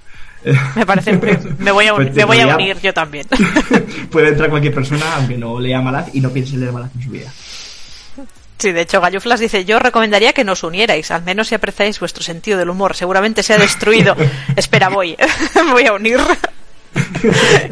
[0.76, 1.18] Me parece,
[1.58, 3.26] me voy a, Pues me voy a unir yo también.
[4.10, 7.10] Puede entrar cualquier persona, aunque no lea Malaz y no piense leer Malaz en su
[7.10, 7.32] vida.
[8.58, 12.22] Sí, de hecho, Galluflas dice, yo recomendaría que nos unierais, al menos si apreciáis vuestro
[12.22, 12.96] sentido del humor.
[12.96, 14.16] Seguramente se ha destruido.
[14.56, 15.16] Espera, voy.
[15.70, 16.18] voy a unir.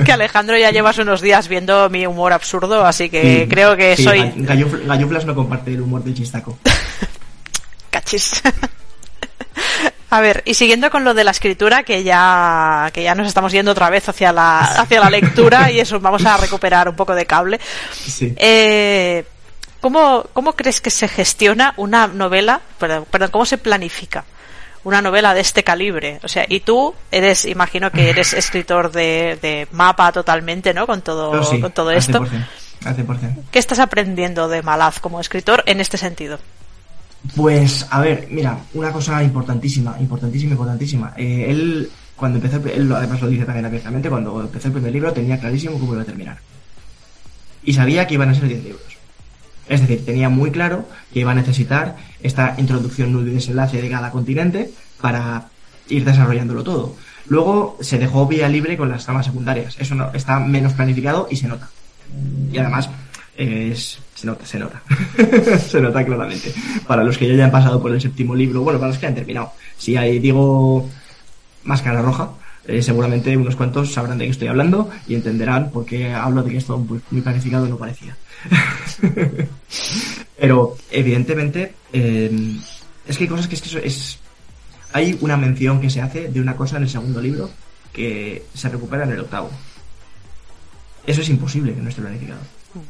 [0.04, 3.96] que Alejandro ya llevas unos días viendo mi humor absurdo, así que Sí, creo que
[3.96, 4.20] sí, soy...
[4.20, 6.58] Galluf- Galluflas no comparte el humor del chistaco.
[7.90, 8.42] Cachis.
[10.10, 13.50] A ver, y siguiendo con lo de la escritura, que ya, que ya nos estamos
[13.52, 17.14] yendo otra vez hacia la, hacia la lectura y eso, vamos a recuperar un poco
[17.14, 17.58] de cable.
[17.92, 18.32] Sí.
[18.36, 19.24] Eh,
[19.84, 22.62] ¿cómo, ¿Cómo crees que se gestiona una novela?
[22.78, 24.24] Perdón, perdón, ¿cómo se planifica
[24.82, 26.20] una novela de este calibre?
[26.22, 30.86] O sea, y tú eres, imagino que eres escritor de, de mapa totalmente, ¿no?
[30.86, 32.24] Con todo, sí, con todo al esto.
[32.24, 32.46] 100%,
[32.86, 33.42] al 100%.
[33.50, 36.38] ¿Qué estás aprendiendo de Malaz como escritor en este sentido?
[37.36, 41.12] Pues, a ver, mira, una cosa importantísima, importantísima, importantísima.
[41.18, 45.12] Eh, él, cuando empezó, él además lo dice también abiertamente, cuando empezó el primer libro
[45.12, 46.38] tenía clarísimo cómo iba a terminar.
[47.62, 48.93] Y sabía que iban a ser 10 libros.
[49.68, 53.90] Es decir, tenía muy claro que iba a necesitar esta introducción, nudo y desenlace de
[53.90, 54.70] cada continente
[55.00, 55.48] para
[55.88, 56.96] ir desarrollándolo todo.
[57.26, 59.76] Luego se dejó vía libre con las tramas secundarias.
[59.78, 61.70] Eso no, está menos planificado y se nota.
[62.52, 62.90] Y además,
[63.36, 64.82] es, se nota, se nota.
[65.58, 66.52] se nota claramente.
[66.86, 69.14] Para los que ya hayan pasado por el séptimo libro, bueno, para los que han
[69.14, 69.52] terminado.
[69.78, 70.88] Si ahí digo
[71.64, 72.30] Máscara Roja,
[72.66, 76.52] eh, seguramente unos cuantos sabrán de qué estoy hablando y entenderán por qué hablo de
[76.52, 78.16] que esto muy, muy planificado no parecía.
[80.38, 82.56] Pero, evidentemente, eh,
[83.06, 84.18] es que hay cosas que es que es...
[84.92, 87.50] Hay una mención que se hace de una cosa en el segundo libro
[87.92, 89.50] que se recupera en el octavo.
[91.06, 92.40] Eso es imposible que no esté planificado.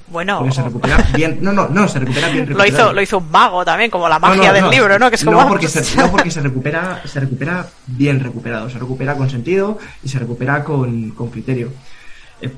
[0.09, 1.39] Bueno, Porque se recupera bien.
[1.43, 2.86] No, no, no, se recupera bien lo recuperado.
[2.89, 4.70] hizo, lo hizo un mago también, como la No, magia no, del no.
[4.70, 5.09] libro, ¿no?
[5.10, 5.40] Que es como...
[5.43, 9.78] no, porque se, no, porque se recupera, se recupera bien recuperado, se recupera con sentido
[10.02, 11.70] y se recupera con, con criterio.
[12.40, 12.51] Eh,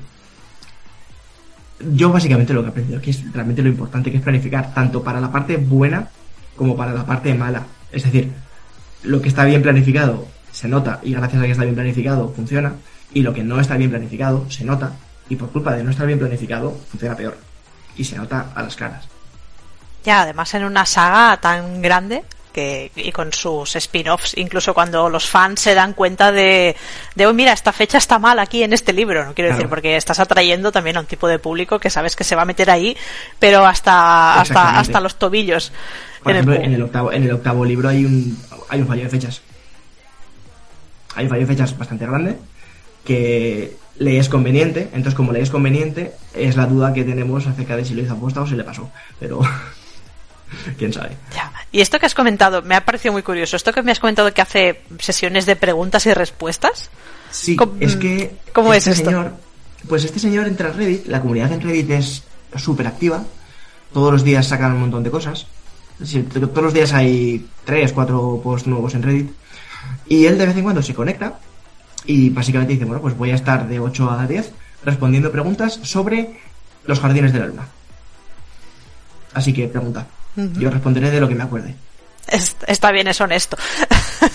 [1.79, 5.03] yo básicamente lo que he aprendido aquí es realmente lo importante que es planificar, tanto
[5.03, 6.07] para la parte buena
[6.55, 7.63] como para la parte mala.
[7.91, 8.31] Es decir,
[9.03, 12.73] lo que está bien planificado se nota y gracias a que está bien planificado funciona,
[13.13, 14.93] y lo que no está bien planificado se nota
[15.29, 17.37] y por culpa de no estar bien planificado funciona peor
[17.95, 19.07] y se nota a las caras.
[20.03, 25.27] Ya, además en una saga tan grande que, y con sus spin-offs, incluso cuando los
[25.27, 26.75] fans se dan cuenta de,
[27.15, 29.57] de oh, mira, esta fecha está mal aquí en este libro, no quiero Claro.
[29.57, 32.41] decir, porque estás atrayendo también a un tipo de público que sabes que se va
[32.41, 32.97] a meter ahí,
[33.39, 35.71] pero hasta, hasta, hasta los tobillos.
[36.23, 38.37] Por en ejemplo, en el octavo, en el octavo libro hay un,
[38.69, 39.41] hay un fallo de fechas.
[41.15, 42.37] Hay un fallo de fechas bastante grande
[43.05, 44.83] que le es conveniente.
[44.93, 48.13] Entonces, como le es conveniente, es la duda que tenemos acerca de si lo hizo
[48.13, 48.89] aposta o si le pasó.
[49.19, 49.41] Pero,
[50.77, 51.17] quién sabe.
[51.33, 51.51] Ya.
[51.71, 53.55] Y esto que has comentado, me ha parecido muy curioso.
[53.55, 56.89] Esto que me has comentado que hace sesiones de preguntas y respuestas.
[57.31, 58.35] Sí, ¿Cómo- es que.
[58.53, 59.09] cómo es este esto?
[59.11, 59.33] Señor,
[59.87, 62.23] pues este señor entra a Reddit, la comunidad en Reddit es
[62.55, 63.23] súper activa.
[63.93, 65.47] Todos los días sacan un montón de cosas.
[66.33, 69.31] Todos los días hay tres, cuatro posts nuevos en Reddit.
[70.07, 71.39] Y él de vez en cuando se conecta
[72.05, 74.51] y básicamente dice, bueno, pues voy a estar de 8 a 10
[74.85, 76.39] respondiendo preguntas sobre
[76.85, 77.67] los jardines de la luna.
[79.33, 80.07] Así que pregunta.
[80.37, 81.75] Yo responderé de lo que me acuerde.
[82.27, 83.57] Es- está bien, es honesto.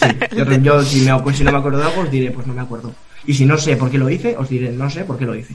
[0.00, 2.46] Sí, yo, yo si, me, pues si no me acuerdo de algo, os diré, pues
[2.46, 2.92] no me acuerdo.
[3.26, 5.34] Y si no sé por qué lo hice, os diré, no sé por qué lo
[5.34, 5.54] hice.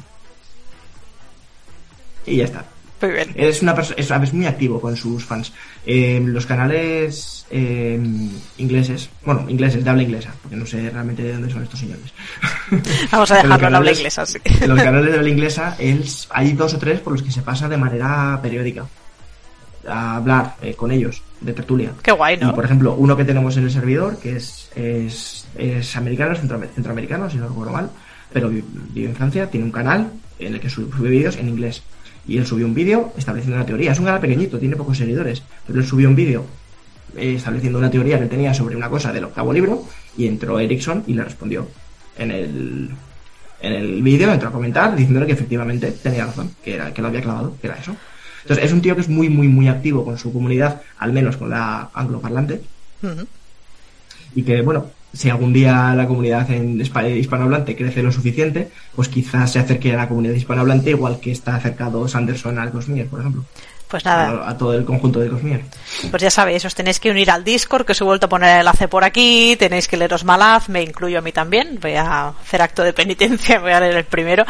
[2.26, 2.66] Y ya está.
[3.02, 3.32] Muy bien.
[3.36, 5.52] Es una persona, es, muy activo con sus fans.
[5.86, 8.00] Eh, los canales eh,
[8.58, 12.12] ingleses, bueno, ingleses, de habla inglesa, porque no sé realmente de dónde son estos señores.
[13.12, 14.40] Vamos a dejarlo en habla inglesa, sí.
[14.44, 17.42] En los canales de habla inglesa, él, hay dos o tres por los que se
[17.42, 18.86] pasa de manera periódica
[19.88, 21.92] a hablar eh, con ellos, de tertulia.
[22.04, 22.50] Qué guay, ¿no?
[22.50, 27.30] Y por ejemplo, uno que tenemos en el servidor, que es, es, es americano, centroamericano,
[27.30, 27.90] si no recuerdo mal,
[28.34, 31.50] pero vi- vive en Francia, tiene un canal en el que sube, sube vídeos en
[31.50, 31.84] inglés.
[32.28, 33.94] Y él subió un vídeo estableciendo una teoría.
[33.94, 36.46] Es un canal pequeñito, tiene pocos seguidores, pero él subió un vídeo
[37.16, 39.86] eh, estableciendo una teoría que él tenía sobre una cosa del octavo libro
[40.18, 41.68] y entró Erickson y le respondió
[42.18, 42.90] en el
[43.60, 47.08] en el vídeo entró a comentar diciéndole que efectivamente tenía razón, que era que lo
[47.08, 47.96] había clavado, que era eso.
[48.48, 51.36] Entonces es un tío que es muy muy muy activo con su comunidad, al menos
[51.36, 52.62] con la angloparlante.
[54.36, 59.10] Y que bueno, si algún día la comunidad en hispa- hispanohablante crece lo suficiente, pues
[59.10, 63.20] quizás se acerque a la comunidad hispanohablante igual que está acercado Sanderson al Cosmier, por
[63.20, 63.44] ejemplo,
[63.88, 65.64] Pues nada, a, a todo el conjunto de Cosmier.
[66.12, 68.50] pues ya sabéis, os tenéis que unir al Discord, que os he vuelto a poner
[68.50, 72.30] el enlace por aquí, tenéis que leeros Malaz, me incluyo a mí también, voy a
[72.30, 74.46] hacer acto de penitencia, voy a leer el primero.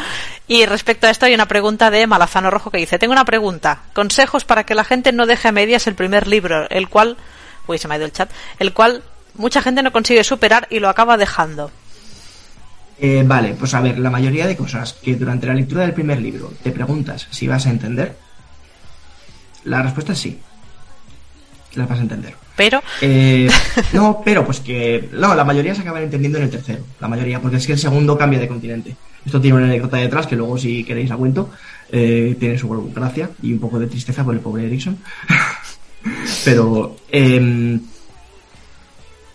[0.48, 3.82] Y respecto a esto hay una pregunta de Malazano Rojo que dice, tengo una pregunta,
[3.92, 7.16] consejos para que la gente no deje a medias el primer libro, el cual,
[7.68, 9.04] uy, se me ha ido el chat, el cual
[9.34, 11.70] mucha gente no consigue superar y lo acaba dejando.
[13.00, 16.20] Eh, vale, pues a ver, la mayoría de cosas que durante la lectura del primer
[16.20, 18.16] libro te preguntas si vas a entender,
[19.68, 20.38] la respuesta es sí.
[21.74, 22.34] Las vas a entender.
[22.56, 22.82] Pero.
[23.00, 23.48] Eh,
[23.92, 25.08] no, pero pues que.
[25.12, 26.82] No, la mayoría se acaban entendiendo en el tercero.
[27.00, 28.96] La mayoría, porque es que el segundo cambia de continente.
[29.24, 31.50] Esto tiene una anécdota detrás que luego, si queréis, la cuento.
[31.90, 34.98] Eh, tiene su gracia y un poco de tristeza por el pobre Erickson.
[36.44, 36.96] pero.
[37.10, 37.80] Em,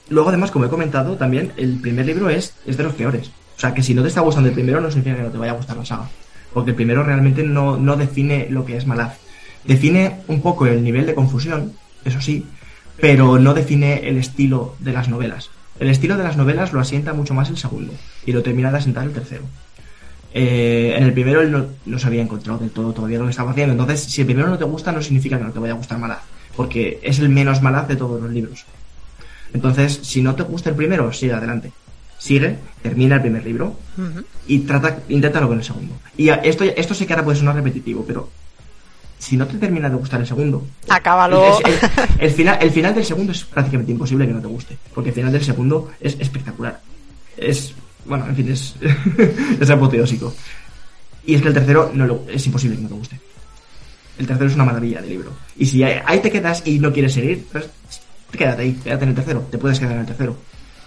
[0.10, 3.32] luego, además, como he comentado, también el primer libro es, es de los peores.
[3.56, 5.38] O sea, que si no te está gustando el primero, no significa que no te
[5.38, 6.10] vaya a gustar la saga.
[6.54, 9.23] Porque el primero realmente no, no define lo que es Malaz.
[9.66, 11.74] Define un poco el nivel de confusión,
[12.06, 12.46] eso sí,
[13.00, 15.50] pero no define el estilo de las novelas.
[15.80, 17.94] El estilo de las novelas lo asienta mucho más el segundo
[18.26, 19.44] y lo termina de asentar el tercero.
[20.34, 23.52] Eh, en el primero él no, se había encontrado del todo todavía lo que estaba
[23.52, 23.74] haciendo.
[23.74, 26.00] Entonces, si el primero no te gusta, no significa que no te vaya a gustar
[26.00, 26.22] Malaz,
[26.56, 28.66] porque es el menos Malaz de todos los libros.
[29.54, 31.72] Entonces, si no te gusta el primero, sigue adelante
[32.24, 33.76] sigue, termina el primer libro
[34.48, 35.96] y trata, inténtalo con el segundo.
[36.16, 38.30] Y esto, esto sí que ahora puede sonar repetitivo, pero
[39.24, 41.60] si no te termina de gustar el segundo, acábalo.
[42.20, 45.16] El, final, el final del segundo es prácticamente imposible que no te guste, porque el
[45.16, 46.82] final del segundo es espectacular.
[47.38, 47.74] Es,
[48.06, 48.76] bueno, en fin, es,
[49.60, 50.34] es apoteósico.
[51.26, 53.20] Y es que el tercero no es imposible que no te guste.
[54.18, 55.32] El tercero es una maravilla de libro.
[55.58, 57.70] Y si ahí te quedas y no quieres seguir, pues
[58.32, 59.48] quédate ahí, quédate en el tercero.
[59.50, 60.36] Te puedes quedar en el tercero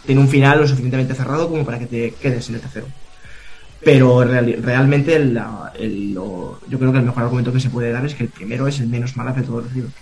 [0.06, 2.86] tiene un final lo suficientemente cerrado como para que te quedes en el tercero.
[3.82, 8.30] Pero realmente yo creo que el mejor argumento que se puede dar es que el
[8.30, 9.92] primero es el menos malo de todos los libros.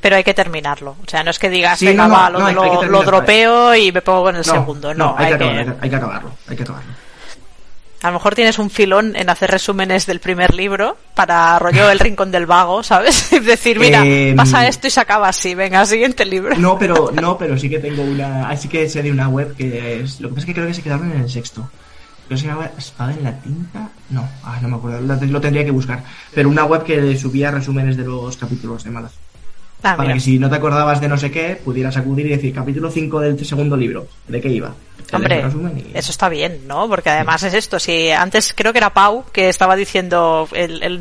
[0.00, 0.92] Pero hay que terminarlo.
[0.92, 4.44] O sea, no es que digas, venga, va, lo, dropeo y me pongo en el
[4.44, 4.94] segundo.
[4.94, 6.32] No, hay, que, hay que acabarlo.
[6.48, 6.90] Hay que acabarlo.
[8.02, 11.98] A lo mejor tienes un filón en hacer resúmenes del primer libro para rollo el
[11.98, 13.30] rincón del vago, ¿sabes?
[13.32, 16.56] Es decir, mira, em, pasa esto y se acaba así, venga, siguiente libro.
[16.56, 20.00] No, pero no, pero sí que tengo una, así que sé de una web que
[20.00, 21.68] es, lo que pasa es que creo que se quedaron en el sexto.
[22.30, 25.64] Creo que se llamaba Espada en la tinta, no, ah, no me acuerdo, lo tendría
[25.64, 26.04] que buscar.
[26.32, 29.14] Pero una web que subía resúmenes de los capítulos de Malas.
[29.82, 32.52] Ah, para que si no te acordabas de no sé qué, pudieras acudir y decir
[32.52, 34.74] capítulo 5 del segundo libro, ¿de qué iba?
[35.12, 35.44] Hombre,
[35.94, 36.88] eso está bien, ¿no?
[36.88, 37.78] Porque además es esto.
[37.78, 40.48] Si antes creo que era Pau que estaba diciendo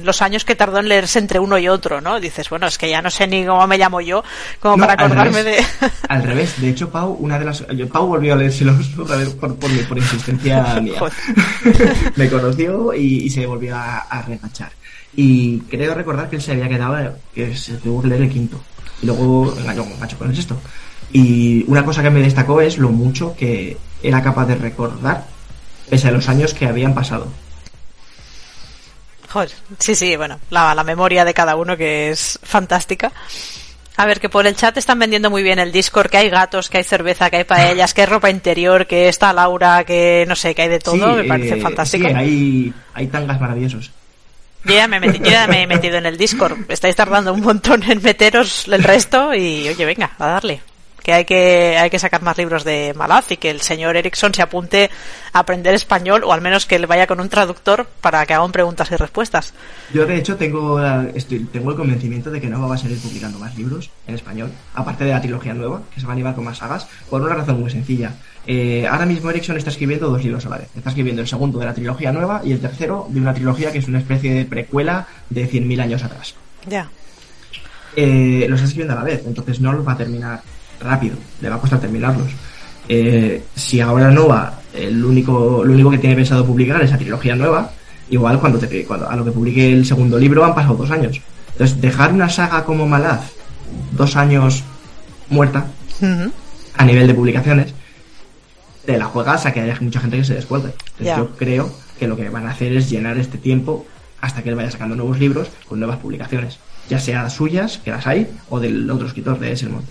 [0.03, 2.19] los años que tardó en leerse entre uno y otro, ¿no?
[2.19, 4.23] Dices, bueno, es que ya no sé ni cómo me llamo yo,
[4.59, 5.63] como para acordarme de.
[6.09, 7.63] al revés, de hecho, Pau, una de las.
[7.91, 8.87] Pau volvió a leérselos
[9.39, 10.99] por, por, por, insistencia mía.
[12.15, 14.25] me conoció y, se volvió a, a
[15.15, 18.59] Y creo recordar que él se había quedado, que se tuvo que leer el quinto.
[19.01, 20.59] Y luego engañó macho con el sexto.
[21.11, 25.25] Y una cosa que me destacó es lo mucho que era capaz de recordar
[25.89, 27.27] pese a los años que habían pasado.
[29.29, 33.11] Joder, sí, sí, bueno, la, la memoria de cada uno que es fantástica.
[33.97, 36.69] A ver, que por el chat están vendiendo muy bien el Discord, que hay gatos,
[36.69, 40.37] que hay cerveza, que hay paellas, que hay ropa interior, que está Laura, que no
[40.37, 42.07] sé, que hay de todo, me parece eh, fantástico.
[42.07, 43.91] Sí, hay, hay tangas maravillosos.
[44.65, 44.97] Yo ya, me
[45.63, 46.57] he metido en el Discord.
[46.69, 50.61] Estáis tardando un montón en meteros el resto y, oye, venga, a darle
[51.09, 54.31] que hay que hay que sacar más libros de Malaz y que el señor Erickson
[54.31, 54.91] se apunte
[55.33, 58.51] a aprender español o al menos que le vaya con un traductor para que hagan
[58.51, 59.55] preguntas y respuestas.
[59.91, 60.79] Yo de hecho tengo
[61.15, 64.51] estoy, tengo el convencimiento de que no va a seguir publicando más libros en español,
[64.75, 67.33] aparte de la trilogía nueva, que se va a animar con más sagas, por una
[67.33, 68.13] razón muy sencilla.
[68.45, 70.69] Eh, ahora mismo Erickson está escribiendo dos libros a la vez.
[70.75, 73.79] Está escribiendo el segundo de la trilogía nueva y el tercero de una trilogía que
[73.79, 76.35] es una especie de precuela de 100.000 años atrás.
[76.67, 76.87] Ya.
[77.95, 80.41] Eh, los está escribiendo a la vez, entonces no los va a terminar
[80.79, 82.27] rápido, le va a costar terminarlos.
[82.87, 87.35] Eh, si ahora Nova, el único, lo único que tiene pensado publicar es la trilogía
[87.35, 87.71] nueva,
[88.09, 91.21] igual cuando, te, cuando a lo que publique el segundo libro han pasado dos años.
[91.51, 93.31] Entonces, dejar una saga como Malaz
[93.91, 94.63] dos años
[95.29, 95.67] muerta
[96.77, 97.73] a nivel de publicaciones,
[98.85, 100.73] te la juegas a que haya mucha gente que se descuelgue.
[100.97, 103.85] Entonces, yo creo que lo que van a hacer es llenar este tiempo
[104.21, 108.07] hasta que él vaya sacando nuevos libros con nuevas publicaciones, ya sea suyas, que las
[108.07, 109.85] hay, o del otro escritor de Esselmont.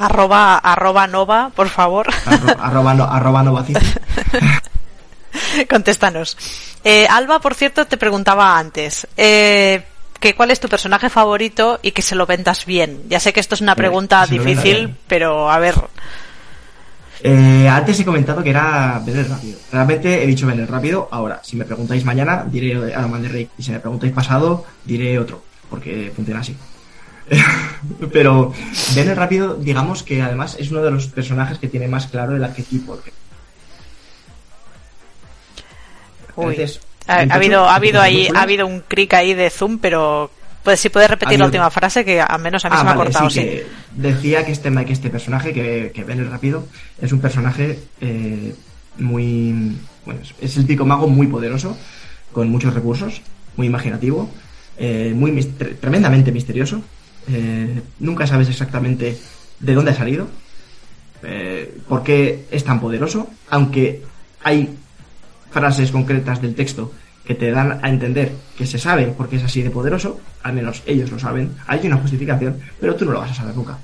[0.00, 2.06] Arroba, arroba nova, por favor.
[2.58, 3.64] arroba, arroba nova
[5.68, 6.38] Contéstanos.
[6.82, 9.06] Eh, Alba, por cierto, te preguntaba antes.
[9.14, 9.82] Eh,
[10.18, 13.02] que cuál es tu personaje favorito y que se lo vendas bien.
[13.08, 15.74] Ya sé que esto es una pregunta difícil, pero a ver.
[17.22, 19.58] Eh, antes he comentado que era Vener rápido.
[19.70, 21.08] Realmente he dicho Vener rápido.
[21.10, 23.48] Ahora, si me preguntáis mañana, diré Aroman de Rey.
[23.58, 25.42] Y si me preguntáis pasado, diré otro.
[25.68, 26.56] Porque funciona así.
[28.12, 28.52] Pero
[28.96, 32.44] el Rápido, digamos que además es uno de los personajes que tiene más claro el
[32.44, 32.98] arquetipo.
[37.06, 40.30] ha, habido, ha habido ahí, ha habido un cric ahí de zoom, pero
[40.62, 42.94] pues si puedes repetir la última frase que al menos a mí se me ha
[42.94, 43.60] cortado, sí.
[43.94, 46.66] decía que este, que este personaje, que, que el rápido,
[47.00, 48.54] es un personaje eh,
[48.98, 49.76] muy.
[50.04, 51.76] Bueno, es el pico mago muy poderoso,
[52.32, 53.22] con muchos recursos,
[53.56, 54.30] muy imaginativo,
[54.78, 56.82] eh, muy tremendamente misterioso.
[57.28, 59.18] Eh, nunca sabes exactamente
[59.58, 60.28] de dónde ha salido,
[61.22, 64.02] eh, por qué es tan poderoso, aunque
[64.42, 64.76] hay
[65.50, 66.92] frases concretas del texto
[67.24, 70.54] que te dan a entender que se sabe por qué es así de poderoso, al
[70.54, 73.78] menos ellos lo saben, hay una justificación, pero tú no lo vas a saber nunca.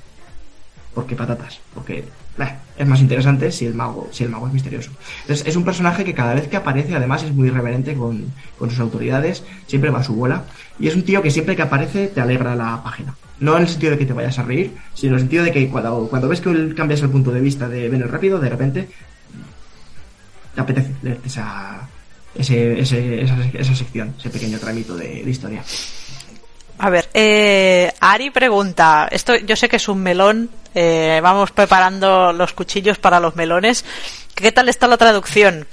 [0.93, 1.59] ¿Por qué patatas?
[1.75, 2.05] Porque
[2.77, 4.91] es más interesante si el mago, si el mago es misterioso.
[5.21, 8.25] Entonces, es un personaje que cada vez que aparece, además, es muy irreverente con,
[8.57, 10.45] con sus autoridades, siempre va a su bola,
[10.79, 13.15] y es un tío que siempre que aparece te alegra la página.
[13.39, 15.51] No en el sentido de que te vayas a reír, sino en el sentido de
[15.51, 18.89] que cuando, cuando ves que cambias el punto de vista de el Rápido, de repente
[20.55, 21.87] te apetece leerte esa,
[22.33, 25.63] esa, esa, sección, ese pequeño tramito de, de historia.
[26.79, 32.31] A ver, eh, Ari pregunta, esto yo sé que es un melón, eh, vamos preparando
[32.33, 33.83] los cuchillos para los melones.
[34.35, 35.65] ¿Qué tal está la traducción?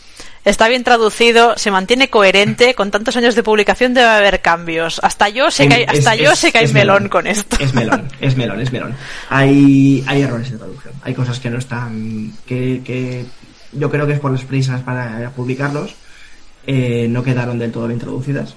[0.44, 5.00] Está bien traducido, se mantiene coherente, con tantos años de publicación debe haber cambios.
[5.02, 7.56] Hasta yo sé que hay, hasta yo sé que hay melón, con esto.
[7.60, 8.94] Es melón, es melón, es melón.
[9.30, 13.24] Hay, hay errores de traducción, hay cosas que no están, que, que
[13.72, 15.94] yo creo que es por las prisas para publicarlos,
[16.66, 18.54] eh, no quedaron del todo bien traducidas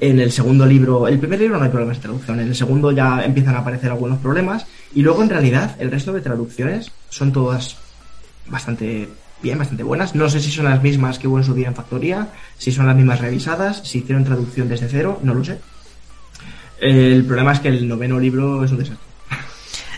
[0.00, 2.92] en el segundo libro, el primer libro no hay problemas de traducción, en el segundo
[2.92, 7.32] ya empiezan a aparecer algunos problemas y luego en realidad el resto de traducciones son
[7.32, 7.76] todas
[8.46, 9.08] bastante
[9.42, 10.14] bien, bastante buenas.
[10.14, 12.86] No sé si son las mismas que hubo en su día en Factoría, si son
[12.86, 15.58] las mismas revisadas, si hicieron traducción desde cero, no lo sé.
[16.80, 19.06] El problema es que el noveno libro es un desastre.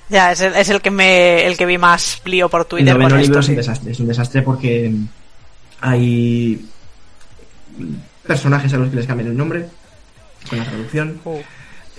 [0.08, 2.88] Ya, es el, es el que me el que vi más lío por Twitter.
[2.88, 4.92] El noveno libro es un desastre, es un desastre porque
[5.80, 6.66] hay
[8.26, 9.66] personajes a los que les cambian el nombre,
[10.48, 11.20] con la traducción.
[11.24, 11.40] Oh.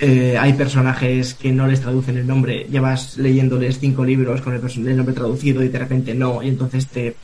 [0.03, 4.97] Eh, hay personajes que no les traducen el nombre, llevas leyéndoles cinco libros con el,
[4.97, 7.15] nombre traducido y de repente no, y entonces te,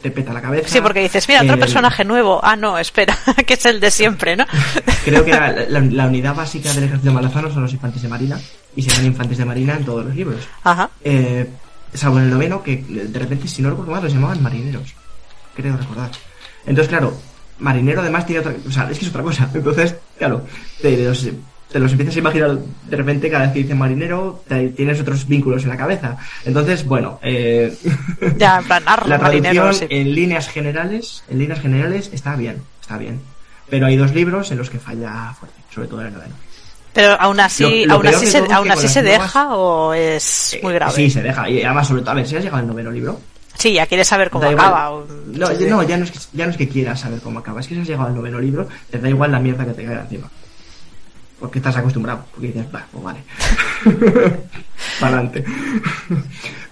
[0.00, 0.68] te peta la cabeza.
[0.68, 2.40] Sí, porque dices, mira, otro eh, personaje nuevo.
[2.42, 3.16] Ah, no, espera,
[3.46, 4.46] que es el de siempre, ¿no?
[5.04, 5.32] Creo que
[5.68, 8.40] la, unidad básica del ejército malazano son los infantes de marina,
[8.76, 10.40] y se llaman infantes de marina en todos los libros.
[10.64, 10.90] Ajá.
[11.02, 11.48] Eh,
[11.94, 14.94] salvo en el noveno, que de repente, si no recuerdo mal, los llamaban marineros.
[15.54, 16.10] Creo recordar.
[16.64, 17.18] Entonces, claro,
[17.58, 20.44] marinero además tiene otra o sea es que es otra cosa entonces claro
[20.80, 21.26] te los,
[21.70, 22.58] te los empiezas a imaginar
[22.88, 24.42] de repente cada vez que dicen marinero
[24.74, 27.76] tienes otros vínculos en la cabeza entonces bueno eh,
[28.36, 33.20] ya en plan la traducción en líneas generales en líneas generales está bien está bien
[33.68, 36.34] pero hay dos libros en los que falla fuerte sobre todo en el noveno
[36.92, 40.92] pero aún así, aún así, se, aún así se deja o es eh, muy grave.
[40.92, 41.48] Sí, se deja.
[41.48, 43.20] Y además, sobre todo, a ver, si has llegado al noveno libro,
[43.58, 45.02] Sí, ya quieres saber cómo acaba.
[45.26, 47.66] No, no, ya no, es que, ya no es que quieras saber cómo acaba, es
[47.66, 49.98] que si has llegado al noveno libro, te da igual la mierda que te cae
[49.98, 50.30] encima.
[51.38, 53.20] Porque estás acostumbrado, porque dices, va, pues vale.
[55.00, 55.44] Para adelante.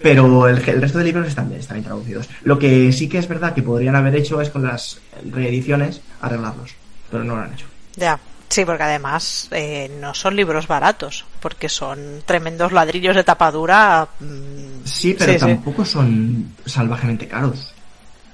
[0.01, 2.29] Pero el, el, resto de libros están bien, están bien traducidos.
[2.43, 6.75] Lo que sí que es verdad que podrían haber hecho es con las reediciones arreglarlos,
[7.11, 7.67] pero no lo han hecho.
[7.95, 8.19] Ya.
[8.49, 14.07] Sí, porque además eh, no son libros baratos, porque son tremendos ladrillos de tapadura.
[14.21, 17.73] Mm, sí, pero tampoco son salvajemente caros.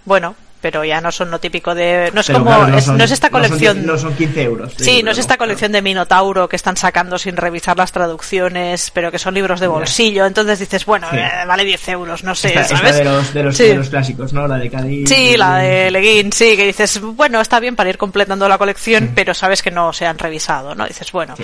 [0.04, 3.84] Bueno, pero ya no son lo típico de no es como no, es, esta colección
[3.84, 7.36] no son, 15 euros sí, no es esta colección de Minotauro que están sacando sin
[7.36, 11.88] revisar las traducciones pero que son libros de bolsillo entonces dices bueno eh, vale 10
[11.88, 12.96] euros no sé ¿sabes?
[12.96, 16.32] de, los, de, los, de, los, clásicos no la de Cádiz sí la de Leguín
[16.32, 19.92] sí que dices bueno está bien para ir completando la colección pero sabes que no
[19.92, 21.34] se han revisado no dices bueno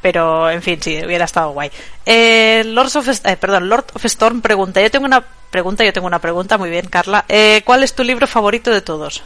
[0.00, 1.70] pero en fin sí hubiera estado guay.
[2.04, 6.06] Eh, Lord of eh, perdón Lord of Storm pregunta yo tengo una pregunta, yo tengo
[6.06, 7.24] una pregunta, muy bien, Carla.
[7.28, 9.22] Eh, ¿Cuál es tu libro favorito de todos?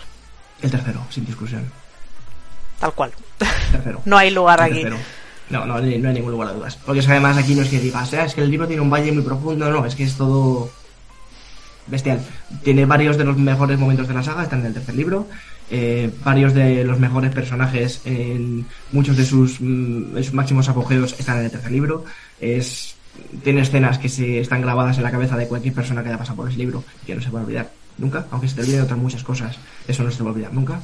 [0.60, 1.64] El tercero, sin discusión.
[2.78, 3.12] Tal cual.
[3.70, 4.02] Tercero.
[4.04, 4.84] no hay lugar aquí.
[5.50, 6.78] No, no, no hay ningún lugar a dudas.
[6.84, 9.12] Porque además aquí no es que digas, ah, es que el libro tiene un valle
[9.12, 10.70] muy profundo, no, es que es todo
[11.86, 12.20] bestial.
[12.62, 15.28] Tiene varios de los mejores momentos de la saga, están en el tercer libro.
[15.70, 21.14] Eh, varios de los mejores personajes en muchos de sus, mm, de sus máximos apogeos
[21.18, 22.04] están en el tercer libro.
[22.40, 22.94] Es
[23.42, 26.36] tiene escenas que se están grabadas en la cabeza de cualquier persona que haya pasado
[26.36, 28.82] por ese libro y que no se va a olvidar nunca, aunque se te olviden
[28.82, 30.80] otras muchas cosas, eso no se te va a olvidar nunca.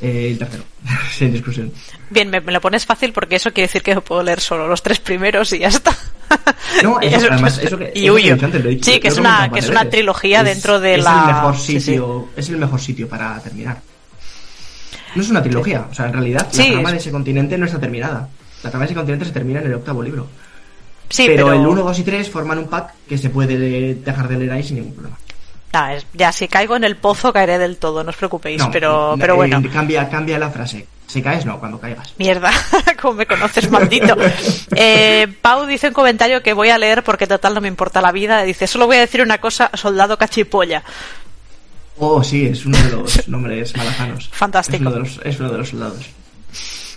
[0.00, 0.64] Eh, el tercero,
[1.12, 1.72] sin discusión.
[2.10, 4.98] Bien, me, lo pones fácil porque eso quiere decir que puedo leer solo los tres
[5.00, 5.96] primeros y ya está.
[6.82, 8.36] No, eso, además, eso que, y huyo.
[8.82, 11.20] sí, que es una, que es una trilogía dentro de es la.
[11.20, 13.80] El mejor sitio, Es el mejor sitio para terminar.
[15.14, 17.78] No es una trilogía, o sea, en realidad la trama de ese continente no está
[17.78, 18.28] terminada.
[18.64, 20.28] La trama de ese continente se termina en el octavo libro
[21.16, 24.52] pero, el 1, 2 y 3 forman un pack que se puede dejar de leer
[24.52, 25.18] ahí sin ningún problema.
[26.12, 29.58] ya si caigo en el pozo caeré del todo, no os preocupéis, pero, pero bueno.
[29.58, 30.86] Eh, cambia, cambia la frase.
[31.06, 32.14] Si caes, no, cuando caigas.
[32.18, 32.50] Mierda,
[33.00, 34.16] como me conoces, maldito.
[34.74, 38.10] Eh, Pau dice en comentario que voy a leer porque total no me importa la
[38.10, 38.42] vida.
[38.42, 40.82] Dice, solo voy a decir una cosa, soldado cachipolla.
[41.98, 44.28] Oh, sí, es uno de los nombres malazanos.
[44.32, 44.76] Fantástico.
[44.76, 46.10] Es uno de los, es uno de los soldados.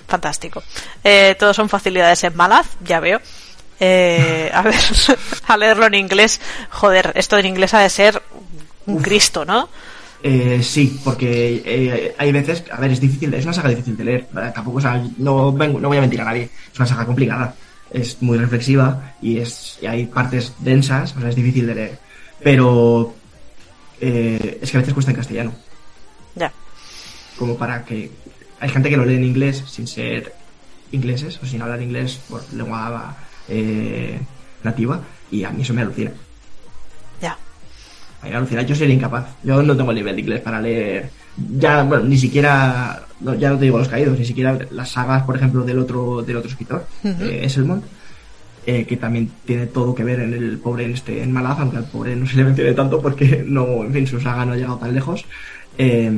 [0.07, 0.63] Fantástico.
[1.03, 3.19] Eh, todos son facilidades en Malaz, ya veo.
[3.79, 4.75] Eh, a ver,
[5.47, 6.39] a leerlo en inglés.
[6.71, 8.21] Joder, esto en inglés ha de ser
[8.85, 9.69] un Cristo, ¿no?
[10.23, 14.03] Eh, sí, porque eh, hay veces, a ver, es difícil, es una saga difícil de
[14.03, 14.51] leer, ¿verdad?
[14.53, 17.53] tampoco, o sea, no, vengo- no voy a mentir a nadie, es una saga complicada,
[17.91, 21.99] es muy reflexiva y, es, y hay partes densas, o sea, es difícil de leer,
[22.43, 23.13] pero
[24.01, 25.53] eh, es que a veces cuesta en castellano,
[26.35, 26.51] Ya.
[27.37, 28.09] como para que
[28.59, 30.33] hay gente que lo lee en inglés sin ser
[30.91, 33.15] ingleses o sin hablar inglés por lengua
[33.49, 34.19] eh,
[34.63, 35.01] nativa
[35.31, 36.11] y a mí eso me alucina.
[37.21, 37.33] Ya.
[38.21, 39.27] A mí me alucina, yo sería incapaz.
[39.43, 41.09] Yo no tengo el nivel de inglés para leer.
[41.57, 43.03] Ya, bueno, ni siquiera.
[43.21, 46.21] no, ya no te digo los caídos, ni siquiera las sagas, por ejemplo, del otro,
[46.23, 47.23] del otro escritor, Ujú.
[47.23, 47.83] eh, Esselmont,
[48.65, 51.77] eh, que también tiene todo que ver en el pobre en este en Malaz, aunque
[51.77, 54.55] al pobre no se le mencione tanto porque no, en fin, su saga no ha
[54.57, 55.25] llegado tan lejos.
[55.77, 56.11] Eh,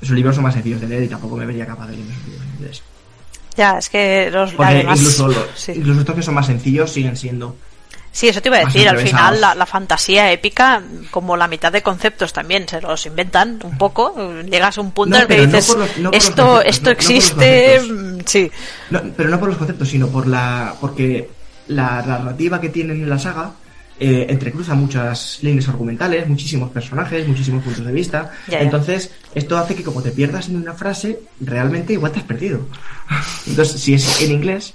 [0.00, 2.26] sus libros son más sencillos de leer y tampoco me vería capaz de leer esos
[2.26, 2.82] libros en inglés.
[3.56, 5.72] Ya, es que los Porque además- incluso, los, sí.
[5.74, 7.56] incluso estos que son más sencillos siguen siendo
[8.12, 8.88] Sí, eso te iba a decir.
[8.88, 13.58] Al final, la, la fantasía épica, como la mitad de conceptos también se los inventan
[13.62, 14.14] un poco.
[14.50, 17.78] Llegas a un punto No, en el que no dices, los- no esto, esto existe.
[17.78, 18.50] mm, sí,
[19.18, 20.74] pero no por los conceptos, sino por la.
[20.80, 21.28] porque
[21.68, 23.50] la narrativa que tienen en la saga
[23.98, 28.30] eh, entrecruza muchas líneas argumentales, muchísimos personajes, muchísimos puntos de vista.
[28.48, 28.60] Ya, ya.
[28.64, 32.60] Entonces, esto hace que como te pierdas en una frase, realmente igual te has perdido.
[33.46, 34.74] Entonces, si es en inglés,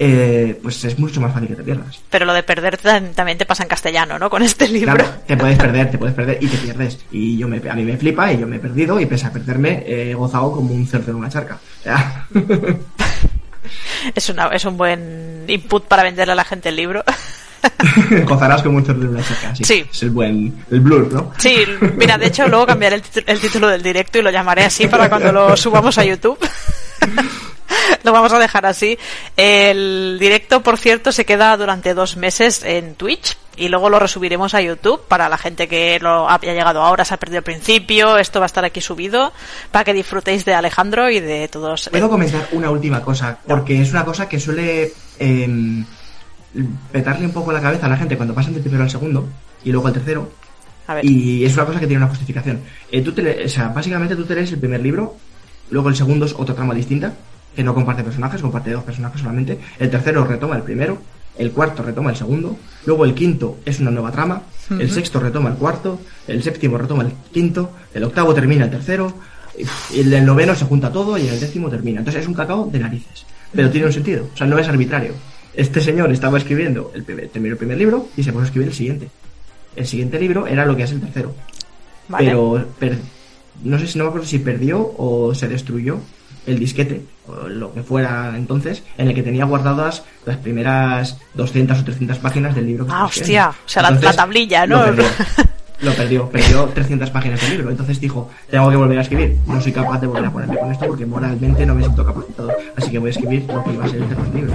[0.00, 2.00] eh, pues es mucho más fácil que te pierdas.
[2.08, 4.30] pero lo de perder tam- también te pasa en castellano, ¿no?
[4.30, 4.94] Con este libro.
[4.94, 6.98] Claro, te puedes perder, te puedes perder y te pierdes.
[7.10, 9.32] Y yo me, a mí me flipa y yo me he perdido y pese a
[9.32, 11.58] perderme he gozado como un cerdo en una charca.
[14.14, 17.04] Es, una, es un buen input para venderle a la gente el libro.
[18.24, 19.54] gozarás como un cerdo en una charca.
[19.54, 19.86] Sí, Sí.
[19.90, 21.32] Es el buen, el blur, ¿no?
[21.38, 21.64] Sí,
[21.96, 25.08] mira, de hecho luego cambiaré el, el título del directo y lo llamaré así para
[25.08, 26.38] cuando lo subamos a YouTube.
[28.02, 28.98] lo vamos a dejar así.
[29.36, 34.54] El directo, por cierto, se queda durante dos meses en Twitch y luego lo resubiremos
[34.54, 38.16] a YouTube para la gente que lo haya llegado ahora, se ha perdido el principio.
[38.18, 39.32] Esto va a estar aquí subido
[39.70, 41.88] para que disfrutéis de Alejandro y de todos.
[41.90, 45.84] Puedo comentar una última cosa, porque es una cosa que suele eh,
[46.92, 49.26] petarle un poco la cabeza a la gente cuando pasan del primero al segundo
[49.64, 50.30] y luego al tercero.
[50.86, 51.04] A ver.
[51.04, 52.60] Y es una cosa que tiene una justificación.
[52.90, 55.16] Eh, tú te le- o sea, básicamente tú te lees el primer libro,
[55.70, 57.12] luego el segundo es otra trama distinta,
[57.54, 59.58] que no comparte personajes, comparte dos personajes solamente.
[59.78, 61.02] El tercero retoma el primero,
[61.36, 62.56] el cuarto retoma el segundo,
[62.86, 67.04] luego el quinto es una nueva trama, el sexto retoma el cuarto, el séptimo retoma
[67.04, 69.12] el quinto, el octavo termina el tercero,
[69.94, 71.98] el del noveno se junta todo y el décimo termina.
[72.00, 75.12] Entonces es un cacao de narices, pero tiene un sentido, o sea, no es arbitrario.
[75.54, 78.68] Este señor estaba escribiendo, el primer, terminó el primer libro y se puso a escribir
[78.68, 79.08] el siguiente.
[79.76, 81.34] El siguiente libro era lo que es el tercero.
[82.08, 82.26] Vale.
[82.26, 82.98] Pero per-
[83.64, 85.98] no sé si no me acuerdo si perdió o se destruyó
[86.46, 91.78] el disquete, o lo que fuera entonces, en el que tenía guardadas las primeras 200
[91.80, 92.86] o 300 páginas del libro.
[92.86, 94.82] que Ah, hostia, o sea, la- la tablilla, ¿no?
[95.80, 97.70] Lo perdió, perdió, perdió 300 páginas del libro.
[97.70, 99.36] Entonces dijo, tengo que volver a escribir.
[99.46, 102.50] No soy capaz de volver a ponerme con esto porque moralmente no me siento capacitado.
[102.76, 104.54] Así que voy a escribir lo que iba a ser el tercer libro.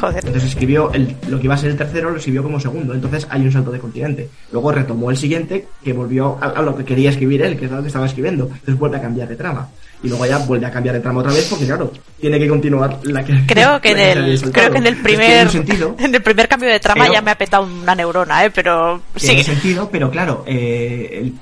[0.00, 0.26] Joder.
[0.26, 2.92] Entonces escribió el, lo que iba a ser el tercero, lo escribió como segundo.
[2.92, 4.28] Entonces hay un salto de continente.
[4.52, 7.70] Luego retomó el siguiente, que volvió a, a lo que quería escribir él, que es
[7.70, 8.44] lo que estaba escribiendo.
[8.44, 9.68] Entonces vuelve a cambiar de trama.
[10.02, 12.98] Y luego ya vuelve a cambiar de trama otra vez, porque claro, tiene que continuar
[13.04, 13.46] la que.
[13.46, 16.80] Creo que en el, creo que en el primer, sentido, en el primer cambio de
[16.80, 19.44] trama pero- ya me ha petado una neurona, eh, pero sigue.
[19.44, 21.34] sentido, pero claro, eh, el-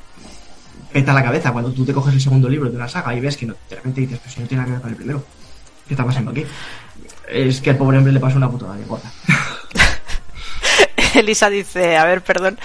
[0.93, 3.37] peta la cabeza cuando tú te coges el segundo libro de una saga y ves
[3.37, 5.25] que no, de repente dices, pues si no tiene nada que ver con el primero.
[5.89, 6.45] ¿Qué está pasando aquí?
[7.29, 9.11] Es que al pobre hombre le pasó una putada de gorda.
[11.15, 12.59] Elisa dice, a ver, perdón,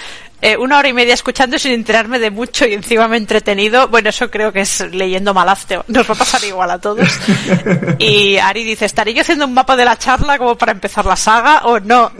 [0.45, 3.87] eh, una hora y media escuchando sin enterarme de mucho y encima me he entretenido.
[3.87, 5.79] Bueno, eso creo que es leyendo Malazte.
[5.87, 7.09] Nos va a pasar igual a todos.
[7.97, 11.15] Y Ari dice, ¿estaré yo haciendo un mapa de la charla como para empezar la
[11.15, 12.11] saga o no?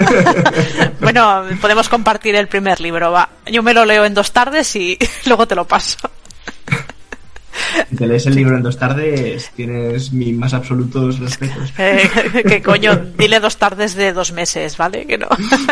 [1.02, 3.30] bueno, podemos compartir el primer libro, va.
[3.45, 4.97] Yo me lo leo en dos tardes y
[5.27, 5.99] luego te lo paso.
[7.90, 11.73] Si te lees el libro en dos tardes, tienes mis más absolutos respetos.
[11.77, 12.10] Eh,
[12.48, 15.06] que coño, dile dos tardes de dos meses, ¿vale?
[15.06, 15.27] Que no.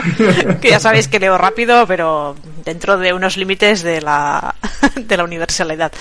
[0.61, 4.55] que ya sabéis que leo rápido, pero dentro de unos límites de la,
[4.95, 5.91] de la universalidad.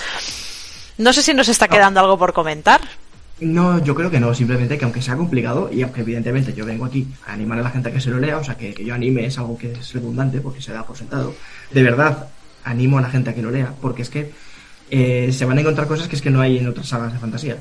[0.97, 2.81] No sé si nos está quedando algo por comentar.
[3.39, 6.85] No, yo creo que no, simplemente que aunque sea complicado y aunque evidentemente yo vengo
[6.85, 8.85] aquí a animar a la gente a que se lo lea, o sea, que, que
[8.85, 11.33] yo anime es algo que es redundante porque se da por sentado.
[11.71, 12.27] De verdad,
[12.63, 14.31] animo a la gente a que lo lea, porque es que
[14.95, 17.19] eh, se van a encontrar cosas que es que no hay en otras sagas de
[17.19, 17.57] fantasía.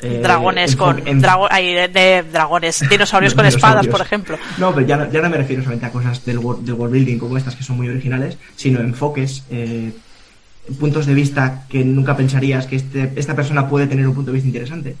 [0.00, 4.38] Eh, dragones con en- drago- ay, de, de dragones, dinosaurios con espadas, por ejemplo.
[4.56, 6.92] No, pero ya no, ya no me refiero solamente a cosas del, wor- del world
[6.94, 9.92] building como estas que son muy originales, sino enfoques, eh,
[10.78, 14.34] puntos de vista que nunca pensarías que este, esta persona puede tener un punto de
[14.36, 14.96] vista interesante.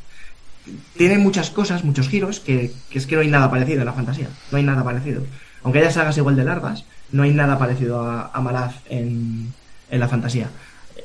[0.96, 3.92] Tiene muchas cosas, muchos giros, que, que es que no hay nada parecido en la
[3.92, 4.28] fantasía.
[4.50, 5.22] No hay nada parecido.
[5.62, 9.52] Aunque haya sagas igual de largas, no hay nada parecido a, a Malaz en,
[9.90, 10.48] en la fantasía.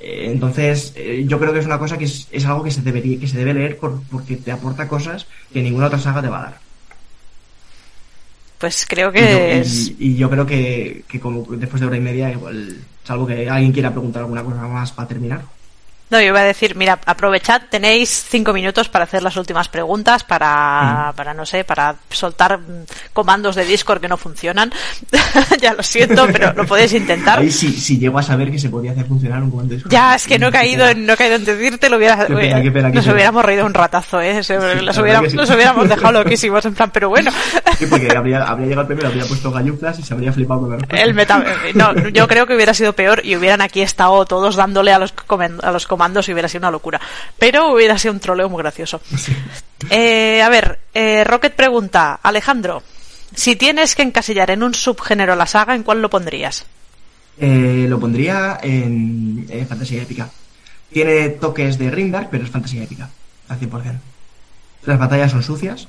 [0.03, 2.81] Eh, Entonces, eh, yo creo que es una cosa que es, es algo que se,
[2.81, 6.29] debería, que se debe leer por- porque te aporta cosas que ninguna otra saga te
[6.29, 6.61] va a dar.
[8.57, 9.93] Pues creo Y yo, que y- es...
[9.99, 13.71] y yo creo que, que como después de hora y media, igual, salvo que alguien
[13.71, 15.45] quiera preguntar alguna cosa más para terminar.
[16.09, 20.23] No, yo iba a decir, mira, aprovechad, tenéis cinco minutos para hacer las últimas preguntas,
[20.23, 21.15] para, Mm.
[21.15, 22.63] para no sé, para soltar mm,
[23.13, 24.71] comandos de Discord que no funcionan.
[25.59, 27.39] ya lo siento, pero lo podéis intentar.
[27.39, 29.91] Ahí sí, si llego a saber que se podía hacer funcionar un comando de Discord.
[29.91, 32.35] Ya, es que no he caído en, no he caído en decirte, lo hubiera, Qué
[32.35, 33.15] pena, qué pena, qué nos pena.
[33.15, 34.43] hubiéramos reído un ratazo, ¿eh?
[34.43, 35.37] Se- la los, hubiéramos, sí.
[35.37, 37.31] los hubiéramos dejado loquísimos, en plan, pero bueno.
[37.79, 40.69] Sí, porque habría, habría llegado el primero, habría puesto galluflas y se habría flipado con
[40.69, 41.03] la respuesta.
[41.03, 41.43] El meta...
[41.73, 45.11] No, yo creo que hubiera sido peor y hubieran aquí estado todos dándole a los,
[45.63, 46.99] a los comandos y hubiera sido una locura.
[47.37, 49.01] Pero hubiera sido un troleo muy gracioso.
[49.89, 52.83] Eh, a ver, eh, Rocket pregunta, Alejandro,
[53.35, 56.65] si tienes que encasillar en un subgénero la saga, ¿en cuál lo pondrías?
[57.37, 60.29] Eh, lo pondría en, en fantasía épica.
[60.91, 63.09] Tiene toques de Grimdark, pero es fantasía épica,
[63.49, 63.99] al 100%.
[64.85, 65.87] Las batallas son sucias,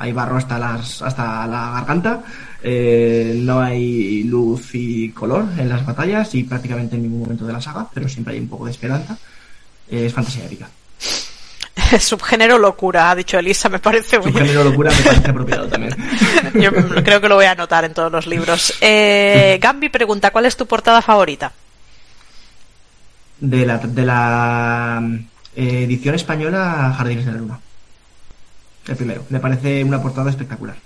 [0.00, 2.22] hay barro hasta, las, hasta la garganta,
[2.62, 7.52] eh, no hay luz y color en las batallas y prácticamente en ningún momento de
[7.52, 9.18] la saga, pero siempre hay un poco de esperanza.
[9.90, 10.68] Eh, es fantasía épica.
[11.98, 14.30] Subgénero locura, ha dicho Elisa, me parece muy...
[14.32, 15.96] Subgénero locura me parece apropiado también.
[16.54, 18.74] Yo creo que lo voy a anotar en todos los libros.
[18.80, 21.52] Eh, Gambi pregunta, ¿cuál es tu portada favorita?
[23.40, 25.02] De la, de la
[25.56, 27.60] eh, edición española Jardines de la Luna.
[28.86, 29.24] El primero.
[29.30, 30.76] Me parece una portada espectacular.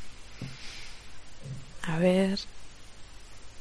[1.82, 2.38] A ver...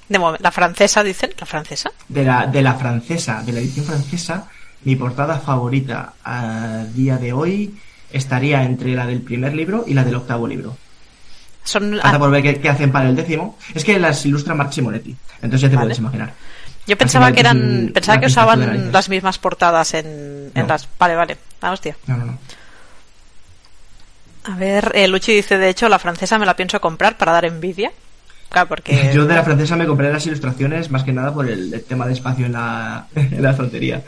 [0.09, 1.91] De la francesa, dicen, la francesa.
[2.07, 4.47] De la, de la francesa, de la edición francesa,
[4.85, 7.75] mi portada favorita a día de hoy
[8.11, 10.77] estaría entre la del primer libro y la del octavo libro.
[11.63, 13.57] Son, Hasta por ver qué, qué hacen para el décimo.
[13.73, 15.15] Es que las ilustra Marc Simonetti.
[15.35, 15.85] Entonces ya te Vale.
[15.87, 16.33] puedes imaginar.
[16.85, 20.05] yo pensaba que eran, pensaba que usaban las mismas portadas en,
[20.53, 20.67] en No.
[20.67, 20.87] las.
[20.99, 21.37] Vale, vale.
[21.61, 21.95] Ah, hostia.
[22.07, 22.37] No, no, no.
[24.45, 27.45] A ver, eh, Luchi dice, de hecho, la francesa me la pienso comprar para dar
[27.45, 27.93] envidia.
[28.67, 29.11] Porque...
[29.13, 32.05] Yo de la francesa me compré las ilustraciones más que nada por el, el tema
[32.05, 34.01] de espacio en la, en la frontería.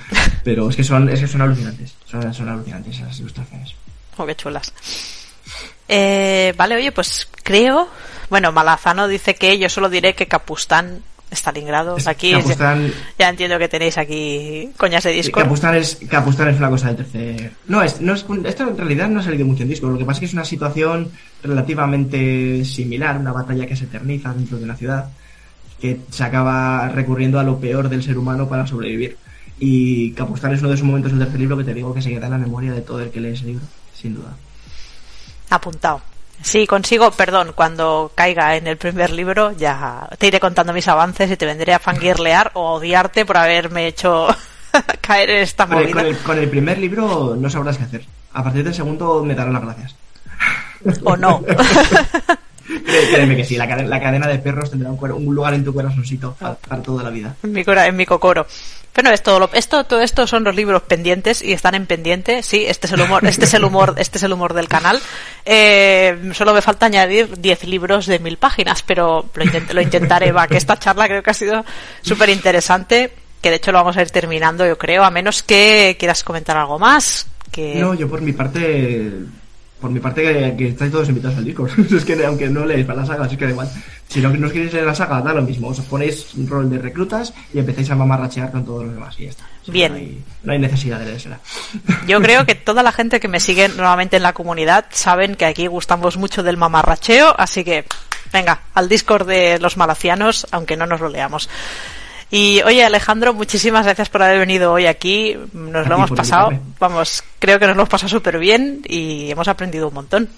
[0.43, 1.95] Pero es que son, es que son alucinantes.
[2.05, 3.73] Son, son alucinantes esas ilustraciones.
[4.17, 4.73] Oh, qué chulas.
[5.87, 7.89] Eh, vale, oye, pues creo...
[8.29, 11.03] Bueno, Malazano dice que yo solo diré que Capustán,
[11.35, 12.31] Stalingrado, Es- aquí...
[12.33, 15.39] Capustán- Ya entiendo que tenéis aquí coñas de disco.
[15.39, 17.51] Capustan es, Capustan es una cosa del tercer.
[17.67, 19.87] No, es, no es, esto en realidad no ha salido mucho en disco.
[19.87, 21.11] Lo que pasa es que es una situación
[21.43, 25.09] relativamente similar, una batalla que se eterniza dentro de una ciudad,
[25.81, 29.17] que se acaba recurriendo a lo peor del ser humano para sobrevivir.
[29.59, 32.09] Y Capustan es uno de esos momentos del tercer libro que te digo que se
[32.09, 33.63] queda en la memoria de todo el que lee ese libro,
[33.93, 34.35] sin duda.
[35.49, 36.01] Apuntado.
[36.41, 41.29] Si consigo, perdón, cuando caiga en el primer libro, ya te iré contando mis avances
[41.31, 44.27] y te vendré a fangirlear o a odiarte por haberme hecho
[45.01, 45.95] caer en esta Con el, movida.
[46.01, 48.05] con, el, con el primer libro no sabrás qué hacer.
[48.33, 49.95] A partir del segundo me darán las gracias.
[51.03, 51.41] O no.
[52.67, 55.63] Cré- Créeme que sí, la, cadena- la cadena de perros tendrá un, un lugar en
[55.63, 57.35] tu corazoncito para, para toda la vida.
[57.43, 58.45] en mi, cora- en mi cocoro.
[58.95, 62.41] Pero no, todo, lo, esto, todo esto son los libros pendientes y están en pendiente.
[62.41, 65.01] Sí, este es el humor, este es el humor, este es el humor del canal.
[65.43, 70.31] Eh, solo me falta añadir 10 libros de mil páginas, pero lo, intent- lo intentaré.
[70.31, 71.65] Va, que esta charla creo que ha sido
[72.01, 73.11] súper interesante,
[73.41, 76.55] que de hecho lo vamos a ir terminando, yo creo, a menos que quieras comentar
[76.57, 77.27] algo más.
[77.75, 79.11] No, yo por mi parte,
[79.79, 81.71] por mi parte que, que estáis todos invitados al Discord.
[81.93, 83.69] es que aunque no leéis para la saga, es que da igual.
[84.07, 85.67] Si no, no os queréis leer la saga, da lo mismo.
[85.67, 89.23] Os ponéis un rol de reclutas y empezáis a mamarrachear con todos los demás y
[89.23, 89.43] ya está.
[89.61, 89.91] O sea, Bien.
[89.91, 91.39] No hay, no hay necesidad de leérsela.
[92.07, 95.45] Yo creo que toda la gente que me sigue nuevamente en la comunidad saben que
[95.45, 97.85] aquí gustamos mucho del mamarracheo, así que
[98.31, 101.49] venga, al Discord de los malacianos, aunque no nos lo leamos.
[102.31, 105.37] Y oye Alejandro, muchísimas gracias por haber venido hoy aquí.
[105.53, 106.75] Nos A lo hemos pasado, invitarme.
[106.79, 110.29] vamos, creo que nos lo hemos pasado súper bien y hemos aprendido un montón.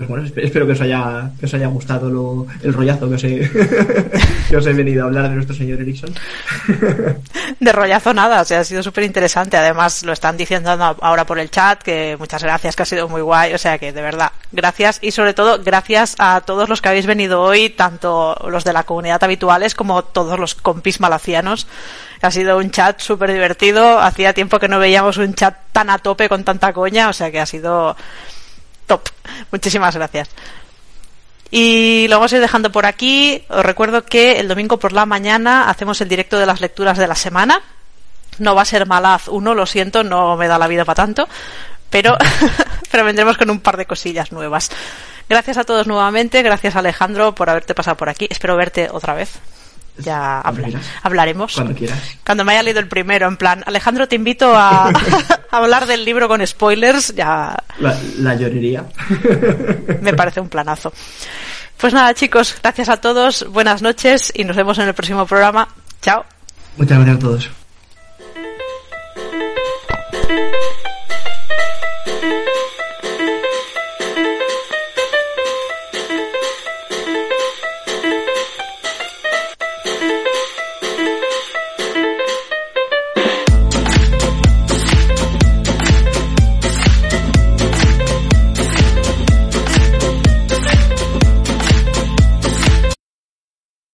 [0.00, 3.24] Pues bueno, espero que os haya, que os haya gustado lo, el rollazo que os,
[3.24, 3.50] he,
[4.48, 6.14] que os he venido a hablar de nuestro señor Ericsson.
[7.60, 9.58] De rollazo nada, o sea, ha sido súper interesante.
[9.58, 13.20] Además, lo están diciendo ahora por el chat, que muchas gracias, que ha sido muy
[13.20, 13.52] guay.
[13.52, 15.00] O sea, que de verdad, gracias.
[15.02, 18.84] Y sobre todo, gracias a todos los que habéis venido hoy, tanto los de la
[18.84, 21.66] comunidad habituales como todos los compis malacianos.
[22.22, 24.00] Ha sido un chat súper divertido.
[24.00, 27.30] Hacía tiempo que no veíamos un chat tan a tope con tanta coña, o sea
[27.30, 27.94] que ha sido
[28.90, 29.08] top.
[29.52, 30.28] Muchísimas gracias.
[31.52, 33.44] Y lo vamos a ir dejando por aquí.
[33.48, 37.06] Os recuerdo que el domingo por la mañana hacemos el directo de las lecturas de
[37.06, 37.62] la semana.
[38.38, 41.28] No va a ser Malaz uno, lo siento, no me da la vida para tanto.
[41.88, 42.16] Pero,
[42.90, 44.70] pero vendremos con un par de cosillas nuevas.
[45.28, 46.42] Gracias a todos nuevamente.
[46.42, 48.26] Gracias Alejandro por haberte pasado por aquí.
[48.28, 49.38] Espero verte otra vez
[50.02, 50.40] ya
[51.02, 51.54] hablaremos.
[51.54, 51.98] Cuando quieras.
[52.24, 54.90] Cuando me haya leído el primero, en plan, Alejandro, te invito a,
[55.50, 57.56] hablar del libro con spoilers, ya.
[57.78, 58.84] La, la llorería.
[60.00, 60.92] me parece un planazo.
[61.76, 65.66] Pues nada, chicos, gracias a todos, buenas noches y nos vemos en el próximo programa.
[66.02, 66.24] Chao.
[66.76, 67.59] Muchas gracias a todos.